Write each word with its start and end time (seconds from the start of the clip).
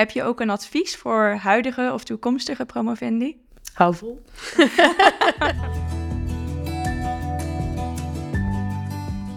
Heb 0.00 0.10
je 0.10 0.22
ook 0.22 0.40
een 0.40 0.50
advies 0.50 0.96
voor 0.96 1.38
huidige 1.42 1.90
of 1.94 2.04
toekomstige 2.04 2.64
promovendi? 2.64 3.36
Hou 3.72 3.94
vol. 3.94 4.22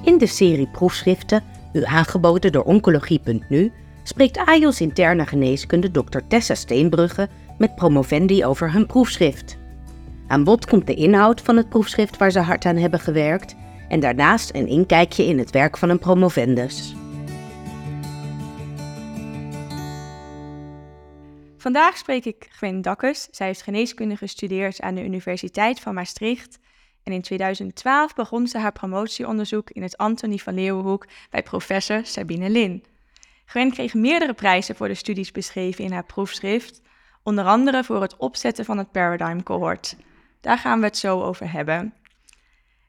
In 0.10 0.18
de 0.18 0.28
serie 0.28 0.68
proefschriften, 0.68 1.44
u 1.74 1.84
aangeboden 1.84 2.52
door 2.52 2.64
Oncologie.nu, 2.64 3.72
spreekt 4.04 4.38
AJOS 4.38 4.82
interne 4.82 5.26
geneeskunde 5.26 5.92
Dr. 5.92 6.20
Tessa 6.28 6.56
Steenbrugge 6.56 7.30
met 7.58 7.76
promovendi 7.76 8.46
over 8.46 8.72
hun 8.72 8.86
proefschrift. 8.86 9.58
Aan 10.28 10.44
bod 10.44 10.66
komt 10.66 10.88
de 10.88 10.96
inhoud 10.96 11.42
van 11.42 11.58
het 11.58 11.70
proefschrift 11.70 12.18
waar 12.18 12.32
ze 12.32 12.40
hard 12.40 12.66
aan 12.66 12.78
hebben 12.78 13.00
gewerkt 13.00 13.56
en 13.88 14.00
daarnaast 14.00 14.50
een 14.54 14.68
inkijkje 14.68 15.26
in 15.26 15.38
het 15.38 15.52
werk 15.52 15.78
van 15.78 15.90
een 15.90 16.00
promovendus. 16.00 16.96
Vandaag 21.64 21.98
spreek 21.98 22.26
ik 22.26 22.48
Gwen 22.50 22.82
Dakkes. 22.82 23.28
Zij 23.32 23.48
heeft 23.48 23.62
geneeskunde 23.62 24.18
gestudeerd 24.18 24.82
aan 24.82 24.96
de 24.96 25.04
Universiteit 25.04 25.80
van 25.80 25.94
Maastricht. 25.94 26.60
En 27.04 27.14
in 27.14 27.22
2012 27.22 28.14
begon 28.14 28.48
ze 28.48 28.58
haar 28.58 28.72
promotieonderzoek 28.72 29.70
in 29.70 29.82
het 29.82 29.98
Antonie 29.98 30.44
van 30.44 30.54
Leeuwenhoek 30.54 31.08
bij 31.30 31.44
professor 31.44 32.06
Sabine 32.06 32.50
Lin. 32.50 32.84
Gwen 33.46 33.72
kreeg 33.72 33.94
meerdere 33.94 34.34
prijzen 34.34 34.76
voor 34.76 34.88
de 34.88 34.94
studies 34.94 35.32
beschreven 35.32 35.84
in 35.84 35.92
haar 35.92 36.06
proefschrift, 36.06 36.82
onder 37.24 37.46
andere 37.46 37.84
voor 37.84 38.02
het 38.02 38.18
opzetten 38.18 38.66
van 38.66 38.78
het 38.78 38.92
Paradigm 38.92 39.44
Cohort. 39.44 39.96
Daar 40.42 40.58
gaan 40.58 40.80
we 40.80 40.86
het 40.86 40.98
zo 40.98 41.22
over 41.22 41.52
hebben. 41.52 41.94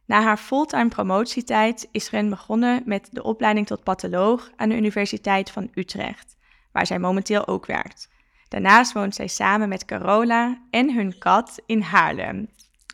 Na 0.04 0.22
haar 0.22 0.38
fulltime 0.38 0.88
promotietijd 0.88 1.88
is 1.90 2.08
Gwen 2.08 2.28
begonnen 2.30 2.82
met 2.84 3.08
de 3.12 3.22
opleiding 3.22 3.66
tot 3.66 3.82
patholoog 3.82 4.50
aan 4.56 4.68
de 4.68 4.76
Universiteit 4.76 5.50
van 5.50 5.70
Utrecht, 5.74 6.36
waar 6.72 6.86
zij 6.86 6.98
momenteel 6.98 7.46
ook 7.46 7.66
werkt. 7.66 8.12
Daarnaast 8.54 8.92
woont 8.92 9.14
zij 9.14 9.26
samen 9.26 9.68
met 9.68 9.84
Carola 9.84 10.58
en 10.70 10.94
hun 10.94 11.18
kat 11.18 11.62
in 11.66 11.80
Haarlem. 11.80 12.48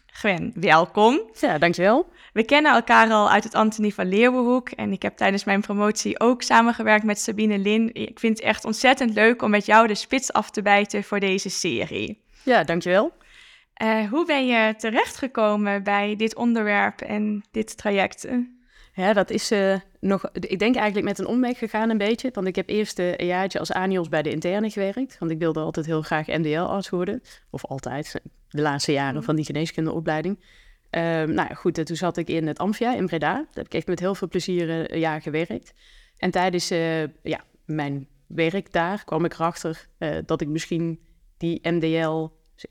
Gwen, 0.07 0.53
welkom. 0.55 1.21
Ja, 1.41 1.59
dankjewel. 1.59 2.09
We 2.33 2.45
kennen 2.45 2.73
elkaar 2.73 3.11
al 3.11 3.31
uit 3.31 3.45
het 3.45 3.55
Antonie 3.55 3.95
van 3.95 4.09
Leeuwenhoek 4.09 4.71
en 4.71 4.93
ik 4.93 5.03
heb 5.03 5.17
tijdens 5.17 5.45
mijn 5.45 5.61
promotie 5.61 6.21
ook 6.21 6.43
samengewerkt 6.43 7.05
met 7.05 7.21
Sabine 7.21 7.59
Lin. 7.59 7.95
Ik 7.95 8.19
vind 8.19 8.37
het 8.37 8.47
echt 8.47 8.65
ontzettend 8.65 9.15
leuk 9.15 9.43
om 9.43 9.51
met 9.51 9.67
jou 9.67 9.87
de 9.87 9.95
spits 9.95 10.33
af 10.33 10.51
te 10.51 10.63
bijten 10.63 11.05
voor 11.05 11.21
deze 11.21 11.51
serie. 11.51 12.23
Ja, 12.43 12.65
dankjewel. 12.65 13.13
Uh, 13.83 14.09
hoe 14.11 14.27
ben 14.27 14.47
je 14.47 14.75
terechtgekomen 14.77 15.83
bij 15.83 16.17
dit 16.17 16.35
onderwerp 16.35 17.01
en 17.01 17.45
dit 17.51 17.77
traject? 17.77 18.29
Ja, 19.01 19.13
dat 19.13 19.31
is 19.31 19.53
uh, 19.53 19.77
nog, 20.01 20.31
ik 20.33 20.59
denk 20.59 20.77
eigenlijk 20.77 21.07
met 21.07 21.19
een 21.19 21.27
omweg 21.27 21.59
gegaan 21.59 21.91
een 21.91 21.99
beetje. 21.99 22.31
Want 22.33 22.47
ik 22.47 22.57
heb 22.57 22.69
eerst 22.69 22.99
een 22.99 23.27
jaartje 23.27 23.59
als 23.59 23.73
ANIOS 23.73 24.09
bij 24.09 24.23
de 24.23 24.31
interne 24.31 24.71
gewerkt. 24.71 25.19
Want 25.19 25.31
ik 25.31 25.39
wilde 25.39 25.61
altijd 25.61 25.87
heel 25.87 26.03
graag 26.03 26.27
MDL-arts 26.27 26.91
worden. 26.91 27.23
Of 27.51 27.65
altijd, 27.65 28.21
de 28.49 28.63
laatste 28.63 28.93
jaren 28.93 29.15
mm. 29.15 29.23
van 29.23 29.37
die 29.37 29.45
geneeskundeopleiding. 29.45 30.39
Um, 30.91 31.35
nou 31.35 31.49
ja, 31.49 31.55
goed, 31.55 31.87
toen 31.87 31.97
zat 31.97 32.17
ik 32.17 32.29
in 32.29 32.47
het 32.47 32.59
Amphia 32.59 32.95
in 32.95 33.07
Breda. 33.07 33.35
Daar 33.35 33.47
heb 33.53 33.67
ik 33.67 33.75
echt 33.75 33.87
met 33.87 34.01
heel 34.01 34.15
veel 34.15 34.29
plezier 34.29 34.93
een 34.93 34.99
jaar 34.99 35.23
gewerkt. 35.23 35.73
En 36.17 36.31
tijdens 36.31 36.73
uh, 36.73 37.03
ja, 37.23 37.41
mijn 37.65 38.09
werk 38.27 38.73
daar 38.73 39.05
kwam 39.05 39.25
ik 39.25 39.33
erachter 39.33 39.89
dat 40.27 40.41
ik 40.41 40.49
misschien 40.49 41.01
die 41.37 41.61
MDL 41.63 42.29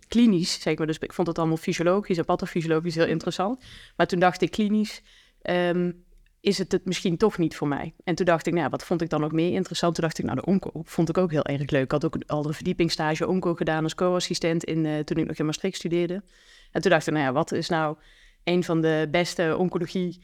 klinisch, 0.07 0.61
zeg 0.61 0.77
maar, 0.77 0.87
dus 0.87 0.97
ik 0.97 1.13
vond 1.13 1.27
het 1.27 1.37
allemaal 1.37 1.57
fysiologisch 1.57 2.17
en 2.17 2.25
pathofysiologisch 2.25 2.95
heel 2.95 3.05
interessant. 3.05 3.63
Maar 3.95 4.07
toen 4.07 4.19
dacht 4.19 4.41
ik 4.41 4.51
klinisch, 4.51 5.01
um, 5.43 6.03
is 6.41 6.57
het 6.57 6.71
het 6.71 6.85
misschien 6.85 7.17
toch 7.17 7.37
niet 7.37 7.55
voor 7.55 7.67
mij. 7.67 7.93
En 8.03 8.15
toen 8.15 8.25
dacht 8.25 8.47
ik, 8.47 8.53
nou, 8.53 8.69
wat 8.69 8.85
vond 8.85 9.01
ik 9.01 9.09
dan 9.09 9.23
ook 9.23 9.31
meer 9.31 9.53
interessant? 9.53 9.95
Toen 9.95 10.03
dacht 10.03 10.19
ik, 10.19 10.25
nou, 10.25 10.37
de 10.37 10.45
onco 10.45 10.81
vond 10.83 11.09
ik 11.09 11.17
ook 11.17 11.31
heel 11.31 11.45
erg 11.45 11.69
leuk. 11.69 11.83
Ik 11.83 11.91
had 11.91 12.05
ook 12.05 12.17
al 12.27 12.45
een 12.45 12.53
verdiepingsstage 12.53 13.27
onco 13.27 13.55
gedaan 13.55 13.83
als 13.83 13.95
co-assistent 13.95 14.63
in, 14.63 14.85
uh, 14.85 14.99
toen 14.99 15.17
ik 15.17 15.27
nog 15.27 15.37
in 15.37 15.45
Maastricht 15.45 15.75
studeerde. 15.75 16.23
En 16.71 16.81
toen 16.81 16.91
dacht 16.91 17.07
ik, 17.07 17.13
nou 17.13 17.25
ja, 17.25 17.31
wat 17.31 17.51
is 17.51 17.69
nou 17.69 17.97
een 18.43 18.63
van 18.63 18.81
de 18.81 19.07
beste 19.11 19.55
oncologie 19.57 20.23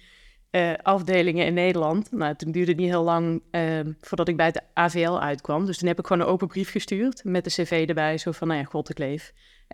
uh, 0.52 0.74
afdelingen 0.82 1.46
in 1.46 1.54
Nederland? 1.54 2.12
Nou, 2.12 2.36
toen 2.36 2.52
duurde 2.52 2.72
het 2.72 2.80
niet 2.80 2.90
heel 2.90 3.04
lang 3.04 3.42
uh, 3.52 3.80
voordat 4.02 4.28
ik 4.28 4.38
bij 4.38 4.46
het 4.46 4.64
AVL 4.74 5.20
uitkwam. 5.20 5.66
Dus 5.66 5.78
toen 5.78 5.88
heb 5.88 6.00
ik 6.00 6.08
gewoon 6.08 6.22
een 6.22 6.32
open 6.32 6.48
brief 6.48 6.72
gestuurd 6.72 7.24
met 7.24 7.44
de 7.44 7.50
cv 7.50 7.86
erbij. 7.88 8.18
Zo 8.18 8.32
van, 8.32 8.48
nou 8.48 8.60
ja, 8.60 8.66
god. 8.66 8.90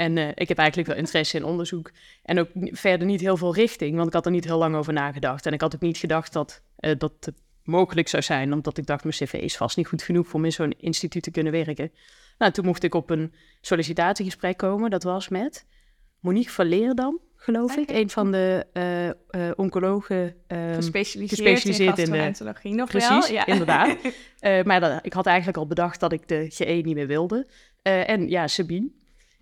En 0.02 0.18
uh, 0.18 0.28
ik 0.36 0.48
heb 0.48 0.58
eigenlijk 0.58 0.90
wel 0.90 0.98
interesse 0.98 1.38
in 1.38 1.44
onderzoek. 1.44 1.92
En 2.24 2.40
ook 2.40 2.50
verder 2.54 3.08
niet 3.08 3.22
heel 3.22 3.38
veel 3.38 3.54
richting, 3.54 3.96
want 3.96 4.08
ik 4.08 4.14
had 4.14 4.26
er 4.26 4.32
niet 4.32 4.46
heel 4.46 4.58
lang 4.58 4.76
over 4.76 4.94
nagedacht. 4.94 5.46
En 5.46 5.54
ik 5.54 5.62
had 5.62 5.76
ook 5.76 5.82
niet 5.82 5.98
gedacht 5.98 6.34
dat 6.34 6.62
uh, 6.80 6.96
dat 6.98 7.32
mogelijk 7.64 8.08
zou 8.08 8.24
zijn, 8.24 8.54
omdat 8.54 8.78
ik 8.78 8.86
dacht, 8.86 9.04
mijn 9.04 9.16
cv 9.16 9.34
is 9.34 9.58
vast 9.58 9.78
niet 9.78 9.88
goed 9.88 10.04
genoeg 10.04 10.34
om 10.34 10.46
in 10.46 10.52
zo'n 10.52 10.74
instituut 10.78 11.24
te 11.24 11.32
kunnen 11.32 11.52
werken. 11.52 11.92
Nou, 12.38 12.52
toen 12.52 12.66
mocht 12.66 12.84
ik 12.84 12.96
op 12.96 13.10
een 13.10 13.34
sollicitatiegesprek 13.62 14.58
komen. 14.58 14.90
Dat 14.90 15.04
was 15.04 15.30
met 15.30 15.66
Monique 16.20 16.52
van 16.52 16.66
Leerdam, 16.66 17.20
geloof 17.36 17.76
ik. 17.76 17.90
Een 17.90 18.10
van 18.10 18.32
de 18.32 18.66
uh, 18.74 19.06
uh, 19.42 19.52
oncologen. 19.56 20.36
Um, 20.48 20.74
gespecialiseerd, 20.74 21.98
in, 21.98 22.14
in 22.14 22.34
de 22.34 22.70
nog 22.70 22.90
Precies, 22.90 23.10
wel. 23.10 23.32
Ja. 23.32 23.46
inderdaad. 23.46 23.98
maar 24.68 24.80
dat, 24.80 25.00
ik 25.02 25.14
had 25.14 25.26
eigenlijk 25.26 25.58
al 25.58 25.68
bedacht 25.68 26.00
dat 26.00 26.12
ik 26.12 26.28
de 26.28 26.46
GE 26.50 26.82
niet 26.84 26.96
meer 26.96 27.08
wilde. 27.08 27.48
en 27.82 28.30
ja, 28.30 28.48
Sabine, 28.48 28.90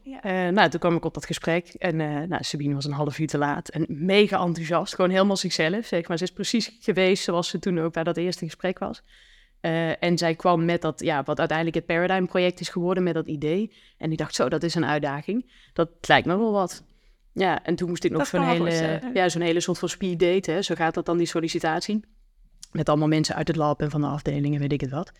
ja. 0.10 0.48
Uh, 0.48 0.54
nou, 0.54 0.70
toen 0.70 0.80
kwam 0.80 0.96
ik 0.96 1.06
op 1.06 1.14
dat 1.14 1.26
gesprek 1.26 1.68
en 1.68 2.00
uh, 2.00 2.22
nou, 2.22 2.44
Sabine 2.44 2.74
was 2.74 2.86
een 2.86 2.92
half 2.92 3.20
uur 3.20 3.28
te 3.28 3.38
laat 3.38 3.70
en 3.70 3.86
mega 3.88 4.40
enthousiast, 4.40 4.96
gewoon 4.96 5.12
helemaal 5.12 5.38
zichzelf, 5.38 5.86
zeg 5.86 6.08
maar. 6.08 6.18
Ze 6.18 6.24
is 6.24 6.32
precies 6.32 6.78
geweest 6.80 7.24
zoals 7.24 7.50
ze 7.50 7.60
toen 7.60 7.80
ook 7.80 7.94
bij 7.94 8.04
dat 8.04 8.18
eerste 8.18 8.46
gesprek 8.46 8.80
was. 8.80 9.04
Uh, 9.62 10.04
en 10.04 10.18
zij 10.18 10.36
kwam 10.36 10.66
met 10.66 10.82
dat, 10.82 11.00
ja, 11.00 11.24
wat 11.24 11.40
uiteindelijk 11.40 11.78
het 11.78 11.86
Paradigm-project 11.86 12.60
is 12.60 12.70
geworden, 12.70 13.04
met 13.04 13.14
dat 13.14 13.28
idee. 13.28 13.74
En 13.98 14.12
ik 14.12 14.18
dacht, 14.18 14.36
zo, 14.36 14.50
dat 14.50 14.64
is 14.64 14.76
een 14.76 14.86
uitdaging. 14.86 15.52
Dat 15.74 15.90
lijkt 16.02 16.28
me 16.28 16.38
wel 16.38 16.52
wat. 16.52 16.84
Ja, 17.34 17.64
en 17.64 17.76
toen 17.76 17.90
moest 17.90 18.04
ik 18.04 18.12
nog 18.12 18.28
zo'n 18.28 18.48
hele, 18.48 19.02
ja, 19.14 19.30
zo'n 19.30 19.42
hele 19.42 19.60
soort 19.60 19.80
van 19.80 19.90
speed 19.90 20.20
date, 20.20 20.52
hè. 20.52 20.62
zo 20.62 20.76
gaat 20.76 20.94
dat 20.94 21.06
dan, 21.06 21.18
die 21.18 21.28
sollicitatie. 21.28 22.00
Met 22.72 22.90
allemaal 22.90 23.08
mensen 23.08 23.36
uit 23.36 23.48
het 23.48 23.58
lab 23.58 23.82
en 23.82 23.90
van 23.90 24.02
de 24.02 24.08
afdelingen, 24.08 24.60
weet 24.60 24.72
ik 24.72 24.82
het 24.82 24.92
wat. 24.92 25.12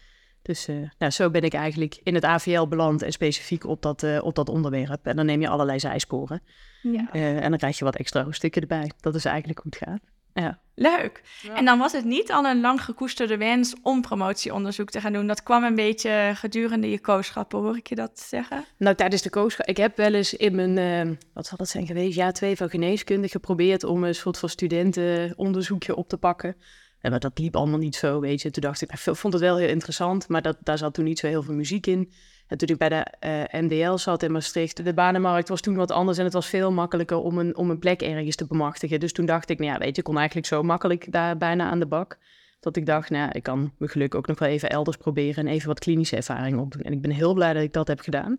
Dus 0.50 0.68
uh, 0.68 0.90
nou, 0.98 1.12
zo 1.12 1.30
ben 1.30 1.42
ik 1.42 1.54
eigenlijk 1.54 2.00
in 2.04 2.16
het 2.16 2.24
AVL 2.24 2.68
beland 2.68 3.02
en 3.02 3.12
specifiek 3.12 3.66
op 3.66 3.82
dat, 3.82 4.04
uh, 4.04 4.24
op 4.24 4.36
dat 4.36 4.50
onderwerp. 4.50 5.06
En 5.06 5.16
dan 5.16 5.26
neem 5.26 5.42
je 5.42 5.50
allerlei 5.50 5.80
zijsporen. 5.80 6.42
Ja. 6.82 7.10
Uh, 7.14 7.44
en 7.44 7.50
dan 7.50 7.58
krijg 7.58 7.78
je 7.78 7.84
wat 7.84 7.96
extra 7.96 8.24
hoofdstukken 8.24 8.62
erbij. 8.62 8.92
Dat 9.00 9.16
is 9.16 9.26
eigenlijk 9.26 9.60
hoe 9.60 9.72
het 9.76 9.90
gaat. 9.90 10.02
Ja. 10.34 10.60
Leuk. 10.76 11.22
Ja. 11.42 11.56
En 11.56 11.66
dan 11.66 11.80
was 11.80 11.92
het 11.92 12.06
niet 12.06 12.32
al 12.32 12.46
een 12.46 12.62
lang 12.62 12.84
gekoesterde 12.84 13.38
wens 13.38 13.76
om 13.82 14.02
promotieonderzoek 14.02 14.90
te 14.90 15.02
gaan 15.02 15.14
doen. 15.14 15.28
Dat 15.28 15.44
kwam 15.44 15.64
een 15.64 15.76
beetje 15.76 16.32
gedurende 16.36 16.90
je 16.90 17.00
kooschappen, 17.00 17.60
hoor 17.60 17.78
ik 17.78 17.88
je 17.88 17.96
dat 17.96 18.20
zeggen? 18.20 18.66
Nou, 18.78 18.96
tijdens 18.96 19.22
de 19.22 19.30
kooschap. 19.30 19.66
Ik 19.66 19.78
heb 19.78 19.98
wel 19.98 20.14
eens 20.14 20.34
in 20.34 20.56
mijn, 20.56 21.20
wat 21.34 21.46
zal 21.46 21.58
dat 21.58 21.70
zijn 21.70 21.88
geweest, 21.88 22.16
jaar 22.16 22.34
twee 22.34 22.56
van 22.56 22.70
geneeskunde 22.70 23.28
geprobeerd 23.28 23.84
om 23.84 24.04
een 24.04 24.16
soort 24.16 24.38
van 24.38 24.50
studentenonderzoekje 24.50 25.96
op 25.96 26.10
te 26.10 26.18
pakken. 26.18 26.56
En 27.02 27.12
maar 27.12 27.20
dat 27.20 27.40
liep 27.40 27.56
allemaal 27.56 27.80
niet 27.80 27.96
zo, 27.96 28.20
weet 28.20 28.42
je. 28.42 28.52
Toen 28.52 28.64
dacht 28.64 28.82
ik, 28.82 28.92
ik 28.92 28.98
vond 28.98 29.34
het 29.34 29.42
wel 29.42 29.58
heel 29.58 29.70
interessant, 29.70 30.28
maar 30.28 30.42
dat, 30.42 30.58
daar 30.64 30.78
zat 30.78 30.94
toen 30.94 31.06
niet 31.06 31.20
zo 31.20 31.28
heel 31.28 31.44
veel 31.44 31.54
muziek 31.54 31.88
in. 31.88 32.12
En 32.48 32.58
toen 32.58 32.68
ik 32.68 32.78
bij 32.78 32.90
de 32.90 33.06
uh, 33.26 33.54
eh, 33.54 33.64
MDL 33.64 33.96
zat 33.96 34.24
in 34.24 34.32
Maastricht, 34.32 34.84
de 34.84 34.94
banenmarkt 34.94 35.50
was 35.50 35.62
toen 35.62 35.76
wat 35.76 35.92
anders 35.92 36.18
en 36.18 36.24
het 36.24 36.34
was 36.34 36.48
veel 36.48 36.72
makkelijker 36.72 37.18
om 37.18 37.38
een, 37.38 37.58
om 37.58 37.70
een 37.70 37.80
plek 37.80 38.02
ergens 38.02 38.36
te 38.36 38.48
bemachtigen. 38.48 39.00
Dus 39.00 39.14
toen 39.14 39.26
dacht 39.26 39.50
ik, 39.50 39.60
nou 39.60 39.72
ja, 39.72 39.78
weet 39.78 39.96
je, 39.96 39.98
ik 39.98 40.04
kon 40.04 40.18
eigenlijk 40.18 40.48
zo 40.48 40.64
makkelijk 40.64 41.12
daar 41.12 41.38
bijna 41.38 41.70
aan 41.70 41.80
de 41.80 41.86
bak. 41.86 42.18
Dat 42.60 42.76
ik 42.76 42.86
dacht, 42.86 43.10
nou 43.10 43.24
ja, 43.24 43.34
ik 43.34 43.44
kan 43.44 43.74
mijn 43.78 43.92
geluk 43.92 44.16
ook 44.16 44.28
nog 44.28 44.40
wel 44.40 44.50
even 44.50 44.70
elders 44.70 44.98
proberen 44.98 45.48
en 45.48 45.54
even 45.54 45.68
wat 45.68 45.80
klinische 45.80 46.16
ervaring 46.16 46.60
opdoen. 46.60 46.82
En 46.82 46.94
ik 46.94 47.02
ben 47.02 47.12
heel 47.12 47.34
blij 47.34 47.54
dat 47.54 47.64
ik 47.64 47.74
dat 47.74 47.88
heb 47.88 48.00
gedaan. 48.00 48.38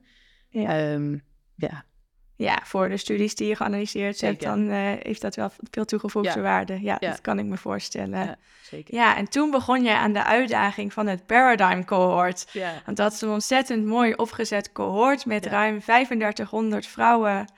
Ja. 0.49 0.93
Um, 0.93 1.23
ja, 1.55 1.85
ja, 2.41 2.61
voor 2.65 2.89
de 2.89 2.97
studies 2.97 3.35
die 3.35 3.49
je 3.49 3.57
geanalyseerd 3.57 4.21
hebt, 4.21 4.43
dan 4.43 4.71
uh, 4.71 4.93
heeft 5.03 5.21
dat 5.21 5.35
wel 5.35 5.51
veel 5.71 5.85
toegevoegde 5.85 6.39
ja. 6.39 6.41
waarde. 6.41 6.73
Ja, 6.73 6.97
ja, 7.01 7.11
dat 7.11 7.21
kan 7.21 7.39
ik 7.39 7.45
me 7.45 7.57
voorstellen. 7.57 8.19
Ja, 8.19 8.37
zeker. 8.63 8.95
ja, 8.95 9.17
en 9.17 9.29
toen 9.29 9.51
begon 9.51 9.85
je 9.85 9.95
aan 9.95 10.13
de 10.13 10.25
uitdaging 10.25 10.93
van 10.93 11.07
het 11.07 11.27
Paradigm 11.27 11.85
Cohort. 11.85 12.47
Ja. 12.53 12.83
Want 12.85 12.97
dat 12.97 13.13
is 13.13 13.21
een 13.21 13.29
ontzettend 13.29 13.85
mooi 13.85 14.15
opgezet 14.15 14.73
cohort 14.73 15.27
met 15.27 15.47
ruim 15.47 15.81
3500 15.81 16.87
vrouwen 16.87 17.53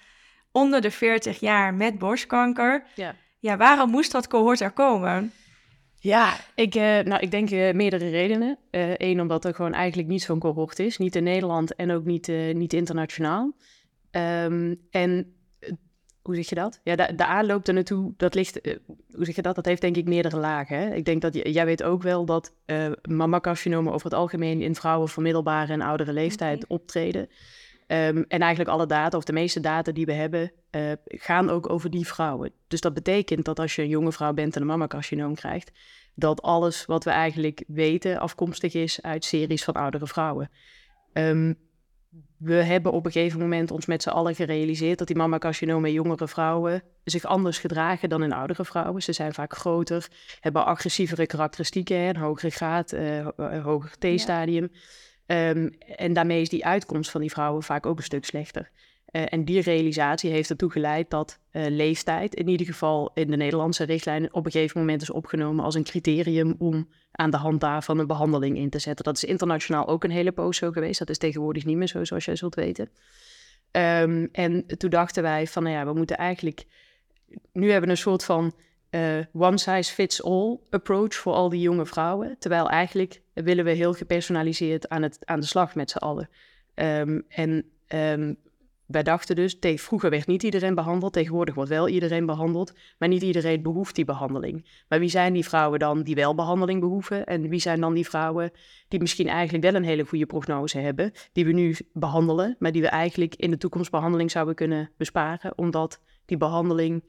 onder 0.53 0.81
de 0.81 0.91
40 0.91 1.41
jaar 1.41 1.75
met 1.75 1.99
borstkanker. 1.99 2.85
Ja. 2.95 3.15
ja, 3.39 3.57
waarom 3.57 3.91
moest 3.91 4.13
dat 4.13 4.27
cohort 4.27 4.61
er 4.61 4.71
komen? 4.71 5.33
Ja, 5.99 6.37
ik, 6.55 6.75
uh, 6.75 6.83
nou, 6.83 7.21
ik 7.21 7.31
denk 7.31 7.51
uh, 7.51 7.73
meerdere 7.73 8.11
redenen. 8.11 8.59
Eén, 8.97 9.21
omdat 9.21 9.45
er 9.45 9.55
gewoon 9.55 9.75
eigenlijk 9.75 10.09
niet 10.09 10.23
zo'n 10.23 10.39
cohort 10.39 10.79
is. 10.79 10.99
Niet 10.99 11.17
in 11.17 11.25
Nederland 11.25 11.75
en 11.75 11.91
ook 11.93 12.05
niet, 12.05 12.27
niet 12.53 12.73
internationaal. 12.73 13.53
Um, 14.17 14.81
en 14.91 15.35
uh, 15.61 15.73
hoe 16.23 16.35
zeg 16.35 16.49
je 16.49 16.55
dat? 16.55 16.81
Ja, 16.85 16.97
de, 16.97 17.15
de 17.15 17.27
aanloop 17.27 17.67
er 17.67 17.75
naartoe, 17.75 18.13
dat 18.17 18.35
ligt, 18.35 18.67
uh, 18.67 18.77
hoe 19.15 19.25
zeg 19.25 19.37
je 19.37 19.43
dat? 19.43 19.55
Dat 19.55 19.65
heeft 19.65 19.81
denk 19.81 19.97
ik 19.97 20.09
meerdere 20.09 20.37
lagen. 20.37 20.79
Hè? 20.79 20.95
Ik 20.95 21.05
denk 21.05 21.23
dat 21.23 21.35
jij 21.35 21.65
weet 21.65 21.83
ook 21.83 22.03
wel 22.03 22.25
dat 22.25 22.55
uh, 22.67 22.93
mammacarcinomen 23.09 23.93
over 23.93 24.11
het 24.11 24.19
algemeen 24.19 24.63
in 24.63 24.75
vrouwen 24.75 25.09
van 25.09 25.23
middelbare 25.23 25.73
en 25.73 25.81
oudere 25.81 26.13
leeftijd 26.13 26.65
okay. 26.65 26.77
optreden. 26.77 27.29
Um, 27.87 28.25
en 28.29 28.41
eigenlijk 28.41 28.71
alle 28.71 28.87
data, 28.87 29.17
of 29.17 29.25
de 29.25 29.33
meeste 29.33 29.61
data 29.61 29.93
die 29.93 30.07
we 30.07 30.13
hebben, 30.13 30.53
uh, 30.71 30.93
gaan 31.05 31.51
ook 31.51 31.71
over 31.71 31.91
die 31.91 32.07
vrouwen. 32.07 32.53
Dus 32.69 32.81
dat 32.81 32.95
betekent 32.95 33.45
dat 33.45 33.59
als 33.59 33.75
je 33.75 33.83
een 33.83 33.89
jonge 33.89 34.13
vrouw 34.13 34.33
bent 34.33 34.55
en 34.55 34.61
een 34.61 34.67
mammacarcinoom 34.67 35.35
krijgt, 35.35 35.73
dat 36.15 36.43
alles 36.43 36.85
wat 36.85 37.05
we 37.05 37.11
eigenlijk 37.11 37.65
weten 37.67 38.19
afkomstig 38.19 38.75
is 38.75 39.03
uit 39.03 39.25
series 39.25 39.65
van 39.65 39.75
oudere 39.75 40.07
vrouwen. 40.07 40.51
Ehm, 41.13 41.53
we 42.37 42.55
hebben 42.55 42.93
op 42.93 43.07
een 43.07 43.13
gegeven 43.13 43.41
moment 43.41 43.71
ons 43.71 43.87
met 43.87 44.03
z'n 44.03 44.09
allen 44.09 44.35
gerealiseerd 44.35 44.99
dat 44.99 45.07
die 45.07 45.17
mammacarcinoom 45.17 45.83
bij 45.83 45.93
jongere 45.93 46.29
vrouwen 46.29 46.83
zich 47.05 47.25
anders 47.25 47.59
gedragen 47.59 48.09
dan 48.09 48.23
in 48.23 48.33
oudere 48.33 48.65
vrouwen. 48.65 49.03
Ze 49.03 49.13
zijn 49.13 49.35
vaak 49.35 49.57
groter, 49.57 50.09
hebben 50.41 50.65
agressievere 50.65 51.27
karakteristieken, 51.27 51.97
een 51.97 52.17
hogere 52.17 52.51
graad, 52.51 52.93
uh, 52.93 53.29
hoger 53.63 53.99
T-stadium. 53.99 54.71
Ehm, 55.27 55.69
en 55.97 56.13
daarmee 56.13 56.41
is 56.41 56.49
die 56.49 56.67
uitkomst 56.67 57.11
van 57.11 57.21
die 57.21 57.31
vrouwen 57.31 57.63
vaak 57.63 57.87
ook 57.87 57.97
een 57.97 58.05
stuk 58.05 58.25
slechter. 58.25 58.71
Uh, 59.13 59.23
en 59.29 59.45
die 59.45 59.61
realisatie 59.61 60.31
heeft 60.31 60.51
ertoe 60.51 60.71
geleid 60.71 61.11
dat 61.11 61.39
uh, 61.53 61.67
leeftijd, 61.69 62.35
in 62.35 62.49
ieder 62.49 62.67
geval 62.67 63.11
in 63.15 63.31
de 63.31 63.37
Nederlandse 63.37 63.85
richtlijn, 63.85 64.35
op 64.35 64.47
een 64.47 64.53
gegeven 64.53 64.81
moment 64.81 65.03
is 65.03 65.11
opgenomen 65.11 65.65
als 65.65 65.75
een 65.75 65.85
criterium 65.85 66.55
om 66.59 66.89
aan 67.13 67.31
de 67.31 67.37
hand 67.37 67.61
daarvan 67.61 67.99
een 67.99 68.07
behandeling 68.07 68.57
in 68.57 68.71
te 68.71 68.79
zetten. 68.79 69.05
Dat 69.05 69.17
is 69.17 69.25
internationaal 69.25 69.89
ook 69.89 70.05
een 70.05 70.11
hele 70.11 70.33
poos 70.33 70.57
zo 70.57 70.71
geweest. 70.71 70.99
Dat 70.99 71.11
is 71.11 71.19
tegenwoordig 71.19 71.65
niet 71.65 71.77
meer 71.77 71.89
zo, 71.89 72.05
zoals 72.05 72.25
jij 72.25 72.37
zult 72.37 72.55
weten. 72.55 72.91
Um, 73.73 74.29
en 74.33 74.67
toen 74.67 74.91
dachten 74.91 75.23
wij 75.23 75.47
van, 75.47 75.63
nou 75.63 75.75
ja, 75.75 75.87
we 75.87 75.93
moeten 75.93 76.17
eigenlijk... 76.17 76.65
Nu 77.53 77.71
hebben 77.71 77.89
we 77.89 77.95
een 77.95 78.01
soort 78.01 78.25
van 78.25 78.53
uh, 78.91 79.19
one 79.33 79.59
size 79.59 79.93
fits 79.93 80.23
all 80.23 80.59
approach 80.71 81.15
voor 81.15 81.33
al 81.33 81.49
die 81.49 81.61
jonge 81.61 81.87
vrouwen. 81.87 82.37
Terwijl 82.39 82.71
eigenlijk 82.71 83.21
willen 83.33 83.65
we 83.65 83.71
heel 83.71 83.93
gepersonaliseerd 83.93 84.89
aan, 84.89 85.03
het, 85.03 85.19
aan 85.25 85.41
de 85.41 85.47
slag 85.47 85.75
met 85.75 85.91
z'n 85.91 85.99
allen. 85.99 86.29
Um, 86.75 87.25
en 87.29 87.65
um, 87.89 88.37
wij 88.93 89.03
dachten 89.03 89.37
dus, 89.37 89.57
vroeger 89.61 90.11
werd 90.11 90.27
niet 90.27 90.43
iedereen 90.43 90.75
behandeld, 90.75 91.13
tegenwoordig 91.13 91.55
wordt 91.55 91.71
wel 91.71 91.89
iedereen 91.89 92.27
behandeld, 92.27 92.73
maar 92.99 93.09
niet 93.09 93.23
iedereen 93.23 93.63
behoeft 93.63 93.95
die 93.95 94.05
behandeling. 94.05 94.69
Maar 94.89 94.99
wie 94.99 95.09
zijn 95.09 95.33
die 95.33 95.45
vrouwen 95.45 95.79
dan 95.79 96.03
die 96.03 96.15
wel 96.15 96.35
behandeling 96.35 96.81
behoeven? 96.81 97.27
En 97.27 97.49
wie 97.49 97.61
zijn 97.61 97.81
dan 97.81 97.95
die 97.95 98.09
vrouwen 98.09 98.51
die 98.89 99.01
misschien 99.01 99.29
eigenlijk 99.29 99.65
wel 99.65 99.75
een 99.75 99.85
hele 99.85 100.05
goede 100.05 100.27
prognose 100.27 100.79
hebben, 100.79 101.13
die 101.33 101.45
we 101.45 101.53
nu 101.53 101.77
behandelen, 101.93 102.57
maar 102.59 102.73
die 102.73 102.83
we 102.83 102.89
eigenlijk 102.89 103.35
in 103.35 103.51
de 103.51 103.59
toekomst 103.59 103.91
behandeling 103.91 104.31
zouden 104.31 104.55
kunnen 104.55 104.91
besparen, 104.97 105.59
omdat 105.59 106.01
die 106.25 106.37
behandeling 106.37 107.05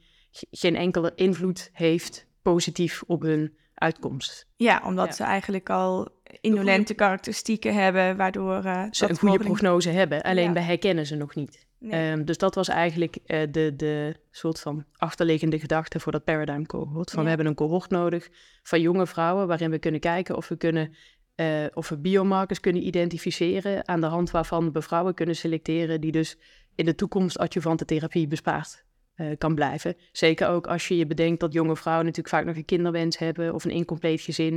geen 0.52 0.76
enkele 0.76 1.12
invloed 1.16 1.70
heeft 1.74 2.28
positief 2.42 3.04
op 3.08 3.22
hun 3.22 3.54
uitkomst. 3.74 4.48
Ja, 4.56 4.82
omdat 4.86 5.16
ze 5.16 5.24
eigenlijk 5.24 5.70
al 5.70 6.08
indolente 6.42 6.94
karakteristieken 6.94 7.74
hebben, 7.74 8.18
waardoor 8.18 8.66
uh, 8.66 8.84
ze 8.92 9.10
een 9.10 9.18
goede 9.18 9.38
prognose 9.38 9.90
hebben. 9.90 10.22
Alleen 10.22 10.48
ja. 10.48 10.54
we 10.54 10.60
herkennen 10.60 11.06
ze 11.06 11.16
nog 11.16 11.36
niet. 11.36 11.66
Um, 11.92 12.26
dus 12.26 12.38
dat 12.38 12.56
was 12.56 12.68
eigenlijk 12.68 13.18
uh, 13.26 13.42
de, 13.52 13.74
de 13.76 14.16
soort 14.32 14.60
van 14.60 14.86
achterliggende 14.96 15.60
gedachte 15.60 16.00
voor 16.00 16.12
dat 16.12 16.24
paradigm 16.24 16.64
cohort. 16.64 17.10
Van 17.10 17.20
ja. 17.20 17.24
we 17.24 17.30
hebben 17.30 17.48
een 17.48 17.56
cohort 17.56 17.90
nodig 17.90 18.30
van 18.64 18.82
jonge 18.82 19.08
vrouwen 19.08 19.48
waarin 19.48 19.72
we 19.72 19.80
kunnen 19.80 20.00
kijken 20.00 20.36
of 20.36 20.48
we 20.48 20.58
kunnen 20.58 20.96
uh, 21.36 21.66
of 21.74 21.90
we 21.90 21.98
biomarkers 21.98 22.60
kunnen 22.60 22.86
identificeren 22.86 23.88
aan 23.88 24.02
de 24.02 24.08
hand 24.08 24.32
waarvan 24.32 24.72
we 24.72 24.82
vrouwen 24.82 25.14
kunnen 25.14 25.36
selecteren 25.36 26.02
die 26.02 26.12
dus 26.12 26.38
in 26.76 26.86
de 26.86 26.96
toekomst 26.96 27.38
adjuvante 27.38 27.86
therapie 27.86 28.28
bespaard 28.28 28.86
uh, 29.16 29.38
kan 29.38 29.56
blijven. 29.56 29.96
Zeker 30.12 30.48
ook 30.48 30.68
als 30.68 30.88
je 30.88 30.98
je 30.98 31.08
bedenkt 31.08 31.40
dat 31.40 31.54
jonge 31.54 31.76
vrouwen 31.76 32.06
natuurlijk 32.06 32.36
vaak 32.36 32.46
nog 32.46 32.56
een 32.56 32.66
kinderwens 32.66 33.18
hebben 33.18 33.54
of 33.54 33.64
een 33.64 33.72
incompleet 33.72 34.22
gezin. 34.22 34.54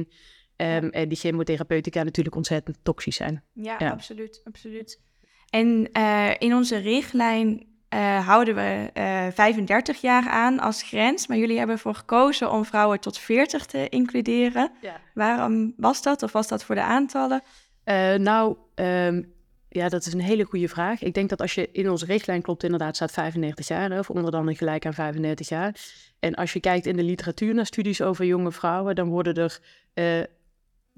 Um, 0.56 0.90
en 0.90 1.08
die 1.08 1.18
chemotherapeutica 1.18 2.02
natuurlijk 2.02 2.36
ontzettend 2.36 2.78
toxisch 2.82 3.16
zijn. 3.16 3.42
Ja, 3.52 3.76
ja. 3.78 3.90
absoluut, 3.90 4.40
absoluut. 4.44 5.00
En 5.56 5.88
uh, 5.92 6.30
in 6.38 6.54
onze 6.54 6.76
richtlijn 6.76 7.66
uh, 7.94 8.26
houden 8.26 8.54
we 8.54 8.90
uh, 8.94 9.26
35 9.32 10.00
jaar 10.00 10.28
aan 10.28 10.60
als 10.60 10.82
grens, 10.82 11.26
maar 11.26 11.36
jullie 11.36 11.58
hebben 11.58 11.76
ervoor 11.76 11.94
gekozen 11.94 12.50
om 12.50 12.64
vrouwen 12.64 13.00
tot 13.00 13.18
40 13.18 13.66
te 13.66 13.88
includeren. 13.88 14.70
Ja. 14.80 15.00
Waarom 15.14 15.74
was 15.76 16.02
dat 16.02 16.22
of 16.22 16.32
was 16.32 16.48
dat 16.48 16.64
voor 16.64 16.74
de 16.74 16.82
aantallen? 16.82 17.42
nou, 18.16 18.56
um, 18.74 19.32
ja, 19.68 19.88
dat 19.88 20.06
is 20.06 20.12
een 20.12 20.20
hele 20.20 20.44
goede 20.44 20.68
vraag. 20.68 21.02
Ik 21.02 21.14
denk 21.14 21.28
dat 21.28 21.40
als 21.40 21.54
je 21.54 21.68
in 21.72 21.90
onze 21.90 22.06
richtlijn 22.06 22.42
klopt, 22.42 22.62
inderdaad 22.62 22.96
staat 22.96 23.12
35 23.12 23.68
jaar, 23.68 23.98
of 23.98 24.10
onder 24.10 24.30
dan 24.30 24.56
gelijk 24.56 24.86
aan 24.86 24.94
35 24.94 25.48
jaar. 25.48 25.74
En 26.18 26.34
als 26.34 26.52
je 26.52 26.60
kijkt 26.60 26.86
in 26.86 26.96
de 26.96 27.02
literatuur 27.02 27.54
naar 27.54 27.66
studies 27.66 28.02
over 28.02 28.24
jonge 28.24 28.52
vrouwen, 28.52 28.94
dan 28.94 29.08
worden 29.08 29.34
er 29.34 29.60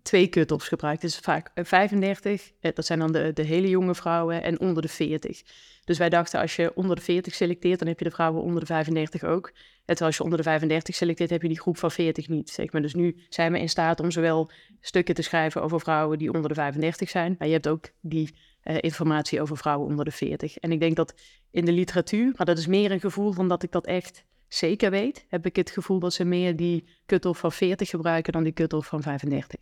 twee 0.08 0.28
cut-offs 0.28 0.68
gebruikt. 0.68 1.00
Dus 1.00 1.16
vaak 1.18 1.50
35, 1.54 2.24
eh, 2.24 2.70
eh, 2.70 2.74
dat 2.74 2.86
zijn 2.86 2.98
dan 2.98 3.12
de, 3.12 3.30
de 3.32 3.42
hele 3.42 3.68
jonge 3.68 3.94
vrouwen, 3.94 4.42
en 4.42 4.60
onder 4.60 4.82
de 4.82 4.88
40. 4.88 5.42
Dus 5.84 5.98
wij 5.98 6.08
dachten, 6.08 6.40
als 6.40 6.56
je 6.56 6.74
onder 6.74 6.96
de 6.96 7.02
40 7.02 7.34
selecteert, 7.34 7.78
dan 7.78 7.88
heb 7.88 7.98
je 7.98 8.04
de 8.04 8.10
vrouwen 8.10 8.42
onder 8.42 8.60
de 8.60 8.66
35 8.66 9.24
ook. 9.24 9.46
En 9.46 9.54
terwijl 9.84 10.06
als 10.06 10.16
je 10.16 10.22
onder 10.22 10.38
de 10.38 10.44
35 10.44 10.94
selecteert, 10.94 11.30
heb 11.30 11.42
je 11.42 11.48
die 11.48 11.60
groep 11.60 11.78
van 11.78 11.90
40 11.90 12.28
niet. 12.28 12.50
Zeg 12.50 12.72
maar. 12.72 12.82
Dus 12.82 12.94
nu 12.94 13.16
zijn 13.28 13.52
we 13.52 13.58
in 13.58 13.68
staat 13.68 14.00
om 14.00 14.10
zowel 14.10 14.50
stukken 14.80 15.14
te 15.14 15.22
schrijven 15.22 15.62
over 15.62 15.80
vrouwen 15.80 16.18
die 16.18 16.32
onder 16.32 16.48
de 16.48 16.54
35 16.54 17.08
zijn, 17.08 17.34
maar 17.38 17.48
je 17.48 17.54
hebt 17.54 17.68
ook 17.68 17.90
die 18.00 18.34
uh, 18.64 18.76
informatie 18.80 19.40
over 19.40 19.56
vrouwen 19.56 19.88
onder 19.88 20.04
de 20.04 20.10
40. 20.10 20.56
En 20.56 20.72
ik 20.72 20.80
denk 20.80 20.96
dat 20.96 21.14
in 21.50 21.64
de 21.64 21.72
literatuur, 21.72 22.32
maar 22.36 22.46
dat 22.46 22.58
is 22.58 22.66
meer 22.66 22.90
een 22.90 23.00
gevoel 23.00 23.32
van 23.32 23.48
dat 23.48 23.62
ik 23.62 23.72
dat 23.72 23.86
echt 23.86 24.24
zeker 24.48 24.90
weet, 24.90 25.24
heb 25.28 25.46
ik 25.46 25.56
het 25.56 25.70
gevoel 25.70 25.98
dat 25.98 26.12
ze 26.12 26.24
meer 26.24 26.56
die 26.56 26.84
cut-off 27.06 27.40
van 27.40 27.52
40 27.52 27.90
gebruiken 27.90 28.32
dan 28.32 28.42
die 28.42 28.52
cut-off 28.52 28.88
van 28.88 29.02
35. 29.02 29.60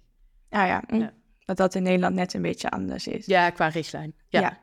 Ah 0.51 0.67
ja, 0.67 0.83
ja, 0.89 1.13
dat 1.45 1.57
dat 1.57 1.75
in 1.75 1.83
Nederland 1.83 2.15
net 2.15 2.35
een 2.35 2.43
beetje 2.43 2.71
anders 2.71 3.07
is. 3.07 3.27
Ja, 3.27 3.51
qua 3.51 3.69
richtlijn. 3.69 4.15
Ja. 4.29 4.41
ja. 4.41 4.57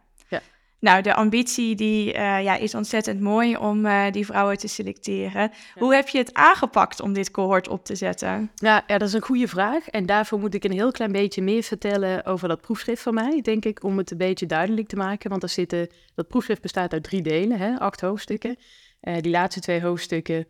Nou, 0.83 1.01
de 1.01 1.13
ambitie 1.13 1.75
die, 1.75 2.07
uh, 2.07 2.44
ja, 2.44 2.56
is 2.56 2.75
ontzettend 2.75 3.19
mooi 3.19 3.57
om 3.57 3.85
uh, 3.85 4.12
die 4.12 4.25
vrouwen 4.25 4.57
te 4.57 4.68
selecteren. 4.68 5.51
Hoe 5.75 5.95
heb 5.95 6.07
je 6.07 6.18
het 6.18 6.33
aangepakt 6.33 7.01
om 7.01 7.13
dit 7.13 7.31
cohort 7.31 7.68
op 7.68 7.85
te 7.85 7.95
zetten? 7.95 8.51
Nou, 8.56 8.81
ja, 8.88 8.97
dat 8.97 9.07
is 9.07 9.13
een 9.13 9.21
goede 9.21 9.47
vraag. 9.47 9.89
En 9.89 10.06
daarvoor 10.06 10.39
moet 10.39 10.53
ik 10.53 10.63
een 10.63 10.71
heel 10.71 10.91
klein 10.91 11.12
beetje 11.12 11.41
meer 11.41 11.63
vertellen 11.63 12.25
over 12.25 12.47
dat 12.47 12.62
proefschrift 12.62 13.01
van 13.01 13.13
mij, 13.13 13.41
denk 13.41 13.65
ik, 13.65 13.83
om 13.83 13.97
het 13.97 14.12
een 14.12 14.18
beetje 14.18 14.45
duidelijk 14.45 14.88
te 14.88 14.95
maken. 14.95 15.30
Want 15.30 15.44
er 15.44 15.50
zitten, 15.50 15.88
dat 16.15 16.27
proefschrift 16.27 16.62
bestaat 16.62 16.94
uit 16.94 17.03
drie 17.03 17.21
delen, 17.21 17.57
hè, 17.57 17.80
acht 17.80 18.01
hoofdstukken. 18.01 18.56
Uh, 19.01 19.18
die 19.18 19.31
laatste 19.31 19.62
twee 19.62 19.81
hoofdstukken 19.81 20.47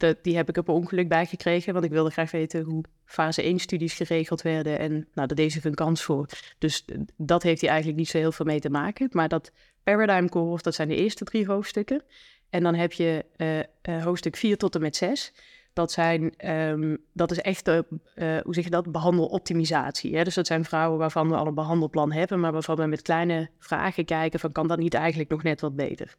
dat, 0.00 0.16
die 0.22 0.36
heb 0.36 0.48
ik 0.48 0.56
op 0.56 0.68
ongeluk 0.68 1.08
bijgekregen, 1.08 1.72
want 1.72 1.84
ik 1.84 1.90
wilde 1.90 2.10
graag 2.10 2.30
weten 2.30 2.62
hoe 2.62 2.84
fase 3.04 3.42
1 3.42 3.58
studies 3.58 3.94
geregeld 3.94 4.42
werden. 4.42 4.78
En 4.78 4.92
nou, 4.92 5.26
daar 5.26 5.34
deed 5.34 5.52
zich 5.52 5.64
een 5.64 5.74
kans 5.74 6.02
voor. 6.02 6.26
Dus 6.58 6.84
dat 7.16 7.42
heeft 7.42 7.60
hier 7.60 7.70
eigenlijk 7.70 7.98
niet 7.98 8.08
zo 8.08 8.18
heel 8.18 8.32
veel 8.32 8.46
mee 8.46 8.60
te 8.60 8.70
maken. 8.70 9.08
Maar 9.12 9.28
dat 9.28 9.52
Paradigm 9.82 10.26
Cohort, 10.26 10.64
dat 10.64 10.74
zijn 10.74 10.88
de 10.88 10.96
eerste 10.96 11.24
drie 11.24 11.46
hoofdstukken. 11.46 12.02
En 12.50 12.62
dan 12.62 12.74
heb 12.74 12.92
je 12.92 13.24
uh, 13.36 13.58
uh, 13.58 14.04
hoofdstuk 14.04 14.36
4 14.36 14.56
tot 14.56 14.74
en 14.74 14.80
met 14.80 14.96
6. 14.96 15.32
Dat, 15.72 15.92
zijn, 15.92 16.50
um, 16.50 16.98
dat 17.12 17.30
is 17.30 17.40
echt, 17.40 17.64
de, 17.64 17.86
uh, 17.90 18.38
hoe 18.38 18.54
zeg 18.54 18.64
je 18.64 18.70
dat, 18.70 18.92
behandeloptimisatie. 18.92 20.16
Hè? 20.16 20.24
Dus 20.24 20.34
dat 20.34 20.46
zijn 20.46 20.64
vrouwen 20.64 20.98
waarvan 20.98 21.28
we 21.28 21.36
al 21.36 21.46
een 21.46 21.54
behandelplan 21.54 22.12
hebben, 22.12 22.40
maar 22.40 22.52
waarvan 22.52 22.76
we 22.76 22.86
met 22.86 23.02
kleine 23.02 23.50
vragen 23.58 24.04
kijken 24.04 24.40
van 24.40 24.52
kan 24.52 24.68
dat 24.68 24.78
niet 24.78 24.94
eigenlijk 24.94 25.30
nog 25.30 25.42
net 25.42 25.60
wat 25.60 25.76
beter. 25.76 26.16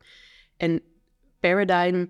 En 0.58 0.82
Paradigm 1.40 2.06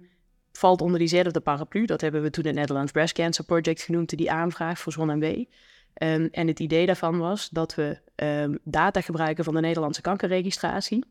valt 0.52 0.82
onder 0.82 1.00
diezelfde 1.00 1.40
paraplu. 1.40 1.86
Dat 1.86 2.02
hebben 2.02 2.22
we 2.22 2.30
toen 2.30 2.46
het 2.46 2.56
Netherlands 2.56 2.92
Breast 2.92 3.14
Cancer 3.14 3.46
Project 3.46 3.82
genoemd, 3.82 4.18
die 4.18 4.32
aanvraag 4.32 4.80
voor 4.80 4.92
Zon 4.92 5.10
en 5.10 5.20
W. 5.20 5.24
Um, 5.24 6.28
en 6.32 6.48
het 6.48 6.60
idee 6.60 6.86
daarvan 6.86 7.18
was 7.18 7.50
dat 7.50 7.76
we 7.76 8.00
um, 8.16 8.60
data 8.64 9.02
gebruiken 9.02 9.44
van 9.44 9.54
de 9.54 9.60
Nederlandse 9.60 10.02
kankerregistratie. 10.02 11.06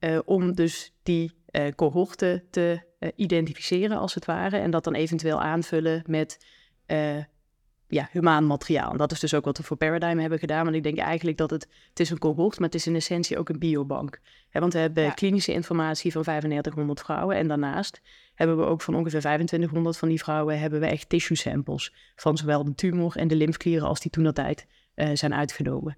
Uh, 0.00 0.18
om 0.24 0.54
dus 0.54 0.92
die 1.02 1.32
uh, 1.50 1.66
cohorten 1.76 2.42
te 2.50 2.80
uh, 3.00 3.08
identificeren, 3.16 3.98
als 3.98 4.14
het 4.14 4.24
ware. 4.24 4.56
En 4.56 4.70
dat 4.70 4.84
dan 4.84 4.94
eventueel 4.94 5.40
aanvullen 5.40 6.02
met 6.06 6.38
ja, 7.86 8.08
humaan 8.10 8.46
materiaal. 8.46 8.90
En 8.90 8.96
dat 8.96 9.12
is 9.12 9.20
dus 9.20 9.34
ook 9.34 9.44
wat 9.44 9.56
we 9.56 9.62
voor 9.62 9.76
Paradigm 9.76 10.18
hebben 10.18 10.38
gedaan. 10.38 10.64
Want 10.64 10.76
ik 10.76 10.82
denk 10.82 10.98
eigenlijk 10.98 11.36
dat 11.36 11.50
het, 11.50 11.68
het 11.88 12.00
is 12.00 12.10
een 12.10 12.18
cohort, 12.18 12.58
maar 12.58 12.68
het 12.68 12.76
is 12.76 12.86
in 12.86 12.94
essentie 12.94 13.38
ook 13.38 13.48
een 13.48 13.58
biobank. 13.58 14.20
He, 14.48 14.60
want 14.60 14.72
we 14.72 14.78
hebben 14.78 15.02
ja. 15.02 15.10
klinische 15.10 15.52
informatie 15.52 16.12
van 16.12 16.22
3500 16.22 17.00
vrouwen. 17.00 17.36
En 17.36 17.48
daarnaast 17.48 18.00
hebben 18.34 18.56
we 18.56 18.64
ook 18.64 18.80
van 18.80 18.94
ongeveer 18.94 19.20
2500 19.20 19.96
van 19.96 20.08
die 20.08 20.18
vrouwen 20.18 20.58
hebben 20.58 20.80
we 20.80 20.86
echt 20.86 21.08
tissue 21.08 21.36
samples. 21.36 21.94
Van 22.16 22.36
zowel 22.36 22.64
de 22.64 22.74
tumor 22.74 23.16
en 23.16 23.28
de 23.28 23.36
lymfklieren 23.36 23.88
als 23.88 24.00
die 24.00 24.10
toen 24.10 24.24
dat 24.24 24.34
tijd 24.34 24.66
uh, 24.94 25.08
zijn 25.12 25.34
uitgenomen. 25.34 25.96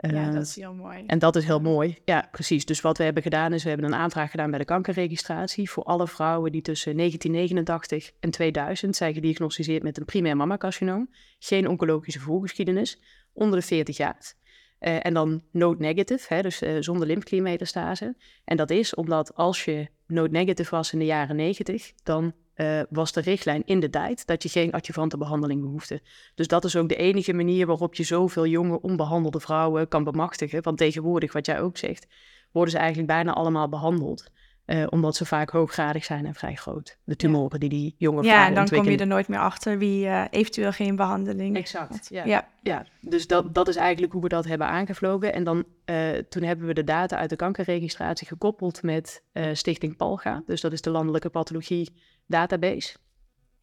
Uh, 0.00 0.10
ja, 0.10 0.30
dat 0.30 0.42
is 0.42 0.56
heel 0.56 0.74
mooi. 0.74 1.04
En 1.06 1.18
dat 1.18 1.36
is 1.36 1.44
heel 1.44 1.60
mooi. 1.60 1.98
Ja, 2.04 2.28
precies. 2.30 2.64
Dus 2.64 2.80
wat 2.80 2.98
we 2.98 3.04
hebben 3.04 3.22
gedaan 3.22 3.52
is, 3.52 3.62
we 3.62 3.68
hebben 3.68 3.86
een 3.86 3.98
aanvraag 3.98 4.30
gedaan 4.30 4.50
bij 4.50 4.58
de 4.58 4.64
kankerregistratie 4.64 5.70
voor 5.70 5.84
alle 5.84 6.08
vrouwen 6.08 6.52
die 6.52 6.62
tussen 6.62 6.96
1989 6.96 8.12
en 8.20 8.30
2000 8.30 8.96
zijn 8.96 9.14
gediagnosticeerd 9.14 9.82
met 9.82 9.98
een 9.98 10.04
primair 10.04 10.36
mammacarcinoom. 10.36 11.10
Geen 11.38 11.68
oncologische 11.68 12.20
voorgeschiedenis, 12.20 13.00
onder 13.32 13.58
de 13.58 13.66
40 13.66 13.96
jaar. 13.96 14.34
Uh, 14.80 15.06
en 15.06 15.14
dan 15.14 15.42
node 15.50 15.80
negative, 15.80 16.34
hè, 16.34 16.42
dus 16.42 16.62
uh, 16.62 16.76
zonder 16.80 17.06
lymfkliermetastase. 17.06 18.16
En 18.44 18.56
dat 18.56 18.70
is 18.70 18.94
omdat 18.94 19.34
als 19.34 19.64
je 19.64 19.88
node 20.06 20.30
negative 20.30 20.70
was 20.70 20.92
in 20.92 20.98
de 20.98 21.04
jaren 21.04 21.36
90, 21.36 21.92
dan 22.02 22.32
uh, 22.54 22.80
was 22.90 23.12
de 23.12 23.20
richtlijn 23.20 23.62
in 23.64 23.80
de 23.80 23.90
tijd 23.90 24.26
dat 24.26 24.42
je 24.42 24.48
geen 24.48 24.72
adjuvante 24.72 25.16
behandeling 25.16 25.60
behoefde. 25.60 26.00
Dus 26.34 26.48
dat 26.48 26.64
is 26.64 26.76
ook 26.76 26.88
de 26.88 26.96
enige 26.96 27.32
manier 27.32 27.66
waarop 27.66 27.94
je 27.94 28.04
zoveel 28.04 28.46
jonge 28.46 28.80
onbehandelde 28.80 29.40
vrouwen 29.40 29.88
kan 29.88 30.04
bemachtigen. 30.04 30.62
Want 30.62 30.78
tegenwoordig, 30.78 31.32
wat 31.32 31.46
jij 31.46 31.60
ook 31.60 31.76
zegt, 31.76 32.06
worden 32.52 32.72
ze 32.72 32.78
eigenlijk 32.78 33.08
bijna 33.08 33.32
allemaal 33.32 33.68
behandeld. 33.68 34.30
Eh, 34.68 34.86
omdat 34.88 35.16
ze 35.16 35.24
vaak 35.24 35.50
hooggradig 35.50 36.04
zijn 36.04 36.26
en 36.26 36.34
vrij 36.34 36.54
groot. 36.54 36.98
De 37.04 37.16
tumoren 37.16 37.60
die 37.60 37.68
die 37.68 37.94
jonge 37.98 38.22
Ja, 38.22 38.28
vrouwen 38.28 38.48
en 38.48 38.54
dan 38.54 38.78
kom 38.78 38.90
je 38.90 38.98
er 38.98 39.06
nooit 39.06 39.28
meer 39.28 39.38
achter 39.38 39.78
wie 39.78 40.06
eh, 40.06 40.24
eventueel 40.30 40.72
geen 40.72 40.96
behandeling 40.96 41.56
Exact, 41.56 42.08
ja. 42.08 42.24
ja. 42.24 42.48
Ja, 42.62 42.86
dus 43.00 43.26
dat, 43.26 43.54
dat 43.54 43.68
is 43.68 43.76
eigenlijk 43.76 44.12
hoe 44.12 44.22
we 44.22 44.28
dat 44.28 44.44
hebben 44.44 44.66
aangevlogen. 44.66 45.32
En 45.32 45.44
dan, 45.44 45.64
eh, 45.84 46.10
toen 46.10 46.42
hebben 46.42 46.66
we 46.66 46.74
de 46.74 46.84
data 46.84 47.16
uit 47.16 47.30
de 47.30 47.36
kankerregistratie 47.36 48.26
gekoppeld 48.26 48.82
met 48.82 49.22
Stichting 49.52 49.96
Palga. 49.96 50.42
Dus 50.46 50.60
dat 50.60 50.72
is 50.72 50.80
de 50.80 50.90
Landelijke 50.90 51.28
Pathologie 51.28 51.90
Database. 52.26 52.96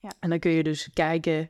Ja. 0.01 0.09
En 0.19 0.29
dan 0.29 0.39
kun 0.39 0.51
je 0.51 0.63
dus 0.63 0.89
kijken 0.93 1.49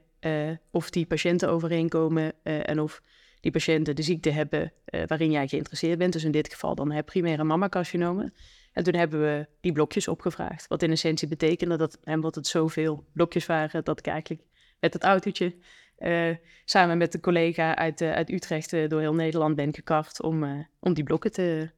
of 0.71 0.89
die 0.89 1.05
patiënten 1.05 1.49
overeenkomen 1.49 2.33
en 2.43 2.79
of 2.79 3.01
die 3.39 3.51
patiënten 3.51 3.95
de 3.95 4.01
ziekte 4.01 4.29
hebben 4.29 4.73
waarin 5.07 5.31
jij 5.31 5.47
geïnteresseerd 5.47 5.97
bent. 5.97 6.13
Dus 6.13 6.23
in 6.23 6.31
dit 6.31 6.51
geval 6.51 6.75
dan 6.75 6.91
hè, 6.91 7.03
primaire 7.03 7.43
mammacarcinomen. 7.43 8.33
En 8.75 8.83
toen 8.83 8.95
hebben 8.95 9.21
we 9.21 9.47
die 9.59 9.71
blokjes 9.71 10.07
opgevraagd. 10.07 10.67
Wat 10.67 10.83
in 10.83 10.91
essentie 10.91 11.27
betekende 11.27 11.77
dat, 11.77 11.97
en 12.03 12.15
omdat 12.15 12.35
het 12.35 12.47
zoveel 12.47 13.05
blokjes 13.13 13.45
waren, 13.45 13.83
dat 13.83 13.99
ik 13.99 14.07
eigenlijk 14.07 14.43
met 14.79 14.93
het 14.93 15.03
autootje 15.03 15.55
eh, 15.97 16.35
samen 16.65 16.97
met 16.97 17.13
een 17.13 17.21
collega 17.21 17.75
uit, 17.75 18.01
eh, 18.01 18.11
uit 18.11 18.29
Utrecht 18.29 18.73
eh, 18.73 18.89
door 18.89 18.99
heel 18.99 19.13
Nederland 19.13 19.55
ben 19.55 19.73
gekart 19.73 20.21
om, 20.21 20.67
om 20.79 20.93
die 20.93 21.03
blokken 21.03 21.31
te, 21.31 21.69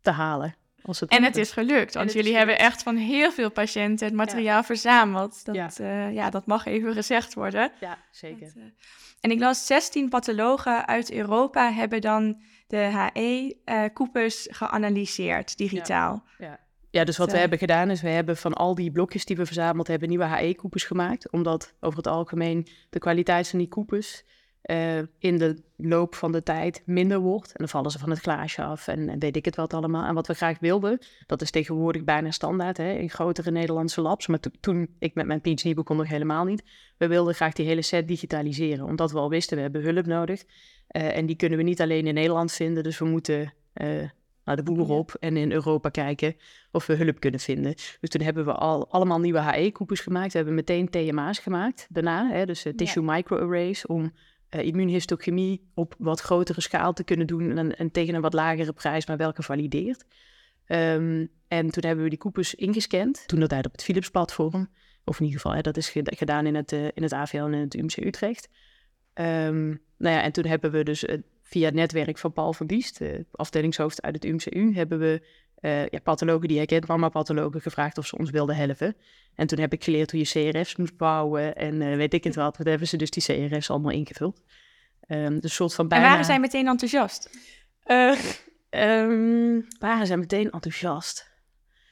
te 0.00 0.10
halen. 0.10 0.54
Als 0.82 1.00
het 1.00 1.10
En 1.10 1.22
het 1.22 1.36
is 1.36 1.50
gelukt, 1.50 1.94
want 1.94 2.12
jullie 2.12 2.36
hebben 2.36 2.58
echt 2.58 2.82
van 2.82 2.96
heel 2.96 3.32
veel 3.32 3.50
patiënten 3.50 4.06
het 4.06 4.16
materiaal 4.16 4.62
verzameld. 4.62 5.44
Dat, 5.44 5.54
Ja. 5.54 5.70
ja. 5.76 6.06
ja, 6.06 6.30
dat 6.30 6.46
mag 6.46 6.66
even 6.66 6.92
gezegd 6.92 7.34
worden. 7.34 7.72
Ja, 7.80 7.98
zeker. 8.10 8.46
Dat, 8.46 8.56
eh, 8.56 8.62
en 9.20 9.30
ik 9.30 9.38
las 9.38 9.66
16 9.66 10.08
pathologen 10.08 10.86
uit 10.86 11.12
Europa 11.12 11.72
hebben 11.72 12.00
dan 12.00 12.42
de 12.66 13.10
HE-koepers 13.12 14.46
geanalyseerd, 14.50 15.56
digitaal. 15.56 16.24
Ja, 16.90 17.04
dus 17.04 17.16
wat 17.16 17.32
we 17.32 17.38
hebben 17.38 17.58
gedaan 17.58 17.90
is, 17.90 18.02
we 18.02 18.08
hebben 18.08 18.36
van 18.36 18.52
al 18.52 18.74
die 18.74 18.90
blokjes 18.90 19.24
die 19.24 19.36
we 19.36 19.46
verzameld 19.46 19.86
hebben, 19.86 20.08
nieuwe 20.08 20.24
HE-koepers 20.24 20.84
gemaakt. 20.84 21.30
Omdat 21.30 21.74
over 21.80 21.96
het 21.96 22.06
algemeen 22.06 22.66
de 22.90 22.98
kwaliteit 22.98 23.48
van 23.48 23.58
die 23.58 23.68
koepers 23.68 24.24
eh, 24.62 24.98
in 25.18 25.38
de 25.38 25.62
loop 25.76 26.14
van 26.14 26.32
de 26.32 26.42
tijd 26.42 26.82
minder 26.86 27.18
wordt. 27.18 27.48
En 27.48 27.54
dan 27.58 27.68
vallen 27.68 27.90
ze 27.90 27.98
van 27.98 28.10
het 28.10 28.18
glaasje 28.18 28.62
af 28.62 28.88
en, 28.88 29.08
en 29.08 29.18
weet 29.18 29.36
ik 29.36 29.44
het 29.44 29.56
wat 29.56 29.74
allemaal. 29.74 30.04
En 30.04 30.14
wat 30.14 30.26
we 30.26 30.34
graag 30.34 30.58
wilden, 30.58 30.98
dat 31.26 31.42
is 31.42 31.50
tegenwoordig 31.50 32.04
bijna 32.04 32.30
standaard 32.30 32.76
hè, 32.76 32.92
in 32.92 33.10
grotere 33.10 33.50
Nederlandse 33.50 34.00
labs. 34.00 34.26
Maar 34.26 34.40
to- 34.40 34.50
toen 34.60 34.94
ik 34.98 35.14
met 35.14 35.26
mijn 35.26 35.40
PhD 35.40 35.74
begon 35.74 35.96
nog 35.96 36.08
helemaal 36.08 36.44
niet. 36.44 36.62
We 36.96 37.06
wilden 37.06 37.34
graag 37.34 37.52
die 37.52 37.66
hele 37.66 37.82
set 37.82 38.08
digitaliseren. 38.08 38.84
Omdat 38.84 39.12
we 39.12 39.18
al 39.18 39.28
wisten, 39.28 39.56
we 39.56 39.62
hebben 39.62 39.82
hulp 39.82 40.06
nodig. 40.06 40.44
Eh, 40.86 41.16
en 41.16 41.26
die 41.26 41.36
kunnen 41.36 41.58
we 41.58 41.64
niet 41.64 41.80
alleen 41.80 42.06
in 42.06 42.14
Nederland 42.14 42.52
vinden. 42.52 42.82
Dus 42.82 42.98
we 42.98 43.04
moeten 43.04 43.52
eh, 43.72 43.88
naar 44.44 44.56
de 44.56 44.62
boer 44.62 44.90
op 44.90 45.16
en 45.20 45.36
in 45.36 45.52
Europa 45.52 45.88
kijken 45.88 46.36
of 46.72 46.86
we 46.86 46.94
hulp 46.94 47.20
kunnen 47.20 47.40
vinden. 47.40 47.74
Dus 47.74 48.10
toen 48.10 48.22
hebben 48.22 48.44
we 48.44 48.52
al 48.52 48.90
allemaal 48.90 49.20
nieuwe 49.20 49.40
HE-koepers 49.40 50.00
gemaakt. 50.00 50.32
We 50.32 50.36
hebben 50.36 50.54
meteen 50.54 50.90
TMA's 50.90 51.38
gemaakt 51.38 51.86
daarna. 51.90 52.30
Hè, 52.30 52.46
dus 52.46 52.66
tissue 52.76 53.02
microarrays 53.02 53.86
om 53.86 54.12
eh, 54.50 54.66
immuunhistochemie 54.66 55.70
op 55.74 55.94
wat 55.98 56.20
grotere 56.20 56.60
schaal 56.60 56.92
te 56.92 57.04
kunnen 57.04 57.26
doen 57.26 57.58
en, 57.58 57.76
en 57.76 57.90
tegen 57.90 58.14
een 58.14 58.20
wat 58.20 58.32
lagere 58.32 58.72
prijs, 58.72 59.06
maar 59.06 59.16
wel 59.16 59.32
gevalideerd. 59.32 60.04
Ehm, 60.64 61.26
en 61.48 61.70
toen 61.70 61.84
hebben 61.86 62.04
we 62.04 62.10
die 62.10 62.18
koepers 62.18 62.54
ingescand, 62.54 63.22
toen 63.26 63.40
dat 63.40 63.48
tijd 63.48 63.66
op 63.66 63.72
het 63.72 63.82
Philips-platform. 63.82 64.68
Of 65.04 65.18
in 65.18 65.24
ieder 65.24 65.40
geval, 65.40 65.56
hè, 65.56 65.62
dat 65.62 65.76
is 65.76 65.88
geda- 65.88 66.16
gedaan 66.16 66.46
in 66.46 66.54
het, 66.54 66.72
eh, 66.72 66.84
in 66.84 67.02
het 67.02 67.12
AVL 67.12 67.36
en 67.36 67.52
in 67.52 67.60
het 67.60 67.74
UMC 67.74 67.96
Utrecht. 67.96 68.48
Ehm, 69.12 69.66
nou 69.96 70.16
ja, 70.16 70.22
en 70.22 70.32
toen 70.32 70.44
hebben 70.46 70.70
we 70.70 70.82
dus 70.82 71.04
eh, 71.04 71.18
via 71.42 71.64
het 71.64 71.74
netwerk 71.74 72.18
van 72.18 72.32
Paul 72.32 72.52
van 72.52 72.66
Diest, 72.66 73.00
eh, 73.00 73.18
afdelingshoofd 73.30 74.02
uit 74.02 74.14
het 74.14 74.24
UMCU, 74.24 74.74
hebben 74.74 74.98
we 74.98 75.22
eh, 75.60 75.86
ja, 75.86 75.98
pathologen 76.02 76.48
die 76.48 76.66
kent, 76.66 76.86
mama-pathologen, 76.86 77.60
gevraagd 77.60 77.98
of 77.98 78.06
ze 78.06 78.18
ons 78.18 78.30
wilden 78.30 78.56
helpen. 78.56 78.96
En 79.34 79.46
toen 79.46 79.58
heb 79.58 79.72
ik 79.72 79.84
geleerd 79.84 80.10
hoe 80.10 80.20
je 80.20 80.52
CRF's 80.52 80.76
moest 80.76 80.96
bouwen 80.96 81.56
en 81.56 81.82
eh, 81.82 81.96
weet 81.96 82.14
ik 82.14 82.24
het 82.24 82.34
wat. 82.34 82.54
Toen 82.54 82.68
hebben 82.68 82.88
ze 82.88 82.96
dus 82.96 83.10
die 83.10 83.22
CRF's 83.22 83.70
allemaal 83.70 83.92
ingevuld. 83.92 84.42
Ehm 85.00 85.34
dus 85.34 85.42
een 85.42 85.50
soort 85.50 85.74
van 85.74 85.84
En 85.84 85.90
bijna... 85.90 86.08
waren 86.08 86.24
zij 86.24 86.40
meteen 86.40 86.66
enthousiast? 86.66 87.30
Eh, 87.82 88.18
ehm, 88.70 89.60
waren 89.78 90.06
zij 90.06 90.16
meteen 90.16 90.50
enthousiast? 90.50 91.30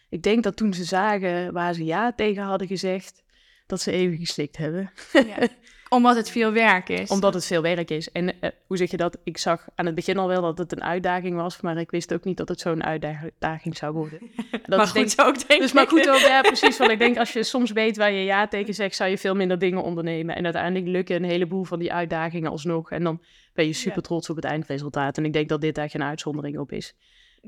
Ik 0.09 0.23
denk 0.23 0.43
dat 0.43 0.57
toen 0.57 0.75
ze 0.75 0.85
zagen 0.85 1.53
waar 1.53 1.75
ze 1.75 1.85
ja 1.85 2.13
tegen 2.13 2.43
hadden 2.43 2.67
gezegd, 2.67 3.25
dat 3.67 3.81
ze 3.81 3.93
even 3.93 4.19
geslikt 4.19 4.57
hebben. 4.57 4.91
Omdat 5.89 6.17
het 6.17 6.31
veel 6.31 6.53
werk 6.53 6.89
is. 6.89 7.11
Omdat 7.11 7.35
het 7.35 7.45
veel 7.45 7.63
werk 7.63 7.91
is. 7.91 8.13
En 8.13 8.41
eh, 8.41 8.51
hoe 8.67 8.77
zeg 8.77 8.91
je 8.91 8.97
dat? 8.97 9.19
Ik 9.25 9.39
zag 9.39 9.69
aan 9.75 9.87
het 9.87 9.95
begin 9.95 10.19
al 10.19 10.29
wel 10.29 10.41
dat 10.41 10.59
het 10.59 10.73
een 10.73 10.83
uitdaging 10.83 11.37
was, 11.37 11.61
maar 11.61 11.77
ik 11.77 11.91
wist 11.91 12.15
ook 12.15 12.25
niet 12.25 12.37
dat 12.37 12.49
het 12.49 12.61
zo'n 12.61 12.85
uitdaging 12.85 13.77
zou 13.77 13.93
worden. 13.93 14.19
Dat 14.51 14.79
maar 14.79 14.87
is 14.87 14.93
denk- 14.93 15.11
goed 15.11 15.21
ook, 15.27 15.49
denk 15.49 15.61
dus 15.61 15.73
maar 15.73 15.87
goed 15.87 16.09
ook, 16.09 16.19
ja, 16.19 16.41
precies. 16.41 16.79
Want 16.79 16.91
ik 16.91 16.99
denk 16.99 17.19
als 17.19 17.33
je 17.33 17.43
soms 17.43 17.71
weet 17.71 17.97
waar 17.97 18.13
je 18.13 18.25
ja 18.25 18.49
tegen 18.49 18.75
zegt, 18.75 18.97
zou 18.97 19.11
je 19.11 19.19
veel 19.19 19.35
minder 19.35 19.59
dingen 19.59 19.83
ondernemen. 19.83 20.37
En 20.37 20.45
uiteindelijk 20.45 20.87
lukken 20.87 21.17
een 21.17 21.25
heleboel 21.25 21.65
van 21.65 21.79
die 21.79 21.93
uitdagingen 21.93 22.51
alsnog. 22.51 22.91
En 22.91 23.05
dan 23.05 23.21
ben 23.55 23.67
je 23.67 23.73
super 23.73 24.03
trots 24.03 24.31
op 24.31 24.37
het 24.37 24.45
eindresultaat. 24.45 25.19
En 25.19 25.25
ik 25.25 25.33
denk 25.33 25.49
dat 25.49 25.61
dit 25.61 25.75
daar 25.75 25.91
geen 25.91 26.03
uitzondering 26.03 26.59
op 26.59 26.73
is. 26.73 26.95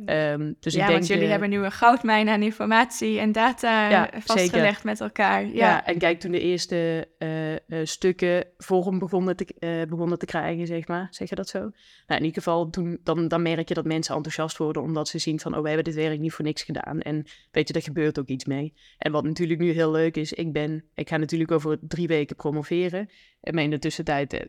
Ehm, 0.05 0.53
dus 0.61 0.75
ja, 0.75 0.81
ik 0.81 0.87
denk, 0.87 0.99
want 0.99 1.07
jullie 1.07 1.29
hebben 1.29 1.51
nu 1.51 1.65
een 1.65 1.73
goudmijn 1.73 2.29
aan 2.29 2.43
informatie 2.43 3.19
en 3.19 3.33
data 3.33 3.89
Ja, 3.89 4.11
vastgelegd 4.19 4.85
met 4.85 5.01
elkaar. 5.01 5.47
Ja, 5.47 5.51
Ja. 5.53 5.87
en 5.87 5.99
kijk, 5.99 6.21
toen 6.21 6.31
de 6.31 6.41
eerste 6.41 7.09
eh, 7.19 7.53
eh, 7.53 7.59
stukken 7.83 8.45
vorm 8.59 8.99
begonnen 8.99 9.37
te, 9.37 9.47
eh, 9.59 9.89
begonnen 9.89 10.19
te 10.19 10.27
krijgen, 10.27 10.67
zeg 10.67 10.87
maar. 10.87 11.09
Zeg 11.11 11.29
je 11.29 11.35
dat 11.35 11.49
zo? 11.49 11.59
Nou, 11.59 11.71
in 12.07 12.25
ieder 12.25 12.43
geval, 12.43 12.71
toen, 12.71 12.99
dan, 13.03 13.29
dan 13.29 13.43
merk 13.43 13.69
je 13.69 13.75
dat 13.75 13.85
mensen 13.85 14.15
enthousiast 14.15 14.57
worden, 14.57 14.83
omdat 14.83 15.09
ze 15.09 15.19
zien 15.19 15.41
van, 15.41 15.57
oh, 15.57 15.63
we 15.63 15.67
hebben 15.67 15.85
dit 15.85 15.95
werk 15.95 16.19
niet 16.19 16.33
voor 16.33 16.45
niks 16.45 16.63
gedaan. 16.63 17.01
En 17.01 17.25
weet 17.51 17.69
je, 17.69 17.75
er 17.75 17.83
gebeurt 17.83 18.19
ook 18.19 18.29
iets 18.29 18.45
mee. 18.45 18.75
En 18.99 19.13
wat 19.13 19.25
natuurlijk 19.25 19.61
nu 19.61 19.71
heel 19.71 19.91
leuk 19.91 20.17
is, 20.17 20.33
ik 20.33 20.53
ben, 20.53 20.85
ik 20.95 21.09
ga 21.09 21.17
natuurlijk 21.17 21.51
over 21.51 21.79
drie 21.81 22.07
weken 22.07 22.37
promoveren. 22.37 23.09
En 23.41 23.55
maar 23.55 23.65
in 23.65 23.71
de 23.71 23.79
tussentijd 23.79 24.49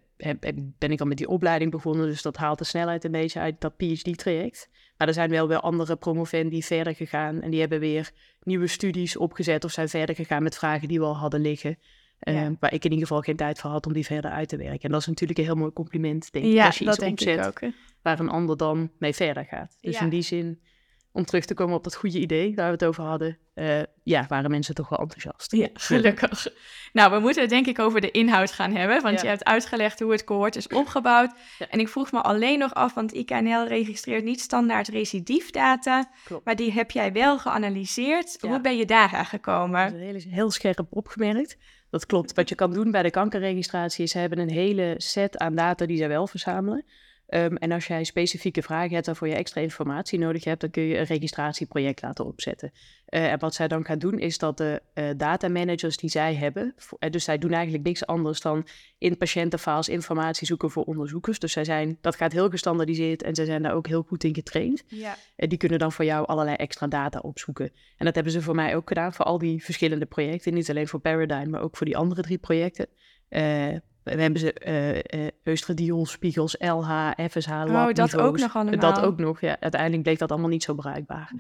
ben 0.78 0.92
ik 0.92 1.00
al 1.00 1.06
met 1.06 1.18
die 1.18 1.30
opleiding 1.30 1.72
begonnen, 1.72 2.08
dus 2.08 2.22
dat 2.22 2.38
haalt 2.38 2.58
de 2.58 2.64
snelheid 2.64 3.04
een 3.04 3.12
beetje 3.12 3.40
uit 3.40 3.62
dat 3.62 3.78
PhD-traject. 3.78 4.70
Maar 5.02 5.10
er 5.10 5.16
zijn 5.16 5.30
wel 5.30 5.48
weer 5.48 5.60
andere 5.60 5.96
promovendi 5.96 6.64
verder 6.64 6.96
gegaan 6.96 7.42
en 7.42 7.50
die 7.52 7.60
hebben 7.60 7.80
weer 7.80 8.12
nieuwe 8.44 8.68
studies 8.68 9.18
opgezet 9.18 9.64
of 9.64 9.72
zijn 9.72 9.90
verder 9.90 10.16
gegaan 10.16 10.44
met 10.44 10.58
vragen 10.58 10.88
die 10.88 11.00
we 11.00 11.06
al 11.06 11.18
hadden 11.18 11.42
liggen. 11.42 11.78
eh, 12.20 12.34
Ja. 12.34 12.56
Waar 12.60 12.74
ik 12.74 12.84
in 12.86 12.92
ieder 12.92 13.08
geval 13.08 13.22
geen 13.22 13.36
tijd 13.36 13.60
voor 13.60 13.70
had 13.72 13.86
om 13.86 13.94
die 13.94 14.06
verder 14.06 14.32
uit 14.32 14.50
te 14.50 14.58
werken. 14.58 14.82
En 14.82 14.92
dat 14.92 15.02
is 15.02 15.08
natuurlijk 15.08 15.40
een 15.40 15.46
heel 15.46 15.56
mooi 15.56 15.72
compliment, 15.74 16.32
denk 16.32 16.46
ik, 16.46 16.52
Ja, 16.52 16.66
als 16.66 16.78
je 16.78 16.86
dat 16.86 17.02
iets 17.02 17.26
opzet 17.26 17.46
ook. 17.48 17.60
waar 18.02 18.20
een 18.20 18.30
ander 18.30 18.58
dan 18.58 18.92
mee 19.00 19.14
verder 19.14 19.46
gaat. 19.46 19.78
Dus 19.82 19.96
in 20.04 20.10
die 20.10 20.22
zin, 20.22 20.60
om 21.14 21.26
terug 21.26 21.46
te 21.46 21.54
komen 21.54 21.76
op 21.76 21.84
dat 21.84 21.96
goede 21.96 22.20
idee 22.20 22.56
waar 22.56 22.66
we 22.66 22.72
het 22.72 22.86
over 22.86 23.04
hadden, 23.04 23.38
eh, 23.54 23.80
ja, 24.04 24.26
waren 24.28 24.52
mensen 24.52 24.76
toch 24.76 24.90
wel 24.90 25.00
enthousiast. 25.00 25.52
Ja, 25.56 25.68
gelukkig. 25.74 26.48
Nou, 26.94 27.12
we 27.12 27.20
moeten 27.20 27.42
het 27.42 27.50
denk 27.52 27.68
ik 27.68 27.80
over 27.80 28.02
de 28.02 28.12
inhoud 28.12 28.52
gaan 28.52 28.76
hebben, 28.76 29.02
want 29.02 29.16
Ja. 29.16 29.22
je 29.22 29.28
hebt 29.28 29.44
uitgelegd 29.44 30.00
hoe 30.00 30.12
het 30.12 30.24
cohort 30.24 30.56
is 30.56 30.68
opgebouwd. 30.68 31.32
Ja. 31.60 31.68
En 31.70 31.80
ik 31.80 31.88
vroeg 31.88 32.12
me 32.12 32.22
alleen 32.22 32.60
nog 32.60 32.74
af, 32.74 32.94
want 32.94 33.12
IKNL 33.14 33.68
registreert 33.68 34.24
niet 34.24 34.40
standaard 34.42 34.88
recidiefdata, 34.88 36.10
Klopt. 36.26 36.46
maar 36.46 36.56
die 36.56 36.72
heb 36.72 36.92
jij 36.92 37.12
wel 37.12 37.40
geanalyseerd. 37.40 38.38
Hoe 38.42 38.62
ben 38.62 38.78
je 38.78 38.86
daar 38.86 39.10
aan 39.12 39.18
Dat 39.18 39.28
gekomen? 39.28 39.96
is 39.96 40.24
heel, 40.24 40.34
heel 40.34 40.52
scherp 40.52 40.86
opgemerkt. 40.90 41.58
Dat 41.90 42.06
klopt. 42.06 42.34
Wat 42.34 42.50
je 42.50 42.56
kan 42.56 42.74
doen 42.74 42.92
bij 42.92 43.04
de 43.04 43.10
kankerregistratie 43.10 44.04
is, 44.04 44.12
ze 44.12 44.18
hebben 44.18 44.40
een 44.40 44.50
hele 44.50 44.94
set 44.98 45.38
aan 45.38 45.56
data 45.56 45.86
die 45.86 45.98
zij 45.98 46.08
wel 46.08 46.28
verzamelen. 46.28 46.86
Ehm, 47.32 47.56
en 47.56 47.72
als 47.72 47.88
jij 47.88 48.04
specifieke 48.04 48.62
vragen 48.62 48.94
hebt 48.94 49.06
waarvoor 49.06 49.28
je 49.28 49.36
extra 49.36 49.62
informatie 49.62 50.20
nodig 50.20 50.44
hebt, 50.44 50.62
dan 50.62 50.70
kun 50.70 50.84
je 50.84 50.98
een 50.98 51.04
registratieproject 51.04 52.02
laten 52.02 52.26
opzetten. 52.26 52.72
Eh, 53.06 53.32
en 53.32 53.40
wat 53.40 53.54
zij 53.54 53.68
dan 53.68 53.86
gaan 53.86 54.00
doen, 54.00 54.20
is 54.20 54.38
dat 54.38 54.58
de 54.58 54.82
eh 54.94 55.10
data 55.18 55.48
managers 55.48 55.98
die 55.98 56.10
zij 56.10 56.36
hebben, 56.36 56.76
eh, 57.00 57.10
dus 57.10 57.24
zij 57.24 57.38
doen 57.38 57.52
eigenlijk 57.52 57.84
niks 57.84 58.06
anders 58.06 58.42
dan 58.42 58.68
in 58.98 59.18
patiëntenfiles 59.18 59.90
informatie 59.90 60.48
zoeken 60.48 60.72
voor 60.72 60.84
onderzoekers. 60.84 61.40
Dus 61.40 61.52
zij 61.52 61.64
zijn, 61.64 61.98
dat 62.02 62.16
gaat 62.16 62.32
heel 62.32 62.50
gestandardiseerd 62.50 63.24
en 63.24 63.36
zij 63.36 63.46
zijn 63.46 63.62
daar 63.62 63.74
ook 63.74 63.88
heel 63.88 64.04
goed 64.08 64.24
in 64.24 64.36
getraind. 64.36 64.84
Ja. 64.88 65.18
En 65.36 65.50
die 65.50 65.58
kunnen 65.58 65.80
dan 65.80 65.92
voor 65.92 66.06
jou 66.06 66.28
allerlei 66.28 66.56
extra 66.56 66.88
data 66.88 67.20
opzoeken. 67.20 67.72
En 67.98 68.06
dat 68.06 68.16
hebben 68.16 68.34
ze 68.34 68.42
voor 68.42 68.56
mij 68.56 68.76
ook 68.76 68.88
gedaan 68.88 69.14
voor 69.14 69.26
al 69.26 69.38
die 69.38 69.64
verschillende 69.64 70.06
projecten. 70.06 70.54
Niet 70.54 70.70
alleen 70.70 70.88
voor 70.88 71.00
Paradigm, 71.00 71.50
maar 71.50 71.62
ook 71.62 71.78
voor 71.78 71.86
die 71.86 71.98
andere 71.98 72.22
drie 72.22 72.38
projecten. 72.38 72.88
Eh, 73.28 73.76
we 74.04 74.22
hebben 74.22 74.40
ze 74.40 75.32
Eustradiol, 75.44 76.06
Spiegels, 76.06 76.56
LH, 76.60 77.12
FSH, 77.30 77.50
Oh, 77.52 77.94
dat 77.94 78.18
ook 78.18 78.38
nog 78.38 78.56
allemaal. 78.56 78.80
Dat 78.80 79.02
ook 79.02 79.18
nog, 79.18 79.42
ja. 79.42 79.58
Uiteindelijk 79.60 80.04
bleek 80.04 80.20
dat 80.20 80.32
allemaal 80.32 80.50
niet 80.50 80.64
zo 80.64 80.74
bruikbaar. 80.74 81.32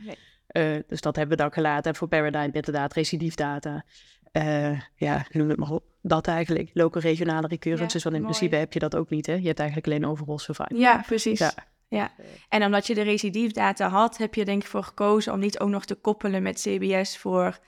Eh, 0.51 0.75
dus 0.87 1.01
dat 1.01 1.15
hebben 1.15 1.37
we 1.37 1.43
dan 1.43 1.51
gelaten. 1.51 1.91
En 1.91 1.97
voor 1.97 2.07
Paradigm 2.07 2.49
inderdaad 2.53 2.93
recidiefdata. 2.93 3.83
Eh 4.31 4.79
ja, 4.95 5.25
noem 5.31 5.49
het 5.49 5.57
maar 5.57 5.69
op. 5.69 5.83
Dat 6.01 6.27
eigenlijk. 6.27 6.69
Local 6.73 7.01
regionale 7.01 7.47
recurrences. 7.47 8.03
Ja, 8.03 8.09
want 8.09 8.15
in 8.15 8.21
mooi. 8.21 8.33
principe 8.33 8.59
heb 8.59 8.73
je 8.73 8.79
dat 8.79 8.95
ook 8.95 9.09
niet, 9.09 9.25
hè. 9.25 9.33
Je 9.33 9.47
hebt 9.47 9.59
eigenlijk 9.59 9.87
alleen 9.87 10.05
overall 10.05 10.37
survival. 10.37 10.77
Ja, 10.77 11.03
precies. 11.05 11.39
Ja. 11.39 11.53
Ja. 11.87 12.11
En 12.49 12.63
omdat 12.63 12.87
je 12.87 12.93
de 12.93 13.01
recidiefdata 13.01 13.89
had, 13.89 14.17
heb 14.17 14.35
je 14.35 14.45
denk 14.45 14.61
ik 14.61 14.67
voor 14.67 14.83
gekozen 14.83 15.33
om 15.33 15.39
niet 15.39 15.59
ook 15.59 15.69
nog 15.69 15.85
te 15.85 15.95
koppelen 15.95 16.43
met 16.43 16.61
CBS 16.61 17.17
voor 17.17 17.59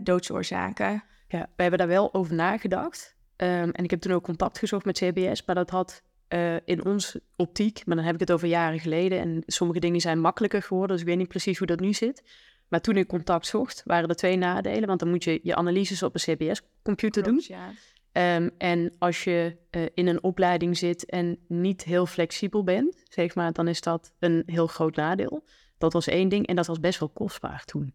doodsoorzaken. 0.00 1.04
Ja, 1.28 1.48
we 1.56 1.62
hebben 1.62 1.78
daar 1.78 1.88
wel 1.88 2.14
over 2.14 2.34
nagedacht. 2.34 3.16
Ehm, 3.42 3.68
en 3.70 3.84
ik 3.84 3.90
heb 3.90 4.00
toen 4.00 4.12
ook 4.12 4.22
contact 4.22 4.58
gezocht 4.58 4.84
met 4.84 4.98
CBS, 4.98 5.44
maar 5.44 5.54
dat 5.54 5.70
had 5.70 6.02
eh, 6.28 6.56
in 6.64 6.84
ons 6.84 7.18
optiek, 7.36 7.86
maar 7.86 7.96
dan 7.96 8.04
heb 8.04 8.14
ik 8.14 8.20
het 8.20 8.32
over 8.32 8.48
jaren 8.48 8.80
geleden. 8.80 9.18
En 9.18 9.42
sommige 9.46 9.80
dingen 9.80 10.00
zijn 10.00 10.20
makkelijker 10.20 10.62
geworden, 10.62 10.90
dus 10.90 11.00
ik 11.00 11.06
weet 11.06 11.16
niet 11.16 11.28
precies 11.28 11.58
hoe 11.58 11.66
dat 11.66 11.80
nu 11.80 11.92
zit. 11.92 12.22
maar 12.68 12.80
toen 12.80 12.96
ik 12.96 13.06
contact 13.06 13.46
zocht, 13.46 13.82
waren 13.84 14.08
er 14.08 14.14
twee 14.14 14.36
nadelen. 14.36 14.86
Want 14.86 15.00
dan 15.00 15.08
moet 15.08 15.24
je 15.24 15.40
je 15.42 15.54
analyses 15.54 16.02
op 16.02 16.14
een 16.14 16.36
CBS-computer 16.36 17.22
doen. 17.22 17.42
Ja. 17.46 17.70
Ehm, 18.12 18.48
en 18.58 18.92
als 18.98 19.24
je 19.24 19.56
eh, 19.70 19.82
in 19.94 20.06
een 20.06 20.22
opleiding 20.22 20.78
zit 20.78 21.04
en 21.04 21.38
niet 21.48 21.84
heel 21.84 22.06
flexibel 22.06 22.64
bent, 22.64 23.02
zeg 23.08 23.34
maar, 23.34 23.52
dan 23.52 23.68
is 23.68 23.80
dat 23.80 24.12
een 24.18 24.42
heel 24.46 24.66
groot 24.66 24.96
nadeel. 24.96 25.44
Dat 25.78 25.92
was 25.92 26.06
één 26.06 26.28
ding 26.28 26.46
en 26.46 26.56
dat 26.56 26.66
was 26.66 26.80
best 26.80 27.00
wel 27.00 27.08
kostbaar 27.08 27.64
toen. 27.64 27.94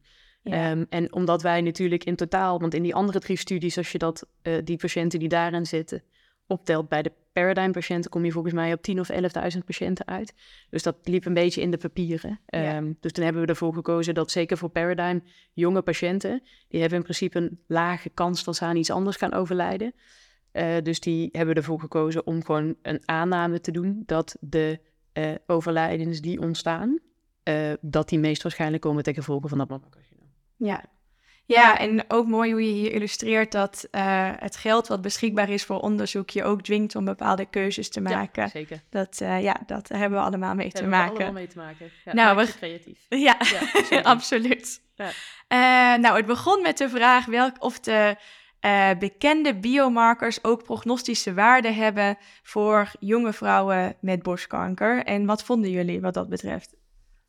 Ja. 0.49 0.71
Ehm, 0.71 0.83
en 0.89 1.13
omdat 1.13 1.41
wij 1.41 1.61
natuurlijk 1.61 2.03
in 2.03 2.15
totaal, 2.15 2.59
want 2.59 2.73
in 2.73 2.83
die 2.83 2.95
andere 2.95 3.19
drie 3.19 3.37
studies, 3.37 3.77
als 3.77 3.91
je 3.91 3.97
dat, 3.97 4.27
eh, 4.41 4.53
die 4.63 4.77
patiënten 4.77 5.19
die 5.19 5.29
daarin 5.29 5.65
zitten, 5.65 6.03
optelt 6.47 6.89
bij 6.89 7.01
de 7.01 7.11
Paradigm-patiënten, 7.33 8.11
kom 8.11 8.25
je 8.25 8.31
volgens 8.31 8.53
mij 8.53 8.73
op 8.73 8.81
10.000 8.81 8.99
of 8.99 9.09
11.000 9.09 9.65
patiënten 9.65 10.07
uit. 10.07 10.33
Dus 10.69 10.83
dat 10.83 10.95
liep 11.03 11.25
een 11.25 11.33
beetje 11.33 11.61
in 11.61 11.71
de 11.71 11.77
papieren. 11.77 12.39
Ja. 12.45 12.75
Ehm, 12.75 12.93
dus 12.99 13.11
toen 13.11 13.23
hebben 13.23 13.41
we 13.41 13.47
ervoor 13.47 13.73
gekozen 13.73 14.13
dat 14.13 14.31
zeker 14.31 14.57
voor 14.57 14.69
Paradigm, 14.69 15.19
jonge 15.53 15.81
patiënten, 15.81 16.41
die 16.67 16.79
hebben 16.79 16.97
in 16.97 17.03
principe 17.03 17.37
een 17.37 17.59
lage 17.67 18.09
kans 18.09 18.43
dat 18.43 18.55
ze 18.55 18.65
aan 18.65 18.75
iets 18.75 18.91
anders 18.91 19.17
gaan 19.17 19.33
overlijden. 19.33 19.93
Eh, 20.51 20.75
dus 20.83 20.99
die 20.99 21.29
hebben 21.31 21.55
ervoor 21.55 21.79
gekozen 21.79 22.27
om 22.27 22.43
gewoon 22.43 22.75
een 22.81 23.01
aanname 23.05 23.59
te 23.59 23.71
doen 23.71 24.03
dat 24.05 24.37
de 24.39 24.79
eh, 25.13 25.31
overlijdens 25.45 26.21
die 26.21 26.41
ontstaan, 26.41 26.99
dat 27.81 28.09
die 28.09 28.19
meest 28.19 28.43
waarschijnlijk 28.43 28.83
komen 28.83 29.03
ten 29.03 29.13
gevolge 29.13 29.47
van 29.47 29.57
dat. 29.57 29.81
Ja. 30.57 30.83
ja, 31.45 31.77
en 31.79 32.03
ook 32.07 32.27
mooi 32.27 32.51
hoe 32.51 32.65
je 32.65 32.71
hier 32.73 32.91
illustreert 32.91 33.51
dat 33.51 33.87
eh, 33.91 34.29
het 34.35 34.55
geld 34.55 34.87
wat 34.87 35.01
beschikbaar 35.01 35.49
is 35.49 35.63
voor 35.65 35.79
onderzoek 35.79 36.29
je 36.29 36.43
ook 36.43 36.61
dwingt 36.61 36.95
om 36.95 37.05
bepaalde 37.05 37.45
keuzes 37.45 37.89
te 37.89 38.01
maken. 38.01 38.43
Ja, 38.43 38.49
zeker. 38.49 38.81
Dat, 38.89 39.21
eh, 39.21 39.41
ja, 39.43 39.55
dat 39.65 39.87
hebben 39.87 40.19
we 40.19 40.25
allemaal 40.25 40.55
mee 40.55 40.71
te 40.71 40.77
Hebben 40.81 40.91
we 40.91 41.03
maken. 41.03 41.15
allemaal 41.15 41.33
mee 41.33 41.47
te 41.47 41.57
maken. 41.57 41.89
Ja, 42.05 42.13
Nou, 42.13 42.35
we- 42.37 42.53
creatief. 42.57 43.05
Ja, 43.27 43.37
Ja, 43.89 44.01
absoluut. 44.13 44.81
Ja. 44.95 45.09
Eh, 45.47 45.99
nou, 46.01 46.17
het 46.17 46.25
begon 46.25 46.61
met 46.61 46.77
de 46.77 46.89
vraag 46.89 47.25
welk, 47.25 47.55
of 47.59 47.79
de 47.79 48.15
bekende 48.99 49.55
biomarkers 49.55 50.43
ook 50.43 50.63
prognostische 50.63 51.33
waarde 51.33 51.71
hebben 51.71 52.17
voor 52.43 52.91
jonge 52.99 53.33
vrouwen 53.33 53.95
met 54.01 54.23
borstkanker. 54.23 55.03
En 55.03 55.25
wat 55.25 55.43
vonden 55.43 55.69
jullie 55.71 56.01
wat 56.01 56.13
dat 56.13 56.29
betreft? 56.29 56.75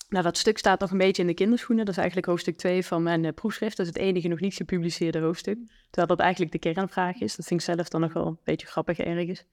Nou, 0.08 0.24
dat 0.24 0.38
stuk 0.38 0.58
staat 0.58 0.80
nog 0.80 0.90
een 0.90 0.98
beetje 0.98 1.22
in 1.22 1.28
de 1.28 1.34
kinderschoenen. 1.34 1.84
Dat 1.84 1.94
is 1.94 2.00
eigenlijk 2.00 2.30
hoofdstuk 2.30 2.56
2 2.56 2.84
van 2.84 3.02
mijn 3.02 3.24
eh, 3.24 3.32
proefschrift. 3.32 3.76
Dat 3.76 3.86
is 3.86 3.92
het 3.92 4.02
enige 4.02 4.28
nog 4.28 4.40
niet 4.40 4.54
gepubliceerde 4.54 5.18
hoofdstuk. 5.18 5.58
Terwijl 5.90 6.06
dat 6.06 6.20
eigenlijk 6.20 6.52
de 6.52 6.58
kernvraag 6.58 7.20
is. 7.20 7.36
Dat 7.36 7.46
vind 7.46 7.60
ik 7.60 7.66
zelf 7.66 7.88
dan 7.88 8.00
nog 8.00 8.12
wel 8.12 8.26
een 8.26 8.38
beetje 8.44 8.66
grappig 8.66 8.98
ergens. 8.98 9.44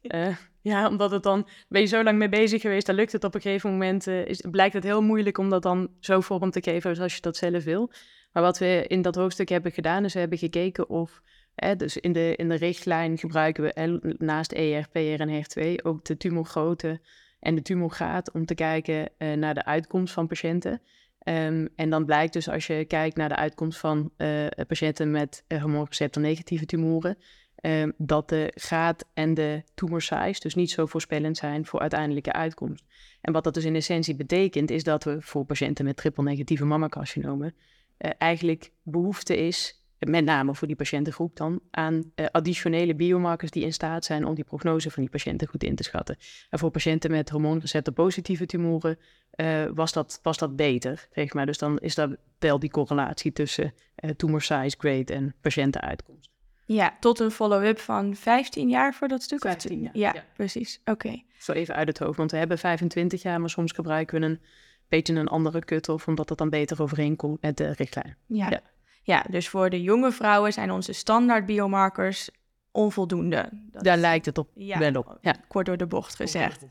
Eh, 0.00 0.36
ja, 0.60 0.88
omdat 0.88 1.10
het 1.10 1.22
dan... 1.22 1.48
Ben 1.68 1.80
je 1.80 1.86
zo 1.86 2.02
lang 2.02 2.18
mee 2.18 2.28
bezig 2.28 2.60
geweest, 2.60 2.86
dan 2.86 2.94
lukt 2.94 3.12
het 3.12 3.24
op 3.24 3.34
een 3.34 3.40
gegeven 3.40 3.70
moment... 3.70 4.06
eh, 4.06 4.26
is, 4.26 4.44
blijkt 4.50 4.74
het 4.74 4.84
heel 4.84 5.02
moeilijk 5.02 5.38
om 5.38 5.50
dat 5.50 5.62
dan 5.62 5.90
zo 6.00 6.20
vorm 6.20 6.50
te 6.50 6.62
geven 6.62 6.96
zoals 6.96 7.14
je 7.14 7.20
dat 7.20 7.36
zelf 7.36 7.64
wil. 7.64 7.92
Maar 8.32 8.42
wat 8.42 8.58
we 8.58 8.84
in 8.88 9.02
dat 9.02 9.14
hoofdstuk 9.14 9.48
hebben 9.48 9.72
gedaan, 9.72 10.04
is 10.04 10.12
we 10.12 10.18
hebben 10.18 10.38
gekeken 10.38 10.88
of... 10.88 11.22
Hè, 11.54 11.76
dus 11.76 11.96
in 11.96 12.12
de, 12.12 12.36
in 12.36 12.48
de 12.48 12.54
richtlijn 12.54 13.18
gebruiken 13.18 13.62
we 13.62 13.72
eh, 13.72 13.94
naast 14.18 14.52
ER, 14.52 14.88
PR 14.92 14.98
en 14.98 15.44
HER2 15.44 15.82
ook 15.82 16.04
de 16.04 16.16
tumorgrootte 16.16 17.00
en 17.44 17.54
de 17.54 17.62
tumorgraad 17.62 18.32
om 18.32 18.46
te 18.46 18.54
kijken 18.54 19.08
eh, 19.18 19.32
naar 19.32 19.54
de 19.54 19.64
uitkomst 19.64 20.12
van 20.12 20.26
patiënten. 20.26 20.82
Ehm, 21.18 21.66
en 21.76 21.90
dan 21.90 22.04
blijkt 22.04 22.32
dus 22.32 22.48
als 22.48 22.66
je 22.66 22.84
kijkt 22.84 23.16
naar 23.16 23.28
de 23.28 23.36
uitkomst 23.36 23.78
van 23.78 24.10
eh, 24.16 24.46
patiënten 24.66 25.10
met 25.10 25.44
uh, 25.48 25.60
hormoonreceptor 25.60 26.22
negatieve 26.22 26.66
tumoren, 26.66 27.18
ehm, 27.54 27.90
dat 27.96 28.28
de 28.28 28.52
graad 28.54 29.08
en 29.14 29.34
de 29.34 29.62
tumor 29.74 30.02
size 30.02 30.40
dus 30.40 30.54
niet 30.54 30.70
zo 30.70 30.86
voorspellend 30.86 31.36
zijn 31.36 31.66
voor 31.66 31.80
uiteindelijke 31.80 32.32
uitkomst. 32.32 32.84
En 33.20 33.32
wat 33.32 33.44
dat 33.44 33.54
dus 33.54 33.64
in 33.64 33.74
essentie 33.74 34.16
betekent, 34.16 34.70
is 34.70 34.84
dat 34.84 35.04
we 35.04 35.16
voor 35.20 35.44
patiënten 35.44 35.84
met 35.84 35.96
triple 35.96 36.24
negatieve 36.24 36.64
mammacarcinomen 36.64 37.54
eh, 37.96 38.10
eigenlijk 38.18 38.70
behoefte 38.82 39.36
is, 39.36 39.83
met 40.08 40.24
name 40.24 40.54
voor 40.54 40.66
die 40.66 40.76
patiëntengroep 40.76 41.36
dan, 41.36 41.60
aan 41.70 42.12
eh, 42.14 42.26
additionele 42.32 42.94
biomarkers 42.94 43.50
die 43.50 43.64
in 43.64 43.72
staat 43.72 44.04
zijn 44.04 44.26
om 44.26 44.34
die 44.34 44.44
prognose 44.44 44.90
van 44.90 45.02
die 45.02 45.12
patiënten 45.12 45.48
goed 45.48 45.64
in 45.64 45.74
te 45.74 45.82
schatten. 45.82 46.16
En 46.50 46.58
voor 46.58 46.70
patiënten 46.70 47.10
met 47.10 47.30
hormoonreceptor 47.30 47.94
positieve 47.94 48.46
tumoren 48.46 48.98
eh, 49.30 49.64
was, 49.74 49.92
dat, 49.92 50.18
was 50.22 50.38
dat 50.38 50.56
beter, 50.56 51.08
zeg 51.12 51.32
maar. 51.34 51.46
Dus 51.46 51.58
dan 51.58 51.78
is 51.78 51.94
daar 51.94 52.16
wel 52.38 52.58
die 52.58 52.70
correlatie 52.70 53.32
tussen 53.32 53.74
eh 53.94 54.10
tumor 54.10 54.42
size, 54.42 54.76
grade 54.78 55.12
en 55.12 55.34
patiëntenuitkomst. 55.40 56.30
Ja, 56.66 56.96
tot 57.00 57.20
een 57.20 57.30
follow-up 57.30 57.78
van 57.78 58.14
15 58.16 58.68
jaar 58.68 58.94
voor 58.94 59.08
dat 59.08 59.22
stuk? 59.22 59.44
of 59.44 59.50
15 59.50 59.80
jaar, 59.80 59.96
Ja, 59.96 60.12
ja. 60.14 60.24
precies. 60.34 60.80
Oké. 60.84 61.22
Zo 61.38 61.52
even 61.52 61.74
uit 61.74 61.88
het 61.88 61.98
hoofd, 61.98 62.16
want 62.16 62.30
we 62.30 62.36
hebben 62.36 62.58
25 62.58 63.22
jaar, 63.22 63.40
maar 63.40 63.50
soms 63.50 63.72
gebruiken 63.72 64.20
we 64.20 64.26
een 64.26 64.40
beetje 64.88 65.14
een 65.14 65.28
andere 65.28 65.58
cut-off, 65.58 66.08
omdat 66.08 66.28
het 66.28 66.38
dan 66.38 66.50
beter 66.50 66.82
overeenkomt 66.82 67.42
met 67.42 67.56
de 67.56 67.72
richtlijn. 67.72 68.16
Ja. 68.26 68.50
Ja. 68.50 68.60
Ja. 69.04 69.24
dus 69.30 69.48
voor 69.48 69.70
de 69.70 69.82
jonge 69.82 70.12
vrouwen 70.12 70.52
zijn 70.52 70.70
onze 70.70 70.92
standaard 70.92 71.46
biomarkers 71.46 72.30
onvoldoende. 72.70 73.48
Dat 73.52 73.84
Daar 73.84 73.94
is- 73.94 74.00
lijkt 74.00 74.26
het 74.26 74.38
op 74.38 74.48
ja, 74.54 74.78
wel 74.78 74.92
op. 74.94 75.18
Ja. 75.20 75.34
kort 75.48 75.66
door 75.66 75.76
de 75.76 75.86
bocht 75.86 76.14
gezegd. 76.14 76.66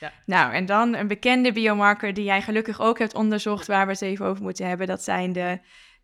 Ja. 0.00 0.12
Nou, 0.26 0.52
en 0.52 0.66
dan 0.66 0.94
een 0.94 1.06
bekende 1.08 1.52
biomarker 1.52 2.14
die 2.14 2.24
jij 2.24 2.42
gelukkig 2.42 2.80
ook 2.80 2.98
hebt 2.98 3.14
onderzocht, 3.14 3.66
waar 3.66 3.86
we 3.86 3.92
het 3.92 4.02
even 4.02 4.26
over 4.26 4.42
moeten 4.42 4.66
hebben, 4.68 4.86
dat 4.86 5.02
zijn 5.02 5.32
de 5.32 5.58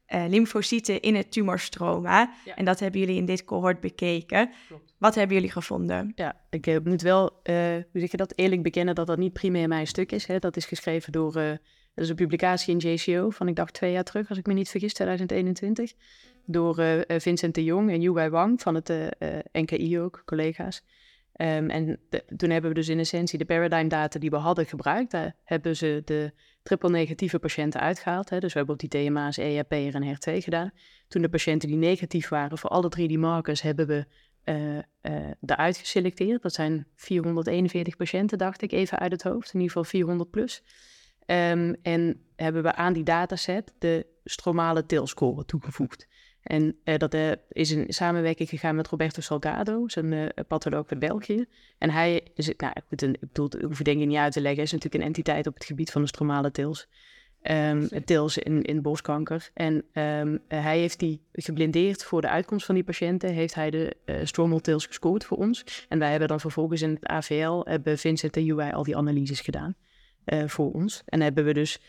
eh, 0.06 0.24
lymfocyten 0.28 1.00
in 1.00 1.14
het 1.14 1.32
tumorstroma. 1.32 2.34
Ja. 2.44 2.54
En 2.54 2.64
dat 2.64 2.80
hebben 2.80 3.00
jullie 3.00 3.16
in 3.16 3.24
dit 3.24 3.44
cohort 3.44 3.80
bekeken. 3.80 4.50
Klopt. 4.68 4.94
Wat 4.98 5.14
hebben 5.14 5.36
jullie 5.36 5.50
gevonden? 5.52 6.12
Ja, 6.14 6.40
ik 6.50 6.66
eh, 6.66 6.76
moet 6.84 7.02
wel, 7.02 7.40
eh, 7.42 7.54
hoe 7.54 8.00
zeg 8.00 8.10
je 8.10 8.16
dat, 8.16 8.32
eerlijk 8.36 8.62
bekennen 8.62 8.94
dat 8.94 9.06
dat 9.06 9.18
niet 9.18 9.32
primair 9.32 9.68
mijn 9.68 9.86
stuk 9.86 10.12
is. 10.12 10.26
Hè. 10.26 10.38
Dat 10.38 10.56
is 10.56 10.64
geschreven 10.66 11.12
door, 11.12 11.36
eh, 11.36 11.50
dat 11.94 12.04
is 12.04 12.10
een 12.10 12.16
publicatie 12.16 12.76
in 12.76 12.94
JCO 12.94 13.30
van, 13.30 13.48
ik 13.48 13.56
dacht 13.56 13.72
twee 13.72 13.92
jaar 13.92 14.04
terug, 14.04 14.28
als 14.28 14.38
ik 14.38 14.46
me 14.46 14.52
niet 14.52 14.68
vergis, 14.68 14.94
2021. 14.94 15.92
Door 16.46 16.78
eh, 16.78 17.00
eh, 17.00 17.20
Vincent 17.20 17.54
de 17.54 17.64
Jong 17.64 17.90
en 17.90 18.00
Yu 18.00 18.12
Wang 18.30 18.62
van 18.62 18.74
het 18.74 18.90
eh, 18.90 19.08
NKI 19.52 20.00
ook, 20.00 20.22
collega's. 20.24 20.82
Ehm, 21.32 21.70
en 21.70 22.00
toen 22.36 22.50
hebben 22.50 22.70
we 22.70 22.76
dus 22.76 22.88
in 22.88 22.98
essentie 22.98 23.38
de 23.38 23.44
paradigm 23.44 23.88
data 23.88 24.18
die 24.18 24.30
we 24.30 24.36
hadden 24.36 24.66
gebruikt. 24.66 25.10
Daar 25.10 25.36
hebben 25.44 25.76
ze 25.76 26.02
de 26.04 26.32
triple 26.62 26.90
negatieve 26.90 27.38
patiënten 27.38 27.80
uitgehaald. 27.80 28.30
Hè. 28.30 28.38
Dus 28.38 28.52
we 28.52 28.58
hebben 28.58 28.74
op 28.74 28.90
die 28.90 29.04
TMA's, 29.08 29.38
ERP 29.38 29.72
en 29.72 30.02
HER2 30.04 30.42
gedaan. 30.42 30.70
Toen 31.08 31.22
de 31.22 31.28
patiënten 31.28 31.68
die 31.68 31.76
negatief 31.76 32.28
waren 32.28 32.58
voor 32.58 32.70
alle 32.70 32.88
drie 32.88 33.08
die 33.08 33.18
markers 33.18 33.62
hebben 33.62 33.86
we 33.86 34.06
eh 34.42 34.78
eruit 35.40 35.76
geselecteerd. 35.76 36.42
Dat 36.42 36.52
zijn 36.52 36.86
441 36.94 37.96
patiënten, 37.96 38.38
dacht 38.38 38.62
ik, 38.62 38.72
even 38.72 38.98
uit 38.98 39.12
het 39.12 39.22
hoofd. 39.22 39.46
In 39.54 39.60
ieder 39.60 39.66
geval 39.66 39.84
400 39.84 40.30
plus. 40.30 40.62
Ehm, 41.26 41.74
en 41.82 42.20
hebben 42.36 42.62
we 42.62 42.74
aan 42.74 42.92
die 42.92 43.04
dataset 43.04 43.72
de 43.78 44.06
stromale 44.24 44.86
TIL-score 44.86 45.44
toegevoegd. 45.44 46.06
En 46.42 46.76
eh, 46.84 46.96
dat 46.98 47.14
eh, 47.14 47.30
is 47.48 47.70
in 47.70 47.84
samenwerking 47.92 48.48
gegaan 48.48 48.74
met 48.76 48.88
Roberto 48.88 49.20
Salgado, 49.20 49.88
zijn 49.88 50.12
eh 50.12 50.44
patholoog 50.48 50.88
uit 50.88 50.98
België. 50.98 51.44
En 51.78 51.90
hij 51.90 52.26
is, 52.34 52.52
nou, 52.56 52.72
goed, 52.88 53.02
een- 53.02 53.14
ik 53.14 53.20
bedoel, 53.20 53.46
ik 53.56 53.62
hoef 53.62 53.76
het 53.76 53.86
denk 53.86 54.00
ik 54.00 54.06
niet 54.06 54.16
uit 54.16 54.32
te 54.32 54.40
leggen, 54.40 54.56
hij 54.56 54.64
is 54.66 54.72
natuurlijk 54.72 55.02
een 55.02 55.08
entiteit 55.08 55.46
op 55.46 55.54
het 55.54 55.64
gebied 55.64 55.90
van 55.90 56.02
de 56.02 56.08
stromale 56.08 56.50
TILs. 56.50 56.88
TILs 58.04 58.38
in, 58.38 58.62
in 58.62 58.82
borstkanker. 58.82 59.50
En 59.54 59.84
ehm, 59.92 60.36
eh, 60.48 60.62
hij 60.62 60.78
heeft 60.78 60.98
die 60.98 61.20
geblindeerd 61.32 62.04
voor 62.04 62.20
de 62.20 62.28
uitkomst 62.28 62.66
van 62.66 62.74
die 62.74 62.84
patiënten, 62.84 63.30
heeft 63.32 63.54
hij 63.54 63.70
de 63.70 63.96
stromal 64.24 64.60
TILs 64.60 64.86
gescoord 64.86 65.24
voor 65.24 65.36
ons. 65.36 65.86
En 65.88 65.98
wij 65.98 66.10
hebben 66.10 66.28
dan 66.28 66.40
vervolgens 66.40 66.82
in 66.82 66.90
het 66.90 67.06
AVL, 67.06 67.60
hebben 67.64 67.98
Vincent 67.98 68.36
en 68.36 68.50
UI 68.50 68.70
al 68.72 68.82
die 68.82 68.96
analyses 68.96 69.40
gedaan 69.40 69.76
eh, 70.24 70.42
voor 70.46 70.72
ons. 70.72 71.02
En 71.06 71.20
hebben 71.20 71.44
we 71.44 71.52
dus 71.52 71.80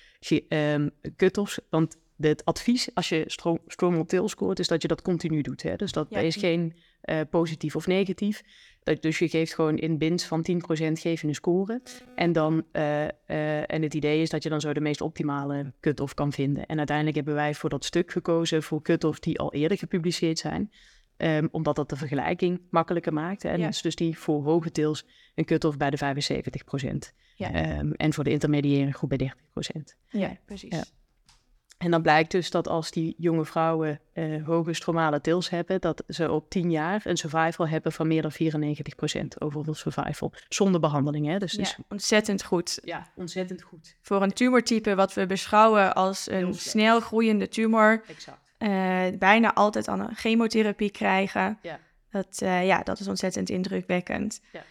ehm, 0.48 0.90
cut-offs, 1.16 1.60
want 1.70 1.98
het 2.18 2.46
advies 2.46 2.90
als 2.94 3.10
je 3.10 3.24
stro- 3.28 3.62
stromal 3.68 4.06
TIL 4.06 4.30
scoort, 4.30 4.60
is 4.60 4.68
dat 4.68 4.82
je 4.82 4.88
dat 4.88 5.02
continu 5.02 5.42
doet. 5.42 5.64
Hè? 5.64 5.76
Dus 5.76 5.92
dat 5.92 6.08
Ja. 6.10 6.20
is 6.20 6.36
geen 6.36 6.74
eh, 7.02 7.20
positief 7.30 7.76
of 7.76 7.88
negatief. 7.88 8.44
Dat, 8.84 9.02
dus 9.02 9.20
je 9.20 9.30
geeft 9.30 9.54
gewoon 9.54 9.78
in 9.78 9.98
bins 9.98 10.26
van 10.26 10.42
10% 10.42 11.00
geef 11.00 11.22
je 11.22 11.28
een 11.28 11.36
score. 11.36 11.82
En, 12.16 12.32
dan, 12.32 12.64
eh, 12.72 13.04
en 13.72 13.82
het 13.82 13.94
idee 13.94 14.22
is 14.22 14.30
dat 14.30 14.44
je 14.44 14.50
dan 14.50 14.62
zo 14.62 14.74
de 14.74 14.80
meest 14.80 15.02
optimale 15.02 15.74
cut-off 15.80 16.14
kan 16.14 16.32
vinden. 16.32 16.66
En 16.66 16.78
uiteindelijk 16.78 17.16
hebben 17.16 17.34
wij 17.36 17.54
voor 17.54 17.70
dat 17.70 17.86
stuk 17.86 18.12
gekozen 18.12 18.64
voor 18.64 18.82
cut-offs 18.82 19.20
die 19.20 19.40
al 19.40 19.54
eerder 19.54 19.78
gepubliceerd 19.78 20.40
zijn. 20.40 20.72
Ehm, 21.18 21.48
omdat 21.52 21.76
dat 21.76 21.90
de 21.90 21.96
vergelijking 21.96 22.62
makkelijker 22.70 23.14
maakt. 23.14 23.44
En 23.44 23.60
Ja. 23.60 23.68
dus, 23.68 23.82
dus 23.82 23.96
die 23.96 24.18
voor 24.18 24.44
hoge 24.44 24.72
tils 24.72 25.06
een 25.36 25.46
cut-off 25.46 25.78
bij 25.78 25.90
de 25.90 25.98
75%. 25.98 27.14
Ja. 27.36 27.52
Ehm, 27.52 27.92
en 27.92 28.14
voor 28.14 28.24
de 28.24 28.30
intermediaire 28.30 28.92
groep 28.92 29.10
bij 29.10 29.18
30%. 29.18 29.96
Ja, 30.10 30.38
precies. 30.46 30.76
Ja. 30.76 30.84
En 31.78 31.92
dan 31.92 32.02
blijkt 32.02 32.32
dus 32.32 32.52
dat 32.52 32.68
als 32.68 32.92
die 32.92 33.16
jonge 33.18 33.46
vrouwen 33.46 34.00
eh, 34.14 34.46
hoge 34.46 34.74
stromale 34.74 35.22
tils 35.22 35.50
hebben, 35.50 35.82
dat 35.82 36.04
ze 36.08 36.32
op 36.32 36.50
10 36.50 36.72
jaar 36.72 37.02
een 37.04 37.18
survival 37.18 37.68
hebben 37.68 37.92
van 37.92 38.08
meer 38.08 38.22
dan 38.22 38.32
94% 38.32 39.38
overall 39.40 39.74
survival. 39.74 40.34
Zonder 40.50 40.80
behandeling, 40.82 41.26
hè? 41.28 41.38
Dus, 41.38 41.52
Ja, 41.52 41.58
dus 41.58 41.78
ontzettend 41.90 42.44
goed. 42.44 42.80
ja, 42.84 43.12
ontzettend 43.16 43.62
goed. 43.62 43.98
Voor 44.02 44.22
een 44.22 44.34
tumortype 44.34 44.96
wat 44.96 45.14
we 45.14 45.26
beschouwen 45.26 45.96
als 45.96 46.30
een 46.30 46.54
snel 46.54 47.00
groeiende 47.00 47.48
tumor, 47.48 48.04
Exact. 48.08 48.44
Eh, 48.58 49.04
bijna 49.20 49.54
altijd 49.54 49.88
aan 49.88 50.00
een 50.00 50.16
chemotherapie 50.16 50.92
krijgen. 50.92 51.60
Ja. 51.62 51.80
Dat, 52.10 52.40
eh, 52.42 52.66
ja, 52.66 52.84
dat 52.84 53.00
is 53.00 53.08
ontzettend 53.08 53.50
indrukwekkend. 53.50 54.42
Ja. 54.52 54.62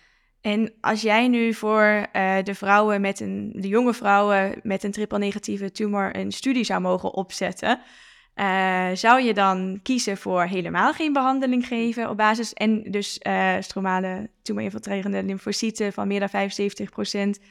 En 0.40 0.72
als 0.80 1.02
jij 1.02 1.28
nu 1.28 1.54
voor 1.54 2.06
uh, 2.12 2.36
de 2.42 2.54
vrouwen 2.54 3.00
met 3.00 3.20
een, 3.20 3.52
de 3.56 3.68
jonge 3.68 3.94
vrouwen 3.94 4.60
met 4.62 4.82
een 4.82 4.90
triple 4.90 5.18
negatieve 5.18 5.72
tumor 5.72 6.16
een 6.16 6.32
studie 6.32 6.64
zou 6.64 6.80
mogen 6.80 7.14
opzetten, 7.14 7.80
zou 8.94 9.22
je 9.22 9.34
dan 9.34 9.80
kiezen 9.82 10.16
voor 10.16 10.44
helemaal 10.44 10.92
geen 10.92 11.12
behandeling 11.12 11.66
geven 11.66 12.10
op 12.10 12.16
basis 12.16 12.52
en 12.52 12.82
dus 12.82 13.20
stromale 13.60 14.30
tumorinfiltrerende 14.42 15.22
lymfocyten 15.22 15.92
van 15.92 16.08
meer 16.08 16.20
dan 16.20 16.50
75% 17.38 17.44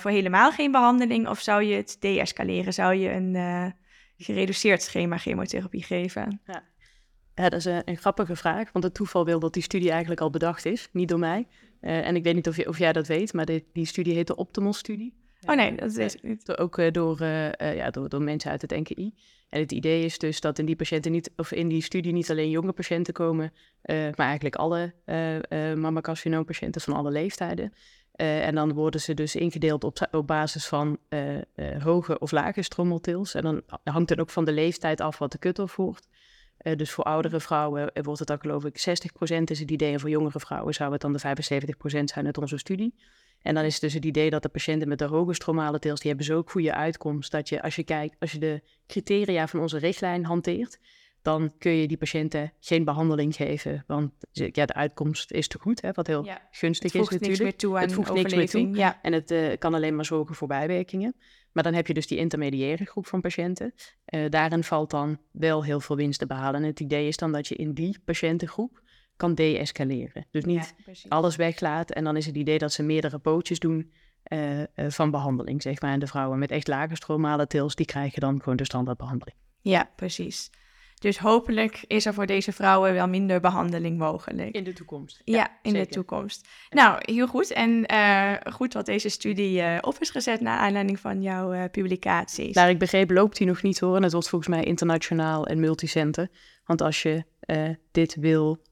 voor 0.00 0.10
helemaal 0.10 0.52
geen 0.52 0.70
behandeling? 0.70 1.28
Of 1.28 1.40
zou 1.40 1.62
je 1.62 1.76
het 1.76 1.96
deescaleren? 2.00 2.72
Zou 2.72 2.94
je 2.94 3.10
een 3.10 3.34
gereduceerd 4.16 4.82
schema 4.82 5.18
chemotherapie 5.18 5.82
geven? 5.82 6.40
Ja. 6.44 6.62
Ja, 7.34 7.48
dat 7.48 7.58
is 7.58 7.64
een, 7.64 7.82
een, 7.84 7.96
grappige 7.96 8.36
vraag, 8.36 8.72
want 8.72 8.84
het 8.84 8.94
toeval 8.94 9.24
wil 9.24 9.38
dat 9.38 9.52
die 9.52 9.62
studie 9.62 9.90
eigenlijk 9.90 10.20
al 10.20 10.30
bedacht 10.30 10.64
is, 10.64 10.88
niet 10.92 11.08
door 11.08 11.18
mij. 11.18 11.46
Uh, 11.80 12.06
en 12.06 12.16
ik 12.16 12.22
weet 12.22 12.34
niet 12.34 12.48
of, 12.48 12.56
je, 12.56 12.68
of 12.68 12.78
jij 12.78 12.92
dat 12.92 13.06
weet, 13.06 13.32
maar 13.32 13.44
de, 13.44 13.64
die 13.72 13.86
studie 13.86 14.14
heet 14.14 14.26
de 14.26 14.36
Optimal-studie. 14.36 15.14
Oh 15.46 15.56
nee, 15.56 15.74
dat 15.74 15.96
ik 15.96 16.22
niet. 16.22 16.56
Ook 16.56 16.78
uh, 16.78 16.90
door, 16.90 17.20
uh, 17.20 17.50
ja, 17.76 17.90
door, 17.90 18.08
door 18.08 18.22
mensen 18.22 18.50
uit 18.50 18.62
het 18.62 18.70
NKI. 18.70 19.14
En 19.48 19.60
het 19.60 19.72
idee 19.72 20.04
is 20.04 20.18
dus 20.18 20.40
dat 20.40 20.58
in 20.58 20.66
die 20.66 20.76
patiënten 20.76 21.12
niet, 21.12 21.30
of 21.36 21.52
in 21.52 21.68
die 21.68 21.82
studie 21.82 22.12
niet 22.12 22.30
alleen 22.30 22.50
jonge 22.50 22.72
patiënten 22.72 23.14
komen, 23.14 23.52
maar 23.86 24.14
eigenlijk 24.16 24.56
alle 24.56 24.94
mammacarcinoompatiënten 25.76 26.80
van 26.80 26.94
alle 26.94 27.10
leeftijden. 27.10 27.72
En 28.16 28.54
dan 28.54 28.72
worden 28.72 29.00
ze 29.00 29.14
dus 29.14 29.36
ingedeeld 29.36 29.84
op, 29.84 30.08
op 30.10 30.26
basis 30.26 30.66
van 30.66 30.98
hoge 31.82 32.18
of 32.18 32.30
lage 32.30 32.62
stromaltils. 32.62 33.34
En 33.34 33.42
dan 33.42 33.62
hangt 33.84 34.10
het 34.10 34.20
ook 34.20 34.30
van 34.30 34.44
de 34.44 34.52
leeftijd 34.52 35.00
af 35.00 35.18
wat 35.18 35.32
de 35.32 35.38
cut-off 35.38 35.76
wordt. 35.76 36.08
Dus 36.76 36.90
voor 36.90 37.04
oudere 37.04 37.40
vrouwen 37.40 37.90
wordt 38.02 38.18
het 38.18 38.28
dan 38.28 38.40
geloof 38.40 38.64
ik 38.64 38.78
60% 38.78 39.42
is 39.44 39.60
het 39.60 39.70
idee. 39.70 39.92
En 39.92 40.00
voor 40.00 40.10
jongere 40.10 40.40
vrouwen 40.40 40.74
zou 40.74 40.92
het 40.92 41.00
dan 41.00 41.12
de 41.12 41.20
75% 41.20 42.04
zijn 42.04 42.26
uit 42.26 42.38
onze 42.38 42.58
studie. 42.58 42.94
En 43.42 43.54
dan 43.54 43.64
is 43.64 43.72
het 43.72 43.82
dus 43.82 43.94
het 43.94 44.04
idee 44.04 44.30
dat 44.30 44.42
de 44.42 44.48
patiënten 44.48 44.88
met 44.88 44.98
de 44.98 45.04
hoge 45.04 45.34
stromale 45.34 45.78
tils, 45.78 46.00
die 46.00 46.08
hebben 46.08 46.26
zo'n 46.26 46.42
goede 46.46 46.74
uitkomst 46.74 47.30
dat 47.30 47.48
je 47.48 47.62
als 47.62 47.76
je 47.76 47.84
kijkt, 47.84 48.16
als 48.18 48.32
je 48.32 48.38
de 48.38 48.62
criteria 48.86 49.46
van 49.48 49.60
onze 49.60 49.78
richtlijn 49.78 50.24
hanteert, 50.24 50.78
dan 51.26 51.52
kun 51.58 51.72
je 51.72 51.86
die 51.86 51.96
patiënten 51.96 52.52
geen 52.60 52.84
behandeling 52.84 53.34
geven. 53.34 53.84
Want 53.86 54.12
ja, 54.30 54.66
de 54.66 54.74
uitkomst 54.74 55.32
is 55.32 55.48
te 55.48 55.58
goed, 55.58 55.80
hè, 55.80 55.92
wat 55.92 56.06
heel 56.06 56.24
ja, 56.24 56.40
gunstig 56.50 56.94
is 56.94 57.00
natuurlijk. 57.00 57.28
Niks 57.28 57.40
meer 57.40 57.56
toe 57.56 57.76
aan 57.76 57.82
het 57.82 57.92
voegt 57.92 58.12
niks 58.12 58.34
meer 58.34 58.50
toe. 58.50 58.76
Ja. 58.76 58.98
En 59.02 59.12
het 59.12 59.30
uh, 59.30 59.52
kan 59.58 59.74
alleen 59.74 59.94
maar 59.94 60.04
zorgen 60.04 60.34
voor 60.34 60.48
bijwerkingen. 60.48 61.14
Maar 61.52 61.62
dan 61.62 61.74
heb 61.74 61.86
je 61.86 61.94
dus 61.94 62.06
die 62.06 62.18
intermediaire 62.18 62.84
groep 62.84 63.06
van 63.06 63.20
patiënten. 63.20 63.74
Uh, 64.14 64.30
daarin 64.30 64.64
valt 64.64 64.90
dan 64.90 65.18
wel 65.30 65.64
heel 65.64 65.80
veel 65.80 65.96
winst 65.96 66.18
te 66.18 66.26
behalen. 66.26 66.60
En 66.60 66.66
het 66.66 66.80
idee 66.80 67.08
is 67.08 67.16
dan 67.16 67.32
dat 67.32 67.48
je 67.48 67.54
in 67.54 67.72
die 67.72 67.98
patiëntengroep 68.04 68.82
kan 69.16 69.34
de-escaleren. 69.34 70.26
Dus 70.30 70.44
niet 70.44 70.74
ja, 70.84 70.92
alles 71.08 71.36
weglaat. 71.36 71.90
En 71.90 72.04
dan 72.04 72.16
is 72.16 72.26
het 72.26 72.36
idee 72.36 72.58
dat 72.58 72.72
ze 72.72 72.82
meerdere 72.82 73.18
pootjes 73.18 73.58
doen 73.58 73.92
uh, 74.32 74.62
van 74.88 75.10
behandeling, 75.10 75.62
zeg 75.62 75.80
maar. 75.80 75.92
En 75.92 75.98
de 75.98 76.06
vrouwen 76.06 76.38
met 76.38 76.50
echt 76.50 76.68
lage 76.68 76.94
stromale 76.94 77.46
tils, 77.46 77.74
die 77.74 77.86
krijgen 77.86 78.20
dan 78.20 78.40
gewoon 78.40 78.56
de 78.56 78.64
standaardbehandeling. 78.64 79.36
Ja, 79.60 79.90
precies. 79.96 80.50
Dus 81.00 81.18
hopelijk 81.18 81.84
is 81.86 82.06
er 82.06 82.14
voor 82.14 82.26
deze 82.26 82.52
vrouwen 82.52 82.92
wel 82.92 83.08
minder 83.08 83.40
behandeling 83.40 83.98
mogelijk. 83.98 84.54
In 84.54 84.64
de 84.64 84.72
toekomst. 84.72 85.20
Ja, 85.24 85.58
in 85.62 85.72
de 85.72 85.86
toekomst. 85.86 86.48
Nou, 86.70 86.98
heel 86.98 87.26
goed. 87.26 87.52
En 87.52 87.92
uh, 87.92 88.32
goed 88.52 88.72
dat 88.72 88.86
deze 88.86 89.08
studie 89.08 89.60
uh, 89.60 89.78
op 89.80 89.96
is 90.00 90.10
gezet 90.10 90.40
naar 90.40 90.58
aanleiding 90.58 91.00
van 91.00 91.22
jouw 91.22 91.54
uh, 91.54 91.64
publicaties. 91.70 92.54
Naar 92.54 92.70
ik 92.70 92.78
begreep 92.78 93.10
loopt 93.10 93.38
hij 93.38 93.46
nog 93.46 93.62
niet 93.62 93.80
hoor. 93.80 93.96
En 93.96 94.02
het 94.02 94.12
wordt 94.12 94.28
volgens 94.28 94.50
mij 94.50 94.64
internationaal 94.64 95.46
en 95.46 95.60
multicenter. 95.60 96.28
Want 96.64 96.82
als 96.82 97.02
je 97.02 97.24
dit 97.90 98.14
wil 98.14 98.62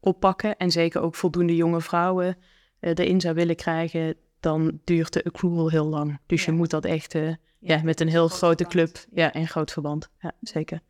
oppakken 0.00 0.56
en 0.56 0.70
zeker 0.70 1.00
ook 1.00 1.14
voldoende 1.14 1.56
jonge 1.56 1.80
vrouwen 1.80 2.36
erin 2.80 3.20
zou 3.20 3.34
willen 3.34 3.56
krijgen, 3.56 4.16
dan 4.40 4.80
duurt 4.84 5.12
de 5.12 5.24
accrual 5.24 5.70
heel 5.70 5.86
lang. 5.86 6.18
Dus 6.26 6.44
ja. 6.44 6.52
je 6.52 6.58
moet 6.58 6.70
dat 6.70 6.84
echt 6.84 7.12
ja, 7.12 7.38
ja, 7.58 7.80
met 7.82 8.00
een 8.00 8.08
heel 8.08 8.28
grote 8.28 8.64
club 8.64 9.04
ja, 9.12 9.32
in 9.32 9.48
groot 9.48 9.72
verband. 9.72 10.10
Ja, 10.18 10.32
zeker. 10.40 10.80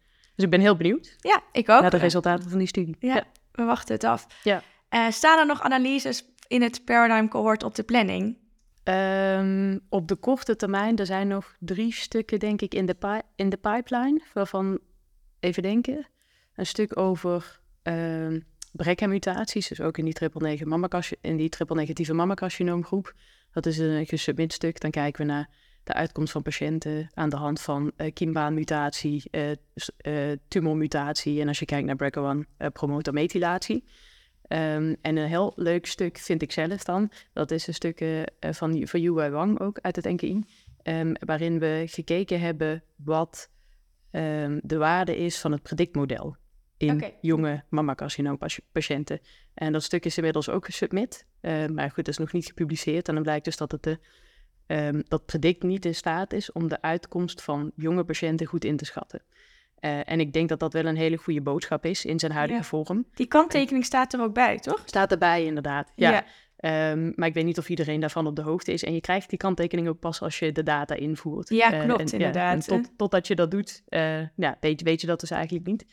Dus 0.40 0.48
ik 0.48 0.56
ben 0.56 0.64
heel 0.64 0.76
benieuwd. 0.76 1.16
Ja, 1.18 1.42
ik 1.52 1.68
ook. 1.68 1.80
Naar 1.80 1.90
de 1.90 1.96
resultaten 1.96 2.50
van 2.50 2.58
die 2.58 2.68
studie. 2.68 2.96
Ja, 2.98 3.24
we 3.52 3.64
wachten 3.64 3.94
het 3.94 4.04
af. 4.04 4.26
Ja. 4.42 4.62
Uh, 4.90 5.10
staan 5.10 5.38
er 5.38 5.46
nog 5.46 5.62
analyses 5.62 6.24
in 6.46 6.62
het 6.62 6.84
Paradigm 6.84 7.28
Cohort 7.28 7.62
op 7.62 7.74
de 7.74 7.82
planning? 7.82 8.36
Um, 8.84 9.80
op 9.88 10.08
de 10.08 10.16
korte 10.16 10.56
termijn, 10.56 10.96
er 10.96 11.06
zijn 11.06 11.28
nog 11.28 11.54
drie 11.58 11.92
stukken, 11.92 12.38
denk 12.38 12.60
ik, 12.60 12.74
in 12.74 12.86
de, 12.86 13.22
in 13.36 13.48
de 13.48 13.56
pipeline. 13.56 14.20
Waarvan, 14.32 14.78
even 15.40 15.62
denken, 15.62 16.06
een 16.54 16.66
stuk 16.66 16.98
over 16.98 17.60
um, 17.82 18.44
BRCA-mutaties. 18.72 19.68
Dus 19.68 19.80
ook 19.80 19.98
in 19.98 20.04
die 20.04 20.14
triple, 20.14 20.56
in 21.20 21.36
die 21.36 21.48
triple 21.48 21.76
negatieve 21.76 22.14
mammacarcinoomgroep. 22.14 23.14
Dat 23.52 23.66
is 23.66 23.78
een 23.78 24.06
gesubmit 24.06 24.52
stuk. 24.52 24.80
Dan 24.80 24.90
kijken 24.90 25.26
we 25.26 25.32
naar 25.32 25.48
de 25.84 25.92
uitkomst 25.92 26.32
van 26.32 26.42
patiënten 26.42 27.10
aan 27.14 27.28
de 27.28 27.36
hand 27.36 27.60
van 27.60 27.92
uh, 27.96 28.12
kiembaanmutatie, 28.12 29.22
uh, 29.30 29.50
uh, 30.06 30.36
tumormutatie 30.48 31.40
en 31.40 31.48
als 31.48 31.58
je 31.58 31.64
kijkt 31.64 31.86
naar 31.86 32.10
BRCA1, 32.10 32.48
uh, 32.58 32.68
promotormethylatie. 32.72 33.84
Um, 34.48 34.96
en 35.00 35.16
een 35.16 35.28
heel 35.28 35.52
leuk 35.56 35.86
stuk 35.86 36.18
vind 36.18 36.42
ik 36.42 36.52
zelf 36.52 36.84
dan, 36.84 37.10
dat 37.32 37.50
is 37.50 37.66
een 37.66 37.74
stuk 37.74 38.04
van, 38.40 38.86
van 38.86 39.00
Yu 39.00 39.12
Wang 39.12 39.60
ook 39.60 39.78
uit 39.80 39.96
het 39.96 40.04
NKI, 40.04 40.32
um, 40.32 40.44
ehm, 40.82 41.12
waarin 41.18 41.58
we 41.58 41.84
gekeken 41.86 42.40
hebben 42.40 42.82
wat 42.96 43.50
um, 44.10 44.60
de 44.62 44.76
waarde 44.76 45.16
is 45.16 45.40
van 45.40 45.52
het 45.52 45.62
predictmodel 45.62 46.36
in 46.76 46.94
okay. 46.94 47.18
jonge 47.20 47.64
mammacarcinoompatiënten. 47.68 49.20
En 49.54 49.72
dat 49.72 49.82
stuk 49.82 50.04
is 50.04 50.16
inmiddels 50.16 50.48
ook 50.48 50.64
gesubmit, 50.64 51.26
maar 51.72 51.90
goed, 51.90 52.04
dat 52.04 52.08
is 52.08 52.18
nog 52.18 52.32
niet 52.32 52.46
gepubliceerd. 52.46 53.08
En 53.08 53.14
dan 53.14 53.22
blijkt 53.22 53.44
dus 53.44 53.56
dat 53.56 53.72
het 53.72 53.82
de 53.82 53.98
um, 54.70 55.02
dat 55.08 55.26
predict 55.26 55.62
niet 55.62 55.84
in 55.84 55.94
staat 55.94 56.32
is 56.32 56.52
om 56.52 56.68
de 56.68 56.82
uitkomst 56.82 57.42
van 57.42 57.72
jonge 57.76 58.04
patiënten 58.04 58.46
goed 58.46 58.64
in 58.64 58.76
te 58.76 58.84
schatten. 58.84 59.22
Uh, 59.80 60.10
en 60.10 60.20
ik 60.20 60.32
denk 60.32 60.48
dat 60.48 60.60
dat 60.60 60.72
wel 60.72 60.84
een 60.84 60.96
hele 60.96 61.16
goede 61.16 61.40
boodschap 61.40 61.84
is 61.84 62.04
in 62.04 62.18
zijn 62.18 62.32
huidige 62.32 62.60
ja. 62.60 62.66
vorm. 62.66 63.06
Die 63.14 63.26
kanttekening 63.26 63.84
staat 63.84 64.12
er 64.12 64.20
ook 64.20 64.34
bij, 64.34 64.58
toch? 64.58 64.82
Staat 64.84 65.10
erbij, 65.12 65.44
inderdaad. 65.44 65.92
Ja. 65.94 66.10
ja. 66.10 66.24
Um, 66.92 67.12
maar 67.16 67.28
ik 67.28 67.34
weet 67.34 67.44
niet 67.44 67.58
of 67.58 67.68
iedereen 67.68 68.00
daarvan 68.00 68.26
op 68.26 68.36
de 68.36 68.42
hoogte 68.42 68.72
is. 68.72 68.84
En 68.84 68.94
je 68.94 69.00
krijgt 69.00 69.28
die 69.28 69.38
kanttekening 69.38 69.88
ook 69.88 69.98
pas 69.98 70.22
als 70.22 70.38
je 70.38 70.52
de 70.52 70.62
data 70.62 70.94
invoert. 70.94 71.48
Ja, 71.48 71.68
klopt, 71.68 72.00
uh, 72.00 72.06
en, 72.06 72.12
inderdaad. 72.12 72.66
Ja, 72.66 72.74
en 72.74 72.82
tot, 72.82 72.92
totdat 72.96 73.26
je 73.26 73.34
dat 73.34 73.50
doet, 73.50 73.82
uh, 73.88 74.20
ja, 74.36 74.56
weet, 74.60 74.82
weet 74.82 75.00
je 75.00 75.06
dat 75.06 75.20
dus 75.20 75.30
eigenlijk 75.30 75.66
niet. 75.66 75.86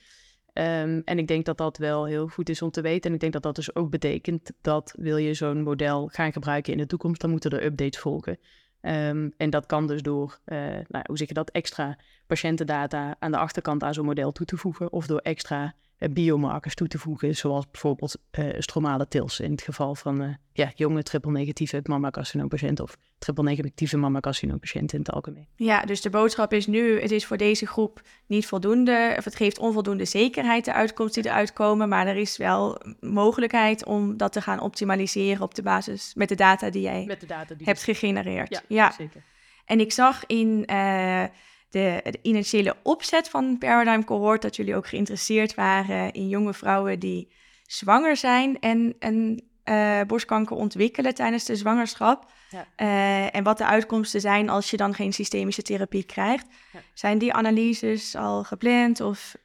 Um, 0.54 1.02
en 1.06 1.18
ik 1.18 1.28
denk 1.28 1.46
dat 1.46 1.58
dat 1.58 1.78
wel 1.78 2.06
heel 2.06 2.28
goed 2.28 2.50
is 2.50 2.62
om 2.62 2.72
te 2.72 2.82
weten. 2.82 3.10
En 3.10 3.14
ik 3.14 3.20
denk 3.20 3.34
dat 3.34 3.44
dat 3.44 3.56
dus 3.56 3.76
ook 3.76 3.90
betekent 3.90 4.52
dat 4.62 4.94
wil 4.98 5.18
je 5.18 5.34
zo'n 5.34 5.64
model 5.64 6.08
gaan 6.08 6.32
gebruiken 6.32 6.72
in 6.72 6.78
de 6.78 6.86
toekomst, 6.86 7.22
dan 7.22 7.30
moeten 7.30 7.52
er 7.52 7.64
updates 7.64 8.00
volgen. 8.00 8.40
Um, 8.82 9.34
en 9.38 9.50
dat 9.50 9.66
kan 9.66 9.88
dus 9.88 10.02
door, 10.02 10.40
uh, 10.46 10.58
nou, 10.88 11.04
hoe 11.08 11.18
zeg 11.18 11.28
je 11.28 11.34
dat, 11.34 11.50
extra 11.50 11.98
patiëntendata 12.28 13.16
aan 13.20 13.32
de 13.32 13.38
achterkant 13.38 13.84
aan 13.84 13.94
zo'n 13.94 14.06
model 14.06 14.32
toe 14.32 14.46
te 14.46 14.58
voegen. 14.58 14.92
Of 14.92 15.08
door 15.08 15.20
extra 15.20 15.76
biomarkers 15.98 16.76
toe 16.76 16.88
te 16.88 17.00
voegen, 17.00 17.36
zoals 17.36 17.66
bijvoorbeeld 17.72 18.18
uh, 18.40 18.46
stromale 18.58 19.08
tils. 19.08 19.40
In 19.40 19.52
het 19.52 19.62
geval 19.62 19.96
van 19.96 20.38
ja, 20.54 20.72
jonge 20.76 21.04
triple-negatieve 21.04 21.80
mammacarcinoompatiënten 21.84 22.84
of 22.84 22.98
triple-negatieve 23.18 23.98
mammacarcinoompatiënten 23.98 24.98
in 24.98 25.04
het 25.04 25.14
algemeen. 25.14 25.48
Ja, 25.56 25.82
dus 25.82 26.02
de 26.02 26.10
boodschap 26.10 26.54
is 26.54 26.68
nu, 26.68 27.02
het 27.02 27.12
is 27.12 27.26
voor 27.26 27.38
deze 27.38 27.68
groep 27.68 28.02
niet 28.26 28.46
voldoende, 28.46 29.14
of 29.18 29.24
het 29.24 29.36
geeft 29.36 29.60
onvoldoende 29.60 30.06
zekerheid 30.06 30.66
de 30.66 30.74
uitkomsten 30.74 31.22
die 31.22 31.32
eruit 31.32 31.54
komen, 31.54 31.90
maar 31.90 32.08
er 32.08 32.18
is 32.18 32.38
wel 32.38 32.82
mogelijkheid 33.00 33.86
om 33.86 34.18
dat 34.18 34.34
te 34.34 34.42
gaan 34.42 34.60
optimaliseren 34.60 35.42
op 35.42 35.56
de 35.56 35.64
basis 35.64 36.12
met 36.16 36.30
de 36.30 36.36
data 36.36 36.70
die 36.70 36.82
jij 36.82 37.04
met 37.06 37.20
de 37.20 37.28
data 37.28 37.56
die 37.56 37.68
hebt 37.68 37.84
gegenereerd. 37.84 38.50
Ja, 38.50 38.62
ja, 38.68 38.92
zeker. 38.92 39.24
En 39.66 39.80
ik 39.80 39.92
zag 39.92 40.26
in 40.26 40.64
uh, 40.72 41.24
de, 41.70 42.00
de, 42.04 42.20
initiële 42.22 42.76
opzet 42.84 43.30
van 43.30 43.58
Paradigm 43.58 44.04
Cohort 44.04 44.42
dat 44.42 44.56
jullie 44.56 44.76
ook 44.76 44.88
geïnteresseerd 44.88 45.56
waren 45.56 46.14
in 46.14 46.28
jonge 46.28 46.54
vrouwen 46.54 47.00
die 47.00 47.32
zwanger 47.64 48.18
zijn 48.18 48.60
en 48.60 48.96
een 49.00 49.48
uh, 49.70 50.02
borstkanker 50.08 50.56
ontwikkelen 50.56 51.14
tijdens 51.14 51.46
de 51.46 51.56
zwangerschap. 51.56 52.32
Ja. 52.50 52.68
Uh, 52.78 53.36
en 53.36 53.44
wat 53.44 53.58
de 53.58 53.66
uitkomsten 53.66 54.22
zijn 54.22 54.50
als 54.50 54.70
je 54.70 54.78
dan 54.78 54.94
geen 54.94 55.14
systemische 55.14 55.62
therapie 55.62 56.04
krijgt. 56.04 56.48
Ja. 56.74 56.80
Zijn 56.94 57.18
die 57.18 57.34
analyses 57.34 58.16
al 58.16 58.44
gepland? 58.44 59.02
Of... 59.02 59.36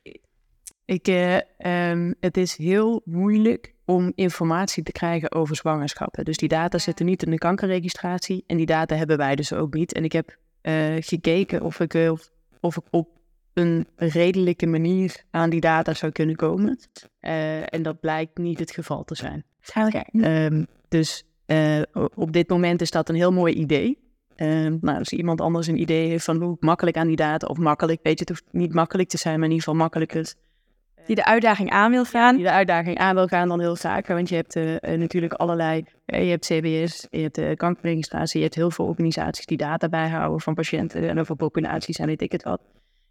Ik, 0.85 1.09
uh, 1.09 1.37
um, 1.91 2.15
het 2.21 2.37
is 2.37 2.57
heel 2.57 3.03
moeilijk 3.05 3.75
om 3.85 4.13
informatie 4.15 4.83
te 4.83 4.93
krijgen 4.93 5.33
over 5.33 5.57
zwangerschappen. 5.57 6.25
Dus 6.25 6.37
die 6.37 6.49
data 6.49 6.79
zitten 6.79 7.07
niet 7.07 7.23
in 7.23 7.31
de 7.31 7.39
kankerregistratie 7.39 8.45
en 8.47 8.57
die 8.57 8.67
data 8.67 8.97
hebben 8.97 9.17
wij 9.17 9.37
dus 9.37 9.53
ook 9.53 9.75
niet. 9.75 9.93
En 9.93 10.05
ik 10.05 10.13
heb 10.13 10.37
gekeken 11.01 11.63
of 11.63 11.81
ik, 11.81 11.95
of, 11.95 12.31
of 12.61 12.77
ik 12.77 12.83
op 12.91 13.09
een 13.53 13.87
redelijke 13.97 14.67
manier 14.67 15.25
aan 15.31 15.51
die 15.51 15.61
data 15.61 15.95
zou 15.95 16.13
kunnen 16.13 16.37
komen. 16.37 16.79
en 17.65 17.83
dat 17.83 18.01
blijkt 18.01 18.39
niet 18.39 18.59
het 18.59 18.71
geval 18.71 19.05
te 19.05 19.15
zijn. 19.15 19.45
Um, 20.13 20.67
dus 20.89 21.25
uh, 21.47 21.83
op 22.15 22.33
dit 22.33 22.49
moment 22.49 22.81
is 22.81 22.91
dat 22.91 23.09
een 23.09 23.15
heel 23.15 23.33
mooi 23.33 23.55
idee. 23.55 23.99
Um, 24.37 24.79
nou, 24.81 24.99
als 24.99 25.13
iemand 25.13 25.41
anders 25.41 25.67
een 25.67 25.81
idee 25.81 26.09
heeft 26.09 26.25
van 26.25 26.43
hoe 26.43 26.57
makkelijk 26.61 26.97
aan 26.97 27.07
die 27.07 27.17
data, 27.17 27.47
of 27.47 27.59
makkelijk, 27.59 28.01
weet 28.03 28.19
je, 28.19 28.25
het 28.25 28.29
hoeft 28.29 28.45
niet 28.51 28.75
makkelijk 28.75 29.09
te 29.09 29.17
zijn, 29.17 29.35
maar 29.35 29.49
in 29.49 29.55
ieder 29.55 29.65
geval 29.65 29.81
makkelijker 29.81 30.21
uh, 30.21 30.31
Die 31.07 31.17
de 31.17 31.25
uitdaging 31.25 31.71
aan 31.71 31.91
wil 31.91 32.05
gaan. 32.05 32.35
die 32.35 32.45
de 32.45 32.51
uitdaging 32.51 32.99
aan 32.99 33.15
wil 33.15 33.27
gaan 33.27 33.49
dan 33.49 33.61
heel 33.61 33.75
graag. 33.75 34.07
Want 34.07 34.29
je 34.29 34.35
hebt 34.35 34.57
eh, 34.57 34.75
eh, 34.75 34.99
natuurlijk 34.99 35.33
allerlei, 35.33 35.85
eh, 36.05 36.25
je 36.25 36.31
hebt 36.31 36.47
CBS, 36.47 37.07
je 37.11 37.21
hebt 37.21 37.35
de 37.35 37.55
kankerregistratie, 37.57 38.39
je 38.39 38.45
hebt 38.45 38.57
heel 38.57 38.71
veel 38.71 38.85
organisaties 38.85 39.47
die 39.47 39.57
data 39.57 39.89
bijhouden 39.89 40.41
van 40.41 40.55
patiënten 40.55 41.09
en 41.09 41.21
over 41.21 41.37
populaties 41.37 41.99
en 41.99 42.07
weet 42.07 42.23
ik 42.23 42.33
het 42.33 42.43
wat. 42.43 42.61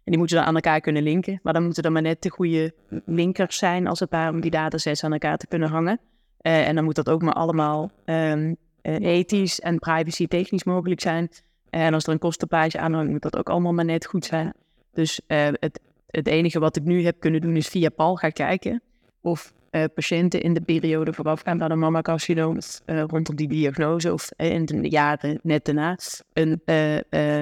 En 0.04 0.10
die 0.10 0.18
moeten 0.18 0.36
dan 0.36 0.46
aan 0.46 0.54
elkaar 0.54 0.80
kunnen 0.80 1.02
linken. 1.02 1.40
Maar 1.42 1.52
dan 1.52 1.64
moeten 1.64 1.82
er 1.82 1.92
maar 1.92 2.02
net 2.02 2.22
de 2.22 2.30
goede 2.30 2.74
linkers 3.04 3.58
zijn 3.58 3.86
als 3.86 4.00
het 4.00 4.10
ware 4.10 4.32
om 4.32 4.40
die 4.40 4.50
datasets 4.50 5.04
aan 5.04 5.12
elkaar 5.12 5.36
te 5.36 5.46
kunnen 5.46 5.68
hangen. 5.68 6.00
Eh, 6.38 6.68
en 6.68 6.74
dan 6.74 6.84
moet 6.84 6.94
dat 6.94 7.08
ook 7.08 7.22
maar 7.22 7.34
allemaal 7.34 7.90
ehm, 8.04 8.54
eh, 8.82 9.00
ethisch 9.00 9.60
en 9.60 9.78
privacy 9.78 10.26
technisch 10.26 10.64
mogelijk 10.64 11.00
zijn. 11.00 11.28
En 11.70 11.94
als 11.94 12.04
er 12.04 12.12
een 12.12 12.18
kostenplaatje 12.18 12.78
aan 12.78 12.92
hangt, 12.92 13.10
moet 13.10 13.22
dat 13.22 13.36
ook 13.36 13.48
allemaal 13.48 13.72
maar 13.72 13.84
net 13.84 14.06
goed 14.06 14.24
zijn. 14.24 14.52
Dus 14.92 15.20
eh, 15.26 15.48
het, 15.52 15.80
het 16.12 16.26
enige 16.26 16.58
wat 16.58 16.76
ik 16.76 16.84
nu 16.84 17.04
heb 17.04 17.20
kunnen 17.20 17.40
doen 17.40 17.56
is 17.56 17.68
via 17.68 17.88
PAL 17.88 18.16
gaan 18.16 18.32
kijken 18.32 18.82
of 19.20 19.52
eh, 19.70 19.84
patiënten 19.94 20.40
in 20.40 20.54
de 20.54 20.60
periode 20.60 21.12
voorafgaand 21.12 21.62
aan 21.62 21.70
een 21.70 21.78
mammacarcinoom, 21.78 22.58
eh 22.84 23.02
rondom 23.06 23.36
die 23.36 23.48
diagnose 23.48 24.12
of 24.12 24.30
eh, 24.36 24.52
in 24.52 24.64
de 24.64 24.90
jaren 24.90 25.38
net 25.42 25.64
daarna, 25.64 25.98
een, 26.32 26.60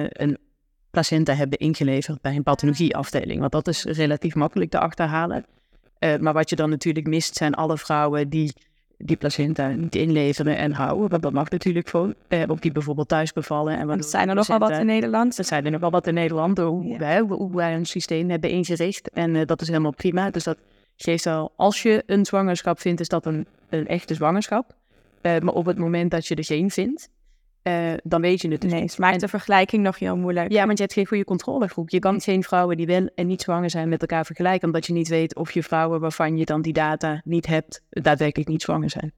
een 0.09 0.37
placenta 0.91 1.33
hebben 1.33 1.57
ingeleverd 1.57 2.21
bij 2.21 2.35
een 2.35 2.43
pathologieafdeling. 2.43 3.39
Want 3.39 3.51
dat 3.51 3.67
is 3.67 3.83
relatief 3.83 4.35
makkelijk 4.35 4.71
te 4.71 4.79
achterhalen. 4.79 5.45
Maar 6.19 6.33
wat 6.33 6.49
je 6.49 6.55
dan 6.55 6.69
natuurlijk 6.69 7.07
mist 7.07 7.35
zijn 7.35 7.53
alle 7.53 7.77
vrouwen 7.77 8.29
die 8.29 8.53
die 9.03 9.15
placenta 9.15 9.67
niet 9.67 9.95
inleveren 9.95 10.57
en 10.57 10.71
houden. 10.71 11.09
Want 11.09 11.21
dat 11.23 11.33
mag 11.33 11.49
natuurlijk 11.49 11.87
voor. 11.87 12.13
Eh, 12.27 12.43
of 12.47 12.59
die 12.59 12.71
bijvoorbeeld 12.71 13.07
thuis 13.07 13.33
bevallen. 13.33 13.77
En 13.77 13.89
er 13.89 14.03
zijn 14.03 14.29
er 14.29 14.35
nogal 14.35 14.59
wat 14.59 14.71
in 14.71 14.85
Nederland. 14.85 15.37
er 15.37 15.43
zijn 15.43 15.65
er 15.65 15.71
nog 15.71 15.81
wel 15.81 15.91
wat 15.91 16.07
in 16.07 16.13
Nederland, 16.13 16.55
door 16.55 16.67
hoe, 16.67 16.85
Ja. 16.85 16.97
wij, 16.97 17.19
hoe 17.19 17.55
wij 17.55 17.75
een 17.75 17.85
systeem 17.85 18.29
hebben 18.29 18.49
ingericht. 18.49 19.09
En 19.09 19.35
eh, 19.35 19.45
dat 19.45 19.61
is 19.61 19.67
helemaal 19.67 19.93
prima. 19.93 20.29
Dus 20.29 20.43
dat 20.43 20.57
geeft 20.95 21.25
al, 21.25 21.51
als 21.55 21.81
je 21.81 22.03
een 22.05 22.25
zwangerschap 22.25 22.79
vindt, 22.79 22.99
is 23.01 23.07
dat 23.07 23.25
een, 23.25 23.45
een 23.69 23.87
echte 23.87 24.13
zwangerschap. 24.13 24.75
Eh, 25.21 25.39
maar 25.39 25.53
op 25.53 25.65
het 25.65 25.77
moment 25.77 26.11
dat 26.11 26.27
je 26.27 26.35
er 26.35 26.43
geen 26.43 26.69
vindt, 26.71 27.09
eh, 27.61 27.93
dan 28.03 28.21
weet 28.21 28.41
je 28.41 28.47
het 28.51 28.61
dus 28.61 28.71
Nee, 28.71 28.81
het 28.81 28.97
maakt 28.97 29.13
En- 29.13 29.19
de 29.19 29.27
vergelijking 29.27 29.83
nog 29.83 29.99
heel 29.99 30.17
moeilijk. 30.17 30.51
ja, 30.51 30.65
want 30.65 30.77
je 30.77 30.83
hebt 30.83 30.95
geen 30.95 31.05
goede 31.07 31.23
controlegroep. 31.23 31.89
Je 31.89 31.99
kan 31.99 32.21
geen 32.21 32.43
vrouwen 32.43 32.77
die 32.77 32.85
wel 32.85 33.09
en 33.15 33.27
niet 33.27 33.41
zwanger 33.41 33.69
zijn 33.69 33.89
met 33.89 34.01
elkaar 34.01 34.25
vergelijken, 34.25 34.67
omdat 34.67 34.85
je 34.85 34.93
niet 34.93 35.07
weet 35.07 35.35
of 35.35 35.51
je 35.51 35.63
vrouwen 35.63 35.99
waarvan 35.99 36.37
je 36.37 36.45
dan 36.45 36.61
die 36.61 36.73
data 36.73 37.21
niet 37.23 37.45
hebt, 37.47 37.81
daadwerkelijk 37.89 38.49
niet 38.49 38.61
zwanger 38.61 38.89
zijn. 38.89 39.13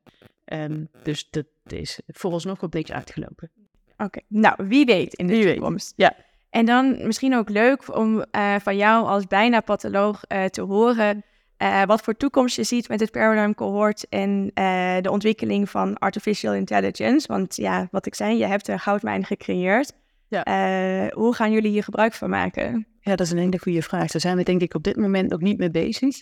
Ehm, 0.45 0.83
dus 1.03 1.27
dat 1.29 1.45
is 1.67 1.99
vooralsnog 2.07 2.63
op 2.63 2.73
niks 2.73 2.91
uitgelopen. 2.91 3.51
Oké, 3.97 4.19
nou, 4.27 4.55
wie 4.67 4.85
weet 4.85 5.13
in 5.13 5.27
de 5.27 5.33
Wie 5.33 5.43
weet. 5.43 5.55
toekomst. 5.55 5.93
Ja. 5.95 6.15
En 6.49 6.65
dan 6.65 7.05
misschien 7.07 7.35
ook 7.35 7.49
leuk 7.49 7.97
om 7.97 8.21
eh, 8.31 8.55
van 8.61 8.77
jou 8.77 9.05
als 9.05 9.27
bijna 9.27 9.59
patholoog 9.59 10.23
eh, 10.23 10.45
te 10.45 10.61
horen 10.61 11.23
eh, 11.63 11.83
wat 11.83 12.01
voor 12.01 12.17
toekomst 12.17 12.55
je 12.55 12.63
ziet 12.63 12.89
met 12.89 12.99
het 12.99 13.11
Paradigm 13.11 13.53
Cohort 13.53 14.07
en 14.09 14.51
eh, 14.53 14.97
de 15.01 15.11
ontwikkeling 15.11 15.69
van 15.69 15.97
artificial 15.97 16.53
intelligence. 16.53 17.27
Want 17.27 17.55
ja, 17.55 17.87
wat 17.91 18.05
ik 18.05 18.15
zei, 18.15 18.37
je 18.37 18.45
hebt 18.45 18.67
een 18.67 18.79
goudmijn 18.79 19.25
gecreëerd. 19.25 19.93
Ja. 20.27 20.43
Eh, 20.43 21.11
hoe 21.11 21.33
gaan 21.35 21.51
jullie 21.51 21.71
hier 21.71 21.83
gebruik 21.83 22.13
van 22.13 22.29
maken? 22.29 22.87
Ja, 22.99 23.15
dat 23.15 23.25
is 23.25 23.31
een 23.31 23.37
hele 23.37 23.59
goede 23.59 23.81
vraag. 23.81 24.11
Daar 24.11 24.21
zijn 24.21 24.37
we 24.37 24.43
denk 24.43 24.61
ik 24.61 24.73
op 24.73 24.83
dit 24.83 24.95
moment 24.95 25.33
ook 25.33 25.41
niet 25.41 25.57
mee 25.57 25.71
bezig. 25.71 26.21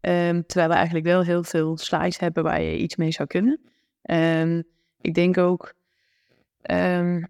Ehm, 0.00 0.42
terwijl 0.46 0.68
we 0.68 0.74
eigenlijk 0.74 1.06
wel 1.06 1.22
heel 1.22 1.44
veel 1.44 1.76
slides 1.76 2.18
hebben 2.18 2.42
waar 2.42 2.62
je 2.62 2.78
iets 2.78 2.96
mee 2.96 3.12
zou 3.12 3.28
kunnen. 3.28 3.60
Ehm, 4.02 4.62
ik 5.00 5.14
denk 5.14 5.38
ook, 5.38 5.74
ehm, 6.62 7.22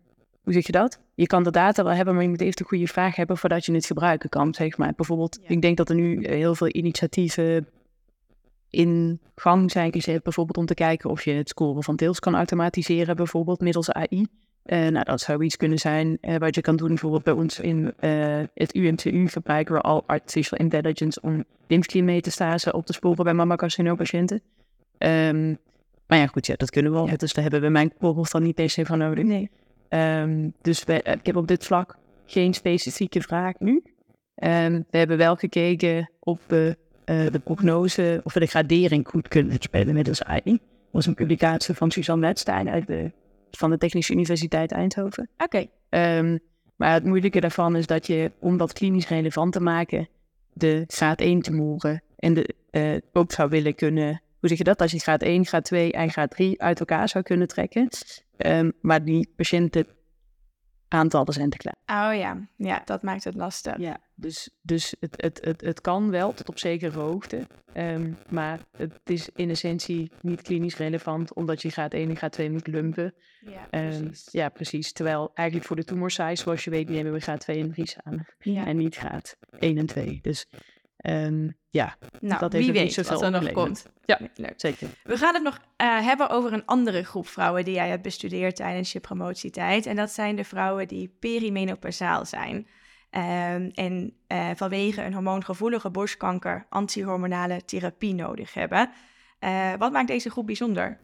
hoe 0.43 0.53
zeg 0.53 0.67
je 0.67 0.73
dat? 0.73 1.01
Je 1.15 1.27
kan 1.27 1.43
de 1.43 1.51
data 1.51 1.85
wel 1.85 1.93
hebben, 1.93 2.15
maar 2.15 2.23
je 2.23 2.29
moet 2.29 2.41
eerst 2.41 2.61
een 2.61 2.67
goede 2.67 2.87
vraag 2.87 3.17
hebben 3.17 3.37
voordat 3.37 3.65
je 3.65 3.73
het 3.73 3.87
gebruiken 3.87 4.29
kan, 4.29 4.55
zeg 4.55 4.77
maar. 4.79 4.93
Bijvoorbeeld, 4.97 5.39
Ja. 5.43 5.49
ik 5.49 5.63
denk 5.63 5.77
dat 5.77 5.89
er 5.89 5.95
nu 5.95 6.23
eh, 6.23 6.35
heel 6.35 6.55
veel 6.55 6.69
initiatieven 6.71 7.69
in 8.71 9.21
gang 9.35 9.71
zijn 9.71 9.93
gezet, 9.93 10.23
bijvoorbeeld 10.23 10.57
om 10.57 10.67
te 10.67 10.75
kijken 10.75 11.11
of 11.11 11.25
je 11.25 11.31
het 11.33 11.49
scoren 11.49 11.83
van 11.83 11.97
deels 11.97 12.19
kan 12.19 12.35
automatiseren, 12.35 13.17
bijvoorbeeld 13.17 13.61
middels 13.61 13.91
AI. 13.91 14.27
Eh, 14.63 14.79
nou, 14.79 15.05
dat 15.05 15.21
zou 15.21 15.45
iets 15.45 15.57
kunnen 15.57 15.79
zijn 15.79 16.19
eh, 16.21 16.37
wat 16.37 16.55
je 16.55 16.61
kan 16.61 16.77
doen. 16.77 16.89
Bijvoorbeeld 16.89 17.25
bij 17.25 17.33
ons 17.33 17.61
in 17.61 17.95
het 18.55 18.75
UMCU 18.75 19.29
gebruiken 19.29 19.75
we 19.75 19.81
al 19.81 20.03
artificial 20.07 20.59
intelligence 20.59 21.21
om 21.21 21.45
lymfekliemmetastase 21.67 22.73
op 22.73 22.87
te 22.87 22.93
sporen 22.93 23.25
bij 23.25 23.35
mammacarcinopatiënten. 23.35 24.41
Ehm 24.99 25.55
maar 26.07 26.19
ja, 26.19 26.27
goed, 26.27 26.47
ja, 26.47 26.55
dat 26.57 26.71
kunnen 26.71 26.93
we 26.93 26.99
al. 26.99 27.07
Ja. 27.07 27.17
Dus 27.17 27.33
daar 27.33 27.43
hebben 27.43 27.61
we 27.61 27.69
mijn 27.69 27.93
cohort 27.99 28.31
dan 28.33 28.43
niet 28.43 28.55
per 28.55 28.71
se 28.71 28.87
van 28.87 28.99
nodig. 28.99 29.25
Nee. 29.25 29.51
Ehm, 29.95 30.49
dus 30.63 30.85
we, 30.85 31.03
ik 31.03 31.27
heb 31.27 31.37
op 31.37 31.49
dit 31.49 31.65
vlak 31.65 31.97
geen 32.27 32.55
specifieke 32.55 33.21
vraag 33.21 33.55
nu. 33.59 33.83
Ehm, 34.35 34.83
we 34.91 34.99
hebben 34.99 35.17
wel 35.17 35.37
gekeken 35.37 36.11
of 36.21 36.41
we 36.47 36.77
eh, 37.05 37.27
de 37.33 37.39
prognose, 37.39 38.21
of 38.25 38.35
we 38.35 38.41
de 38.41 38.47
gradering 38.47 39.09
goed 39.09 39.29
kunnen 39.29 39.57
spelen 39.61 39.95
middels 39.95 40.23
AI. 40.25 40.43
Dat 40.45 40.61
was 40.91 41.07
een 41.07 41.15
publicatie 41.15 41.75
van 41.75 41.91
Suzanne 41.91 42.27
Wetstein 42.27 42.69
uit 42.69 42.87
de, 42.87 43.11
van 43.51 43.71
de 43.71 43.79
Technische 43.79 44.13
Universiteit 44.13 44.73
Eindhoven. 44.73 45.29
Oké, 45.37 45.67
Ehm, 45.95 46.39
maar 46.77 46.93
het 46.93 47.05
moeilijke 47.05 47.41
daarvan 47.41 47.77
is 47.77 47.87
dat 47.87 48.07
je, 48.07 48.31
om 48.39 48.57
dat 48.57 48.73
klinisch 48.73 49.09
relevant 49.09 49.53
te 49.53 49.61
maken, 49.61 50.09
de 50.53 50.85
graad 50.87 51.21
1 51.21 51.41
tumoren 51.41 52.03
en 52.17 52.35
de, 52.35 52.55
eh, 52.71 52.97
ook 53.13 53.33
zou 53.33 53.49
willen 53.49 53.75
kunnen, 53.75 54.23
hoe 54.45 54.53
zeg 54.53 54.63
je 54.67 54.73
dat, 54.73 54.81
als 54.81 54.93
je 54.93 54.99
graad 54.99 55.23
1, 55.23 55.47
graad 55.47 55.65
2 55.65 55.93
en 55.93 56.11
graad 56.11 56.31
3 56.31 56.63
uit 56.63 56.81
elkaar 56.81 57.09
zou 57.09 57.25
kunnen 57.25 57.49
trekken. 57.49 57.89
Ehm, 58.37 58.71
maar 58.81 59.05
die 59.05 59.33
patiënten 59.37 59.87
aantallen 60.89 61.33
zijn 61.33 61.51
te 61.51 61.57
klein. 61.57 61.77
oh 61.87 62.19
ja. 62.19 62.49
ja, 62.57 62.83
dat 62.85 63.03
maakt 63.03 63.25
het 63.25 63.35
lastig. 63.35 63.79
Ja, 63.79 63.99
dus, 64.15 64.51
dus 64.63 64.95
het, 65.01 65.23
het, 65.23 65.45
het, 65.45 65.61
het 65.61 65.81
kan 65.81 66.11
wel 66.11 66.35
tot 66.35 66.49
op 66.49 66.59
zekere 66.59 66.99
hoogte. 66.99 67.47
Ehm, 67.73 68.13
maar 68.29 68.61
het 68.77 69.01
is 69.05 69.29
in 69.35 69.51
essentie 69.51 70.13
niet 70.21 70.43
klinisch 70.43 70.77
relevant, 70.77 71.35
omdat 71.35 71.63
je 71.63 71.71
graad 71.71 71.95
1 71.95 72.09
en 72.09 72.17
graad 72.17 72.33
2 72.33 72.51
moet 72.51 72.67
lumpen. 72.67 73.15
Ja, 73.41 73.67
Ehm, 73.71 74.09
ja, 74.31 74.49
precies. 74.49 74.93
Terwijl 74.93 75.31
eigenlijk 75.35 75.69
voor 75.69 75.77
de 75.77 75.85
tumor 75.85 76.11
size, 76.11 76.43
zoals 76.43 76.65
je 76.65 76.71
weet, 76.71 76.89
nemen 76.89 77.13
we 77.13 77.21
graad 77.21 77.41
2 77.41 77.61
en 77.61 77.73
3 77.73 77.87
samen. 77.87 78.27
Ja. 78.39 78.67
En 78.67 78.77
niet 78.77 78.97
graad 78.97 79.37
1 79.59 79.79
en 79.79 79.87
2. 79.87 80.19
Dus 80.23 80.47
ehm, 81.05 81.49
ja, 81.71 81.97
Nou, 82.21 82.41
dat 82.41 82.53
heeft 82.53 82.65
wie 82.65 82.73
niet 82.73 82.83
weet 82.83 82.93
zoveel 82.93 83.21
wat 83.21 83.23
er 83.23 83.43
nog 83.43 83.53
komt. 83.53 83.87
Ja. 84.05 84.17
Nee, 84.21 84.31
leuk. 84.35 84.55
zeker. 84.57 84.89
We 85.03 85.17
gaan 85.17 85.35
het 85.35 85.43
nog 85.43 85.59
eh, 85.77 86.01
hebben 86.01 86.31
over 86.31 86.53
een 86.53 86.67
andere 86.67 87.05
groep 87.05 87.27
vrouwen 87.27 87.65
die 87.65 87.75
jij 87.75 87.89
hebt 87.89 88.03
bestudeerd 88.03 88.57
tijdens 88.57 88.93
je 88.93 89.01
promotietijd. 89.01 89.87
En 89.87 89.97
dat 89.97 90.11
zijn 90.11 90.37
de 90.37 90.45
vrouwen 90.45 90.89
die 90.89 91.17
perimenopausaal 91.21 92.25
zijn. 92.25 92.67
Ehm, 93.11 93.71
en 93.75 94.17
eh, 94.27 94.51
vanwege 94.55 95.03
een 95.03 95.13
hormoongevoelige 95.13 95.91
borstkanker 95.91 96.67
antihormonale 96.69 97.65
therapie 97.65 98.15
nodig 98.15 98.55
hebben. 98.55 98.91
Eh, 99.39 99.73
wat 99.79 99.93
maakt 99.93 100.09
deze 100.09 100.31
groep 100.31 100.47
bijzonder? 100.47 100.99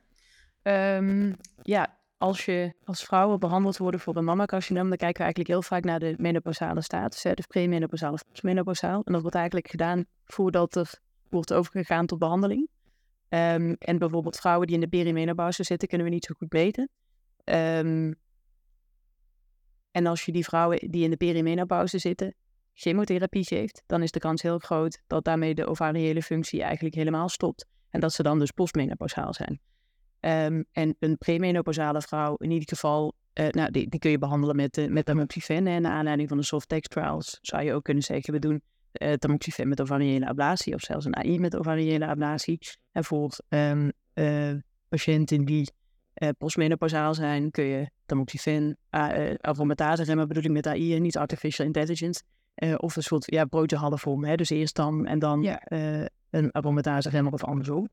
Ehm, 0.62 1.32
ja, 1.62 1.98
als 2.20 2.44
je 2.44 2.74
als 2.84 3.04
vrouwen 3.04 3.40
behandeld 3.40 3.76
worden 3.76 4.00
voor 4.00 4.16
een 4.16 4.24
mammacarcinoom, 4.24 4.88
dan 4.88 4.96
kijken 4.96 5.16
we 5.16 5.22
eigenlijk 5.22 5.48
heel 5.48 5.62
vaak 5.62 5.84
naar 5.84 5.98
de 5.98 6.14
menopausale 6.18 6.82
status, 6.82 7.22
hè, 7.22 7.34
dus 7.34 7.46
premenopausaal 7.46 8.12
of 8.12 8.24
postmenopausaal. 8.26 9.02
En 9.04 9.12
dat 9.12 9.20
wordt 9.20 9.36
eigenlijk 9.36 9.68
gedaan 9.68 10.04
voordat 10.24 10.74
er 10.74 11.00
wordt 11.28 11.52
overgegaan 11.52 12.06
tot 12.06 12.18
behandeling. 12.18 12.68
Ehm, 13.28 13.74
en 13.78 13.98
bijvoorbeeld 13.98 14.36
vrouwen 14.36 14.66
die 14.66 14.74
in 14.76 14.80
de 14.80 14.88
perimenopauze 14.88 15.62
zitten, 15.62 15.88
kunnen 15.88 16.06
we 16.06 16.12
niet 16.12 16.24
zo 16.24 16.34
goed 16.38 16.52
meten. 16.52 16.88
Ehm, 17.44 18.12
en 19.90 20.06
als 20.06 20.24
je 20.24 20.32
die 20.32 20.44
vrouwen 20.44 20.90
die 20.90 21.04
in 21.04 21.10
de 21.10 21.16
perimenopauze 21.16 21.98
zitten, 21.98 22.34
chemotherapie 22.72 23.44
geeft, 23.44 23.82
dan 23.86 24.02
is 24.02 24.10
de 24.10 24.18
kans 24.18 24.42
heel 24.42 24.58
groot 24.58 25.02
dat 25.06 25.24
daarmee 25.24 25.54
de 25.54 25.66
ovariële 25.66 26.22
functie 26.22 26.62
eigenlijk 26.62 26.94
helemaal 26.94 27.28
stopt. 27.28 27.66
En 27.90 28.00
dat 28.00 28.12
ze 28.12 28.22
dan 28.22 28.38
dus 28.38 28.50
postmenopausaal 28.50 29.34
zijn. 29.34 29.60
Ehm, 30.20 30.62
en 30.72 30.96
een 30.98 31.18
premenopausale 31.18 32.00
vrouw, 32.00 32.34
in 32.36 32.50
ieder 32.50 32.68
geval, 32.68 33.14
eh, 33.32 33.48
nou, 33.48 33.70
die, 33.70 33.88
die 33.88 34.00
kun 34.00 34.10
je 34.10 34.18
behandelen 34.18 34.56
met, 34.56 34.78
uh, 34.78 34.88
met 34.88 35.04
tamoxifen. 35.10 35.66
En 35.66 35.82
naar 35.82 35.92
aanleiding 35.92 36.28
van 36.28 36.38
de 36.38 36.44
soft 36.44 36.88
trials 36.88 37.38
zou 37.40 37.62
je 37.62 37.74
ook 37.74 37.84
kunnen 37.84 38.02
zeggen, 38.02 38.32
we 38.32 38.38
doen 38.38 38.62
uh, 38.92 39.12
tamoxifen 39.12 39.68
met 39.68 39.80
ovariële 39.80 40.26
ablatie 40.26 40.74
of 40.74 40.80
zelfs 40.80 41.04
een 41.04 41.16
AI 41.16 41.38
met 41.38 41.56
ovariële 41.56 42.06
ablatie. 42.06 42.58
En 42.92 43.04
voor 43.04 43.38
um, 43.48 43.92
uh, 44.14 44.52
patiënten 44.88 45.44
die 45.44 45.70
postmenopausaal 46.38 47.14
zijn, 47.14 47.50
kun 47.50 47.64
je 47.64 47.90
tamoxifen, 48.06 48.76
uh, 48.90 49.34
aromatase 49.40 50.02
remmen 50.02 50.28
bedoel 50.28 50.42
ik 50.44 50.50
met 50.50 50.66
AI 50.66 50.94
en 50.94 51.02
niet 51.02 51.16
artificial 51.16 51.66
intelligence. 51.66 52.22
Of 52.76 52.96
een 52.96 53.02
soort 53.02 53.30
ja, 53.30 53.44
broodje 53.44 53.98
hè? 54.20 54.34
dus 54.34 54.50
eerst 54.50 54.76
dan 54.76 55.06
en 55.06 55.18
dan 55.18 55.42
ja. 55.42 55.62
een 56.30 56.52
aromatase 56.52 57.08
remmer 57.08 57.32
of 57.32 57.44
andersom. 57.44 57.88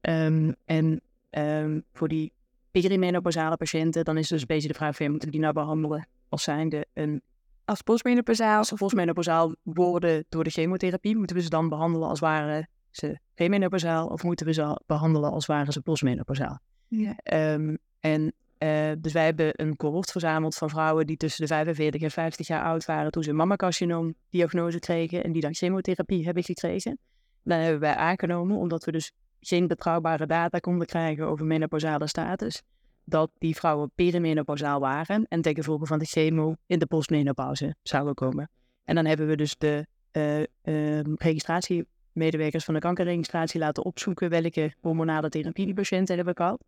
Um, 0.00 0.54
en 0.64 1.00
um, 1.38 1.84
voor 1.92 2.08
die 2.08 2.32
perimenopausale 2.70 3.56
patiënten, 3.56 4.04
dan 4.04 4.16
is 4.16 4.28
dus 4.28 4.40
een 4.40 4.46
beetje 4.46 4.68
de 4.68 4.74
vraag: 4.74 4.96
van, 4.96 5.10
moeten 5.10 5.28
we 5.28 5.34
die 5.34 5.42
nou 5.42 5.54
behandelen 5.54 6.08
als 6.28 6.42
zijnde 6.42 6.86
een. 6.92 7.22
Als 7.64 7.82
postmenopausaal? 7.82 8.58
Als 8.58 8.68
ze 8.68 8.74
postmenopausaal 8.74 9.54
worden 9.62 10.24
door 10.28 10.44
de 10.44 10.50
chemotherapie, 10.50 11.16
moeten 11.16 11.36
we 11.36 11.42
ze 11.42 11.48
dan 11.48 11.68
behandelen 11.68 12.08
als 12.08 12.20
waren 12.20 12.68
ze 12.90 13.18
premenopausaal 13.34 14.06
of 14.06 14.22
moeten 14.22 14.46
we 14.46 14.52
ze 14.52 14.80
behandelen 14.86 15.30
als 15.30 15.46
waren 15.46 15.72
ze 15.72 15.80
postmenopausaal? 15.80 16.58
Ja. 16.88 17.16
Um, 17.54 17.78
en 18.00 18.32
uh, 18.58 18.92
dus 18.98 19.12
wij 19.12 19.24
hebben 19.24 19.50
een 19.52 19.76
cohort 19.76 20.10
verzameld 20.10 20.54
van 20.54 20.70
vrouwen 20.70 21.06
die 21.06 21.16
tussen 21.16 21.40
de 21.40 21.46
45 21.46 22.02
en 22.02 22.10
50 22.10 22.46
jaar 22.46 22.64
oud 22.64 22.84
waren 22.84 23.10
toen 23.10 23.22
ze 23.22 23.30
een 23.30 23.36
mammacarcinoom 23.36 24.14
diagnose 24.30 24.78
kregen 24.78 25.24
en 25.24 25.32
die 25.32 25.42
dan 25.42 25.54
chemotherapie 25.54 26.24
hebben 26.24 26.42
gekregen. 26.42 26.98
Dan 27.42 27.58
hebben 27.58 27.80
wij 27.80 27.94
aangenomen, 27.94 28.56
omdat 28.56 28.84
we 28.84 28.92
dus 28.92 29.12
geen 29.46 29.66
betrouwbare 29.66 30.26
data 30.26 30.58
konden 30.58 30.86
krijgen 30.86 31.26
over 31.26 31.46
menopausale 31.46 32.06
status, 32.06 32.62
dat 33.04 33.30
die 33.38 33.56
vrouwen 33.56 33.90
perimenopausaal 33.94 34.80
waren 34.80 35.26
en 35.28 35.42
ten 35.42 35.64
van 35.64 35.98
de 35.98 36.04
chemo 36.04 36.54
in 36.66 36.78
de 36.78 36.86
postmenopauze 36.86 37.74
zouden 37.82 38.14
komen. 38.14 38.50
En 38.84 38.94
dan 38.94 39.04
hebben 39.04 39.26
we 39.26 39.36
dus 39.36 39.56
de 39.58 39.86
uh, 40.12 40.38
uh, 40.38 41.00
registratiemedewerkers 41.14 42.64
van 42.64 42.74
de 42.74 42.80
kankerregistratie 42.80 43.60
laten 43.60 43.84
opzoeken 43.84 44.30
welke 44.30 44.74
hormonale 44.80 45.28
therapie 45.28 45.64
die 45.64 45.74
patiënten 45.74 46.16
hebben 46.16 46.36
gehad. 46.36 46.64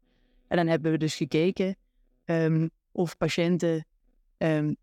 En 0.49 0.57
dan 0.57 0.67
hebben 0.67 0.91
we 0.91 0.99
dus 0.99 1.17
gekeken 1.17 1.77
um, 2.25 2.71
of 2.93 3.17
patiënten 3.17 3.87
um, 4.39 4.77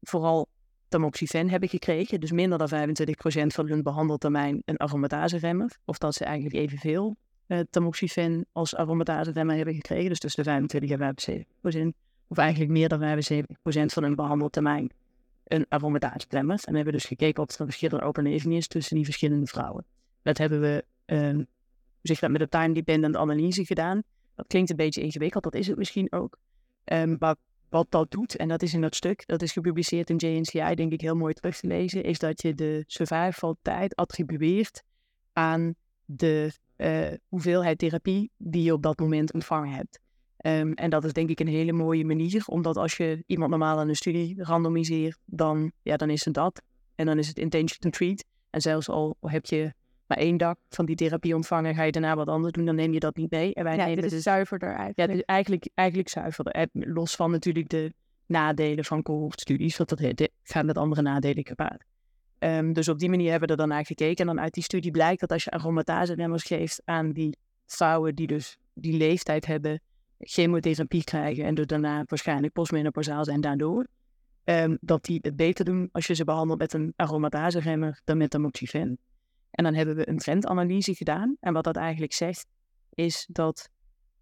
vooral 0.00 0.48
tamoxifen 0.88 1.50
hebben 1.50 1.68
gekregen, 1.68 2.20
dus 2.20 2.32
minder 2.32 2.58
dan 2.58 2.90
25% 2.90 3.46
van 3.46 3.68
hun 3.68 3.82
behandeltermijn 3.82 4.62
een 4.64 4.76
aromatase-remmer, 4.76 5.76
of 5.84 5.98
dat 5.98 6.14
ze 6.14 6.24
eigenlijk 6.24 6.56
evenveel 6.56 7.16
uh, 7.48 7.60
tamoxifen 7.70 8.46
als 8.52 8.76
aromatase-remmer 8.76 9.56
hebben 9.56 9.74
gekregen, 9.74 10.08
dus 10.08 10.18
tussen 10.18 10.44
de 10.44 10.50
25 10.50 10.90
en 10.90 11.94
75%, 11.94 11.98
of 12.28 12.36
eigenlijk 12.36 12.70
meer 12.70 12.88
dan 12.88 13.00
75% 13.00 13.04
van 13.84 14.02
hun 14.02 14.14
behandeltermijn 14.14 14.90
een 15.44 15.66
aromatase-remmer. 15.68 16.60
En 16.64 16.70
we 16.70 16.76
hebben 16.76 16.94
dus 16.94 17.04
gekeken 17.04 17.42
of 17.42 17.58
er 17.58 17.64
verschillende 17.64 18.04
overleving 18.04 18.54
is 18.54 18.68
tussen 18.68 18.96
die 18.96 19.04
verschillende 19.04 19.46
vrouwen. 19.46 19.84
Dat 20.22 20.38
hebben 20.38 20.60
we 20.60 20.84
uh, 21.06 21.44
zeg 22.02 22.20
met 22.20 22.40
een 22.40 22.48
time-dependent 22.48 23.16
analyse 23.16 23.64
gedaan. 23.64 24.02
Dat 24.34 24.46
klinkt 24.46 24.70
een 24.70 24.76
beetje 24.76 25.02
ingewikkeld, 25.02 25.44
dat 25.44 25.54
is 25.54 25.66
het 25.66 25.76
misschien 25.76 26.12
ook. 26.12 26.38
Um, 26.84 27.16
maar 27.18 27.36
wat 27.68 27.86
dat 27.90 28.10
doet, 28.10 28.36
en 28.36 28.48
dat 28.48 28.62
is 28.62 28.74
in 28.74 28.80
dat 28.80 28.94
stuk, 28.94 29.26
dat 29.26 29.42
is 29.42 29.52
gepubliceerd 29.52 30.10
in 30.10 30.16
JNCI, 30.16 30.74
denk 30.74 30.92
ik 30.92 31.00
heel 31.00 31.16
mooi 31.16 31.34
terug 31.34 31.56
te 31.56 31.66
lezen, 31.66 32.02
is 32.02 32.18
dat 32.18 32.42
je 32.42 32.54
de 32.54 32.84
survival 32.86 33.56
tijd 33.62 33.96
attribueert 33.96 34.82
aan 35.32 35.74
de 36.04 36.52
uh, 36.78 37.08
hoeveelheid 37.28 37.78
therapie 37.78 38.30
die 38.36 38.62
je 38.62 38.72
op 38.72 38.82
dat 38.82 38.98
moment 38.98 39.32
ontvangen 39.32 39.70
hebt. 39.70 40.00
Um, 40.46 40.72
en 40.72 40.90
dat 40.90 41.04
is 41.04 41.12
denk 41.12 41.30
ik 41.30 41.40
een 41.40 41.48
hele 41.48 41.72
mooie 41.72 42.04
manier, 42.04 42.42
omdat 42.46 42.76
als 42.76 42.96
je 42.96 43.22
iemand 43.26 43.50
normaal 43.50 43.78
aan 43.78 43.88
een 43.88 43.96
studie 43.96 44.42
randomiseert, 44.44 45.18
dan, 45.24 45.72
ja, 45.82 45.96
dan 45.96 46.10
is 46.10 46.24
het 46.24 46.34
dat. 46.34 46.62
En 46.94 47.06
dan 47.06 47.18
is 47.18 47.28
het 47.28 47.38
intention 47.38 47.78
to 47.78 47.90
treat. 47.90 48.24
En 48.50 48.60
zelfs 48.60 48.88
al 48.88 49.16
heb 49.20 49.46
je 49.46 49.72
maar 50.06 50.18
één 50.18 50.36
dag 50.36 50.56
van 50.68 50.86
die 50.86 50.96
therapie 50.96 51.34
ontvangen, 51.34 51.74
ga 51.74 51.82
je 51.82 51.92
daarna 51.92 52.16
wat 52.16 52.28
anders 52.28 52.52
doen, 52.52 52.64
dan 52.64 52.74
neem 52.74 52.92
je 52.92 53.00
dat 53.00 53.16
niet 53.16 53.30
mee. 53.30 53.54
En 53.54 53.64
wij 53.64 53.76
ja, 53.76 53.84
nemen 53.84 53.96
dit 53.96 54.04
is 54.04 54.10
dus, 54.10 54.22
zuiverder 54.22 54.68
eigenlijk. 54.68 54.98
Ja, 54.98 55.06
dus 55.06 55.22
eigenlijk, 55.24 55.68
eigenlijk 55.74 56.08
zuiverder. 56.08 56.52
Eh, 56.52 56.66
los 56.72 57.14
van 57.14 57.30
natuurlijk 57.30 57.68
de 57.68 57.92
nadelen 58.26 58.84
van 58.84 59.02
cohortstudies, 59.02 59.76
want 59.76 59.88
dat 59.88 60.28
gaat 60.42 60.64
met 60.64 60.78
andere 60.78 61.02
nadelen 61.02 61.46
gepaard. 61.46 61.84
Um, 62.38 62.72
dus 62.72 62.88
op 62.88 62.98
die 62.98 63.08
manier 63.08 63.30
hebben 63.30 63.48
we 63.48 63.54
er 63.54 63.60
dan 63.60 63.68
naar 63.68 63.86
gekeken. 63.86 64.28
En 64.28 64.34
dan 64.34 64.44
uit 64.44 64.54
die 64.54 64.62
studie 64.62 64.90
blijkt 64.90 65.20
dat 65.20 65.32
als 65.32 65.44
je 65.44 65.50
aromatase-remmers 65.50 66.44
geeft 66.44 66.82
aan 66.84 67.12
die 67.12 67.36
vrouwen 67.66 68.14
die 68.14 68.26
dus 68.26 68.58
die 68.74 68.96
leeftijd 68.96 69.46
hebben, 69.46 69.80
chemotherapie 70.18 71.04
krijgen 71.04 71.44
en 71.44 71.54
dus 71.54 71.66
daarna 71.66 72.04
waarschijnlijk 72.06 72.52
postmenopausaal 72.52 73.24
zijn 73.24 73.40
daardoor, 73.40 73.86
um, 74.44 74.78
dat 74.80 75.04
die 75.04 75.18
het 75.22 75.36
beter 75.36 75.64
doen 75.64 75.88
als 75.92 76.06
je 76.06 76.14
ze 76.14 76.24
behandelt 76.24 76.58
met 76.58 76.72
een 76.72 76.92
aromatase-remmer 76.96 78.00
dan 78.04 78.16
met 78.16 78.30
tamoxifen. 78.30 78.98
En 79.50 79.64
dan 79.64 79.74
hebben 79.74 79.96
we 79.96 80.08
een 80.08 80.18
trendanalyse 80.18 80.94
gedaan. 80.94 81.36
En 81.40 81.52
wat 81.52 81.64
dat 81.64 81.76
eigenlijk 81.76 82.12
zegt, 82.12 82.46
is 82.94 83.28
dat 83.30 83.68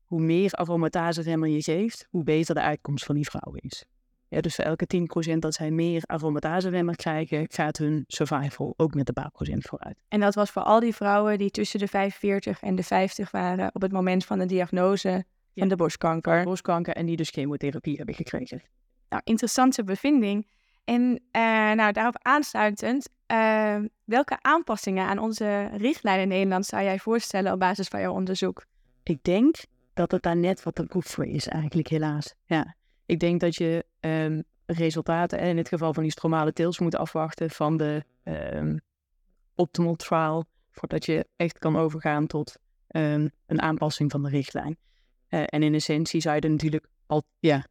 hoe 0.04 0.20
meer 0.20 0.52
aromatase-remmer 0.52 1.48
je 1.48 1.62
geeft, 1.62 2.06
hoe 2.10 2.24
beter 2.24 2.54
de 2.54 2.60
uitkomst 2.60 3.04
van 3.04 3.14
die 3.14 3.24
vrouwen 3.24 3.60
is. 3.60 3.84
Ja, 4.28 4.40
dus 4.40 4.54
voor 4.54 4.64
elke 4.64 4.86
10% 5.34 5.38
dat 5.38 5.54
zij 5.54 5.70
meer 5.70 6.02
aromatase-remmer 6.06 6.96
krijgen, 6.96 7.46
gaat 7.48 7.76
hun 7.76 8.04
survival 8.06 8.74
ook 8.76 8.94
met 8.94 9.08
een 9.08 9.14
paar 9.14 9.30
procent 9.30 9.64
vooruit. 9.64 9.96
En 10.08 10.20
dat 10.20 10.34
was 10.34 10.50
voor 10.50 10.62
al 10.62 10.80
die 10.80 10.94
vrouwen 10.94 11.38
die 11.38 11.50
tussen 11.50 11.78
de 11.78 11.88
45 11.88 12.62
en 12.62 12.74
de 12.74 12.82
50 12.82 13.30
waren 13.30 13.70
op 13.72 13.82
het 13.82 13.92
moment 13.92 14.24
van 14.24 14.38
de 14.38 14.46
diagnose 14.46 15.24
van 15.54 15.68
de 15.68 15.76
borstkanker. 15.76 16.44
borstkanker 16.44 16.94
en 16.94 17.06
die 17.06 17.16
dus 17.16 17.30
chemotherapie 17.30 17.96
hebben 17.96 18.14
gekregen. 18.14 18.62
Nou, 19.08 19.22
interessante 19.24 19.84
bevinding. 19.84 20.46
En 20.84 21.02
uh, 21.02 21.72
nou, 21.72 21.92
daarop 21.92 22.16
aansluitend, 22.22 23.08
uh, 23.32 23.76
welke 24.04 24.38
aanpassingen 24.40 25.06
aan 25.06 25.18
onze 25.18 25.68
richtlijn 25.76 26.20
in 26.20 26.28
Nederland 26.28 26.66
zou 26.66 26.82
jij 26.82 26.98
voorstellen 26.98 27.52
op 27.52 27.58
basis 27.58 27.88
van 27.88 28.00
jouw 28.00 28.12
onderzoek? 28.12 28.64
Ik 29.02 29.18
denk 29.22 29.56
dat 29.94 30.10
het 30.10 30.22
daar 30.22 30.36
net 30.36 30.62
wat 30.62 30.74
te 30.74 30.84
vroeg 30.88 31.04
voor 31.04 31.26
is, 31.26 31.48
eigenlijk 31.48 31.88
helaas. 31.88 32.34
Ja. 32.44 32.74
Ik 33.06 33.18
denk 33.18 33.40
dat 33.40 33.56
je 33.56 33.84
um, 34.00 34.44
resultaten, 34.66 35.38
en 35.38 35.48
in 35.48 35.56
het 35.56 35.68
geval 35.68 35.94
van 35.94 36.02
die 36.02 36.12
stromale 36.12 36.52
tils, 36.52 36.78
moet 36.78 36.96
afwachten 36.96 37.50
van 37.50 37.76
de 37.76 38.04
um, 38.24 38.80
optimal 39.54 39.94
trial, 39.94 40.44
voordat 40.70 41.04
je 41.04 41.26
echt 41.36 41.58
kan 41.58 41.76
overgaan 41.76 42.26
tot 42.26 42.56
um, 42.88 43.30
een 43.46 43.62
aanpassing 43.62 44.10
van 44.10 44.22
de 44.22 44.28
richtlijn. 44.28 44.76
Uh, 45.28 45.42
en 45.46 45.62
in 45.62 45.74
essentie 45.74 46.20
zou 46.20 46.34
je 46.34 46.40
er 46.40 46.50
natuurlijk 46.50 46.86
al, 47.06 47.22
ja, 47.38 47.66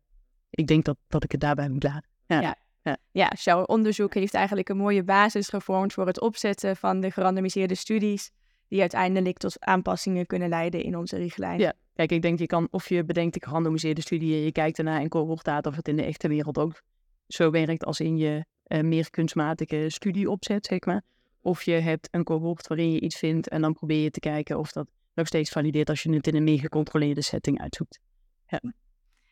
ik 0.49 0.67
denk 0.67 0.85
dat, 0.85 0.97
dat 1.07 1.23
ik 1.23 1.31
het 1.31 1.41
daarbij 1.41 1.69
moet 1.69 1.83
laten. 1.83 2.09
Ja. 2.25 2.41
ja. 2.41 2.55
Ja. 2.81 2.97
ja, 3.11 3.31
jouw 3.35 3.63
onderzoek 3.63 4.13
heeft 4.13 4.33
eigenlijk 4.33 4.69
een 4.69 4.77
mooie 4.77 5.03
basis 5.03 5.49
gevormd 5.49 5.93
voor 5.93 6.07
het 6.07 6.21
opzetten 6.21 6.75
van 6.75 6.99
de 6.99 7.11
gerandomiseerde 7.11 7.75
studies, 7.75 8.31
die 8.67 8.79
uiteindelijk 8.81 9.37
tot 9.37 9.59
aanpassingen 9.59 10.25
kunnen 10.25 10.49
leiden 10.49 10.83
in 10.83 10.97
onze 10.97 11.17
richtlijn. 11.17 11.59
Ja, 11.59 11.73
kijk, 11.93 12.11
ik 12.11 12.21
denk 12.21 12.39
je 12.39 12.45
kan, 12.45 12.67
of 12.71 12.89
je 12.89 13.03
bedenkt 13.03 13.35
een 13.35 13.47
gerandomiseerde 13.47 14.01
studie 14.01 14.33
en 14.33 14.41
je 14.41 14.51
kijkt 14.51 14.77
ernaar 14.77 15.01
in 15.01 15.09
cohortdata 15.09 15.69
of 15.69 15.75
het 15.75 15.87
in 15.87 15.95
de 15.95 16.03
echte 16.03 16.27
wereld 16.27 16.57
ook 16.57 16.81
zo 17.27 17.49
werkt 17.49 17.85
als 17.85 17.99
in 17.99 18.17
je 18.17 18.45
uh, 18.67 18.81
meer 18.81 19.09
kunstmatige 19.09 19.85
studie 19.89 20.29
opzet, 20.29 20.65
zeg 20.65 20.85
maar. 20.85 21.03
Of 21.41 21.63
je 21.63 21.71
hebt 21.71 22.07
een 22.11 22.23
cohort 22.23 22.67
waarin 22.67 22.91
je 22.91 22.99
iets 22.99 23.17
vindt 23.17 23.49
en 23.49 23.61
dan 23.61 23.73
probeer 23.73 24.03
je 24.03 24.11
te 24.11 24.19
kijken 24.19 24.59
of 24.59 24.71
dat 24.71 24.87
nog 25.13 25.27
steeds 25.27 25.49
valideert 25.49 25.89
als 25.89 26.03
je 26.03 26.13
het 26.13 26.27
in 26.27 26.35
een 26.35 26.43
meer 26.43 26.59
gecontroleerde 26.59 27.21
setting 27.21 27.59
uitzoekt. 27.61 27.99
Ja. 28.47 28.59
Nou, 28.61 28.73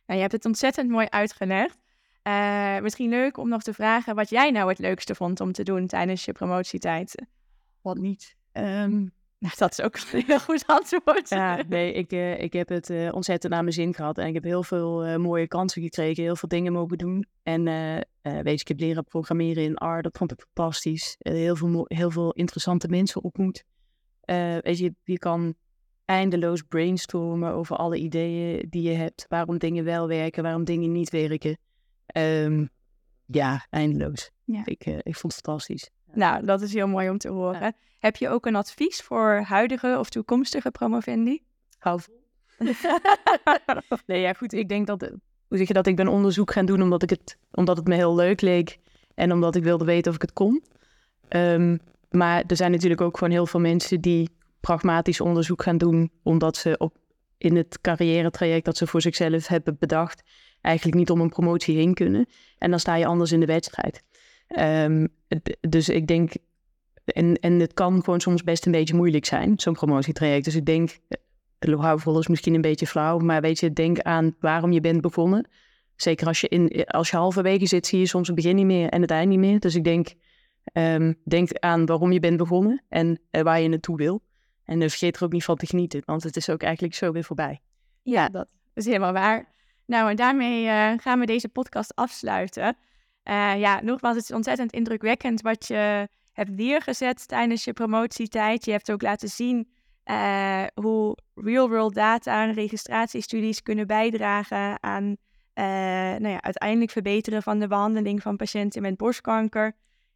je 0.06 0.20
hebt 0.20 0.32
het 0.32 0.46
ontzettend 0.46 0.90
mooi 0.90 1.08
uitgelegd. 1.10 1.78
Uh, 2.24 2.80
misschien 2.80 3.10
leuk 3.10 3.38
om 3.38 3.50
nog 3.50 3.64
te 3.64 3.74
vragen 3.74 4.16
wat 4.16 4.30
jij 4.30 4.52
nou 4.52 4.70
het 4.70 4.80
leukste 4.80 5.16
vond 5.16 5.40
om 5.40 5.52
te 5.52 5.64
doen 5.64 5.88
tijdens 5.88 6.26
je 6.26 6.32
promotietijd. 6.32 7.26
Wat 7.82 7.98
niet? 7.98 8.36
Um, 8.54 9.12
nou, 9.44 9.56
dat 9.58 9.72
is 9.72 9.82
ook 9.82 9.96
een 9.96 10.24
heel 10.26 10.40
goed 10.40 10.64
antwoord. 10.68 11.30
Ja, 11.30 11.64
nee, 11.68 11.94
ik, 11.94 12.12
uh, 12.12 12.42
ik 12.42 12.54
heb 12.54 12.70
het 12.70 12.90
uh, 12.90 13.14
ontzettend 13.14 13.54
naar 13.54 13.62
mijn 13.62 13.74
zin 13.74 13.94
gehad. 13.94 14.18
En 14.18 14.28
ik 14.28 14.34
heb 14.34 14.44
heel 14.44 14.64
veel 14.64 15.20
mooie 15.20 15.48
kansen 15.48 15.82
gekregen, 15.82 16.24
heel 16.24 16.36
veel 16.36 16.50
dingen 16.50 16.74
mogen 16.74 16.98
doen. 16.98 17.26
En 17.44 17.64
weet 18.22 18.44
je, 18.44 18.52
ik 18.52 18.68
heb 18.68 18.80
leren 18.80 19.04
programmeren 19.04 19.64
in 19.64 19.74
R, 19.74 20.02
dat 20.02 20.18
vond 20.18 20.32
ik 20.32 20.46
fantastisch. 20.54 21.16
heel, 21.20 21.56
veel, 21.56 21.86
heel 21.88 22.12
veel 22.12 22.32
interessante 22.32 22.88
mensen 22.88 23.24
ontmoet. 23.24 23.64
weet 24.62 24.78
je, 24.78 24.96
je 25.04 25.18
kan 25.18 25.56
eindeloos 26.06 26.62
brainstormen 26.62 27.54
over 27.54 27.76
alle 27.76 27.98
ideeën 27.98 28.66
die 28.70 28.90
je 28.90 28.96
hebt. 28.96 29.26
Waarom 29.30 29.58
dingen 29.58 29.84
wel 29.84 30.08
werken, 30.08 30.44
waarom 30.44 30.64
dingen 30.64 30.92
niet 30.92 31.10
werken. 31.10 31.58
Um, 32.18 32.70
ja, 33.26 33.68
eindeloos. 33.70 34.32
Ja. 34.44 34.62
Ik, 34.66 34.86
ik 34.86 35.16
vond 35.16 35.34
het 35.34 35.44
fantastisch. 35.44 35.90
Nou, 36.14 36.46
dat 36.46 36.62
is 36.62 36.74
heel 36.74 36.88
mooi 36.88 37.10
om 37.10 37.18
te 37.18 37.30
horen. 37.30 37.76
Heb 38.00 38.16
je 38.16 38.30
ook 38.30 38.46
een 38.46 38.56
advies 38.56 39.02
voor 39.02 39.42
huidige 39.46 39.96
of 40.00 40.10
toekomstige 40.10 40.72
promovendi? 40.72 41.44
Hou 41.80 42.00
nee, 44.06 44.22
ja, 44.22 44.34
goed. 44.34 44.54
Ik 44.54 44.70
denk 44.70 44.88
dat, 44.88 45.02
hoe 45.48 45.58
zeg 45.58 45.68
je 45.68 45.74
dat, 45.74 45.88
ik 45.88 45.96
ben 45.96 46.08
onderzoek 46.08 46.52
gaan 46.52 46.66
doen 46.66 46.82
omdat, 46.82 47.04
ik 47.04 47.10
het, 47.10 47.38
omdat 47.52 47.78
het 47.78 47.88
me 47.88 47.96
heel 47.96 48.16
leuk 48.16 48.42
leek 48.42 48.80
en 49.16 49.32
omdat 49.32 49.56
ik 49.56 49.64
wilde 49.64 49.86
weten 49.86 50.10
of 50.10 50.16
ik 50.16 50.22
het 50.22 50.34
kon. 50.34 50.64
Um, 51.30 51.80
maar 52.10 52.44
er 52.48 52.56
zijn 52.56 52.72
natuurlijk 52.72 53.02
ook 53.02 53.18
gewoon 53.18 53.34
heel 53.34 53.46
veel 53.46 53.60
mensen 53.60 54.02
die 54.02 54.30
pragmatisch 54.60 55.22
onderzoek 55.22 55.64
gaan 55.64 55.78
doen 55.78 56.12
omdat 56.24 56.58
ze 56.58 56.78
op, 56.78 56.98
in 57.38 57.56
het 57.56 57.82
carrière 57.82 58.30
traject 58.30 58.66
dat 58.66 58.78
ze 58.78 58.88
voor 58.88 59.02
zichzelf 59.02 59.48
hebben 59.48 59.76
bedacht, 59.80 60.24
eigenlijk 60.62 60.98
niet 60.98 61.10
om 61.10 61.22
een 61.22 61.30
promotie 61.30 61.78
heen 61.78 61.94
kunnen. 61.94 62.26
En 62.58 62.70
dan 62.70 62.80
sta 62.80 62.96
je 62.96 63.06
anders 63.06 63.32
in 63.32 63.40
de 63.40 63.46
wedstrijd. 63.46 64.04
Um, 64.60 65.08
dus 65.60 65.90
ik 65.90 66.08
denk, 66.08 66.34
en, 67.06 67.36
en 67.36 67.60
het 67.60 67.74
kan 67.74 68.04
gewoon 68.04 68.22
soms 68.22 68.44
best 68.44 68.66
een 68.66 68.72
beetje 68.72 68.96
moeilijk 68.96 69.26
zijn, 69.26 69.60
zo'n 69.60 69.74
promotietraject. 69.74 70.46
Dus 70.46 70.56
ik 70.56 70.66
denk, 70.66 70.98
houvol 71.60 72.20
is 72.20 72.28
misschien 72.28 72.54
een 72.54 72.62
beetje 72.62 72.88
flauw, 72.88 73.18
maar 73.18 73.42
weet 73.42 73.60
je, 73.60 73.74
denk 73.74 74.00
aan 74.00 74.36
waarom 74.40 74.72
je 74.72 74.82
bent 74.82 75.02
begonnen. 75.02 75.48
Zeker 75.96 76.28
als 76.28 76.42
je, 76.42 76.48
in, 76.48 76.86
als 76.86 77.10
je 77.10 77.18
halverwege 77.18 77.66
zit, 77.66 77.88
zie 77.88 78.00
je 78.00 78.06
soms 78.06 78.28
het 78.28 78.36
begin 78.36 78.56
niet 78.56 78.66
meer 78.66 78.90
en 78.90 79.02
het 79.02 79.12
eind 79.12 79.30
niet 79.30 79.40
meer. 79.40 79.60
Dus 79.60 79.76
ik 79.76 79.84
denk, 79.84 80.14
um, 80.74 81.16
denk 81.24 81.60
aan 81.60 81.86
waarom 81.86 82.12
je 82.12 82.20
bent 82.20 82.38
begonnen 82.38 82.84
en 82.90 83.20
uh, 83.32 83.42
waar 83.42 83.62
je 83.62 83.68
naartoe 83.68 83.98
wil. 83.98 84.22
En 84.64 84.82
uh, 84.82 84.90
vergeet 84.90 85.16
er 85.16 85.24
ook 85.24 85.32
niet 85.32 85.44
van 85.44 85.56
te 85.56 85.66
genieten, 85.66 86.02
want 86.06 86.24
het 86.24 86.36
is 86.36 86.50
ook 86.50 86.62
eigenlijk 86.62 86.96
zo 86.96 87.12
weer 87.12 87.24
voorbij. 87.24 87.62
Ja, 88.02 88.30
dat 88.30 88.54
is 88.74 88.86
helemaal 88.86 89.14
waar. 89.14 89.52
Nou, 89.86 90.10
en 90.10 90.16
daarmee 90.16 90.64
uh, 90.64 90.92
gaan 90.98 91.20
we 91.20 91.26
deze 91.26 91.50
podcast 91.50 91.96
afsluiten. 91.96 92.78
Uh, 93.24 93.60
ja, 93.60 93.82
nogmaals, 93.82 94.16
het 94.16 94.24
is 94.24 94.36
ontzettend 94.36 94.72
indrukwekkend 94.72 95.42
wat 95.42 95.68
je 95.68 96.08
hebt 96.34 96.50
neergezet 96.50 97.28
tijdens 97.28 97.64
je 97.64 97.74
promotietijd. 97.74 98.66
Je 98.66 98.72
hebt 98.72 98.92
ook 98.92 99.02
laten 99.02 99.30
zien 99.30 99.68
uh, 100.06 100.64
hoe 100.74 101.18
real-world 101.36 101.94
data 101.94 102.44
en 102.44 102.54
registratiestudies 102.54 103.62
kunnen 103.62 103.88
bijdragen 103.88 104.84
aan 104.84 105.16
nou 105.56 106.28
ja, 106.28 106.42
uiteindelijk 106.42 106.92
verbeteren 106.92 107.44
van 107.44 107.60
de 107.60 107.68
behandeling 107.68 108.22
van 108.22 108.36
patiënten 108.36 108.82
met 108.82 108.98
borstkanker. 108.98 109.76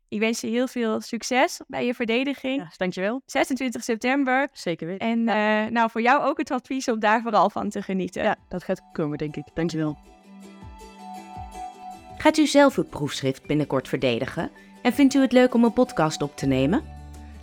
Ik 0.10 0.20
wens 0.20 0.42
je 0.42 0.48
heel 0.48 0.68
veel 0.68 1.02
succes 1.02 1.62
bij 1.68 1.86
je 1.86 1.94
verdediging. 1.94 2.62
Ja, 2.62 2.72
dankjewel. 2.78 3.22
26 3.26 3.84
september. 3.84 4.48
Zeker 4.52 4.88
weten. 4.88 5.08
En 5.08 5.28
eh, 5.28 5.72
nou, 5.72 5.90
voor 5.90 6.02
jou 6.02 6.24
ook 6.24 6.38
het 6.38 6.52
advies 6.52 6.88
om 6.88 7.00
daar 7.00 7.22
vooral 7.22 7.50
van 7.50 7.70
te 7.70 7.82
genieten. 7.82 8.24
Ja, 8.24 8.36
dat 8.48 8.64
gaat 8.64 8.82
komen, 8.92 9.18
denk 9.18 9.36
ik. 9.36 9.46
Dankjewel. 9.54 9.98
Gaat 12.18 12.38
u 12.38 12.48
zelf 12.48 12.78
uw 12.78 12.84
proefschrift 12.84 13.46
binnenkort 13.46 13.88
verdedigen 13.88 14.52
en 14.82 14.94
vindt 14.94 15.14
u 15.14 15.22
het 15.22 15.32
leuk 15.32 15.54
om 15.54 15.64
een 15.64 15.74
podcast 15.74 16.22
op 16.22 16.38
te 16.38 16.46
nemen? 16.46 16.84